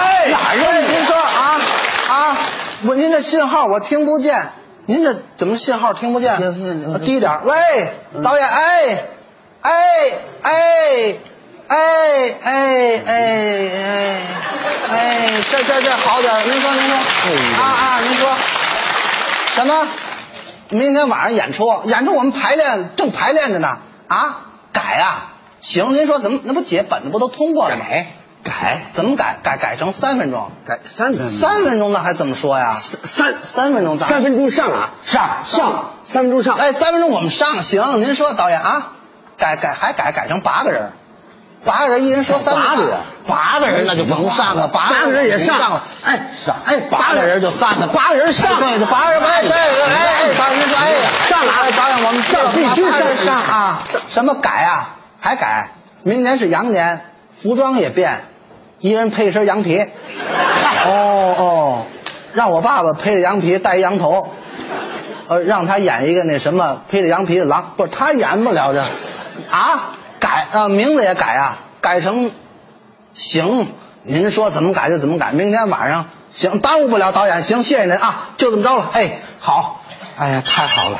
[0.00, 1.60] 喂，哪儿啊，您说啊
[2.08, 2.36] 啊，
[2.86, 4.50] 我您这信号我听不见，
[4.86, 6.36] 您这怎么信号听不见？
[7.04, 7.40] 低点。
[7.44, 7.90] 喂，
[8.22, 9.06] 导演，哎，
[9.60, 9.72] 哎
[10.40, 10.52] 哎
[11.68, 14.20] 哎哎哎哎
[14.90, 18.30] 哎，这这这好点，您说您说啊啊，您说
[19.58, 19.88] 什么？
[20.70, 23.78] 明天晚上演出，演出我们排练正排练着呢。
[24.06, 27.84] 啊，改啊、行，您说怎么那不姐本子不都通过了吗？
[27.88, 28.06] 改。
[28.44, 28.82] 改。
[28.94, 29.38] 怎么改？
[29.42, 32.70] 改改成三分钟，改三分三分钟那还怎么说呀？
[32.70, 33.72] 三三。
[33.72, 35.38] 分钟，三分钟上啊上。
[35.42, 35.90] 上。
[36.04, 37.64] 三分钟上，哎，三分钟我们上。
[37.64, 38.00] 行。
[38.00, 38.92] 您说导演啊，
[39.38, 40.92] 改改还改改成八个人。
[41.64, 50.94] 八个人，一人说三个人八个人那就甭上了，八八个人也上上了，哎上哎，八个人就散了，八个人上，对对，八个人，哎对对，哎哎，导演您说，哎
[51.28, 53.26] 上了，哎导演我们上，必须八个人上。
[53.26, 53.54] 上。
[53.54, 54.96] 啊，什么改啊？
[55.20, 55.70] 还改？
[56.04, 57.00] 明年是羊年，
[57.36, 58.20] 服装也变，
[58.78, 59.84] 一人配一身羊皮。
[60.86, 61.86] 哦哦，
[62.32, 64.32] 让我爸爸披着羊皮，戴一羊头，
[65.28, 68.80] 呃，让他演一个那什么披着羊皮的狼，不是他演不了这，
[69.50, 72.30] 啊，改啊，名字也改啊，改成
[73.14, 73.68] 行，
[74.02, 79.82] 您说怎么改就怎么改，明天晚上行，耽误不了导演，行，谢谢您啊，就这么着了，哎，好，
[80.18, 80.98] 哎呀，太好了，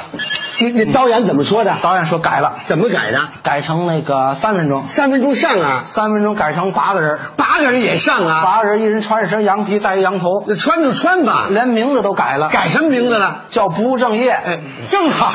[0.58, 1.76] 你你导演怎么说的？
[1.82, 3.20] 导演说改了，怎么改的？
[3.42, 13.42] 改成那个三分钟，三分钟上啊，三分钟改成八个人，八个人也上啊，八个人一人穿一身羊皮，戴一羊头，那穿就穿吧，连名字都改了，改什么名字了？
[13.50, 15.32] 叫不务正业，哎，正好。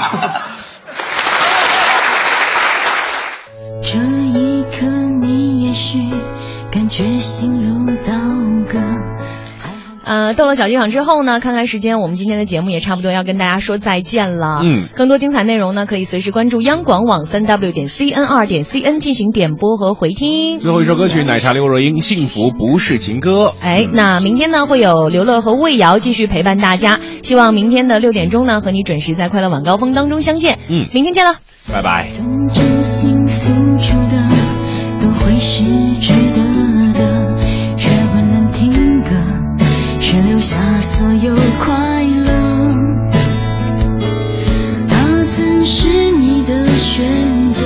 [10.13, 14.59] 呃，到了小剧场之后呢，看看时间，我们今天的节目也差不多要跟大家说再见了。
[14.61, 20.59] 嗯，更多精彩内容呢，可以随时关注央广网三 w 点 cn 二点 cn 进行点播和回听。
[20.59, 23.45] 最后一首歌曲，奶茶刘若英《幸福不是情歌》。
[23.59, 30.59] 哎，那明天呢会有刘乐和魏瑶继续陪伴大家，希望明天的六点钟呢和你准时在快乐晚高峰当中相见。
[30.69, 31.37] 嗯，明天见了，
[31.73, 32.07] 拜拜。
[32.53, 34.27] 真心付出的
[35.01, 35.63] 都会是
[40.13, 42.31] 只留下所有快乐。
[44.87, 47.63] 那曾是你的选择，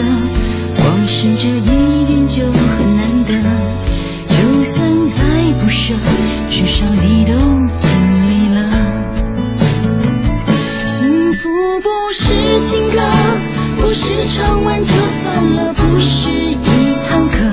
[0.78, 3.34] 光是这一点就很难得。
[4.28, 5.24] 就算再
[5.60, 5.94] 不舍，
[6.50, 7.34] 至少你都
[7.76, 7.90] 经
[8.30, 8.70] 历了。
[10.86, 11.50] 幸福
[11.82, 12.32] 不是
[12.64, 13.02] 情歌，
[13.82, 16.56] 不是唱完就算了，不是一
[17.10, 17.44] 堂课，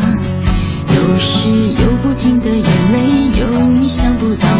[0.86, 2.62] 有时有不停的眼
[2.92, 4.53] 泪，有你想不到。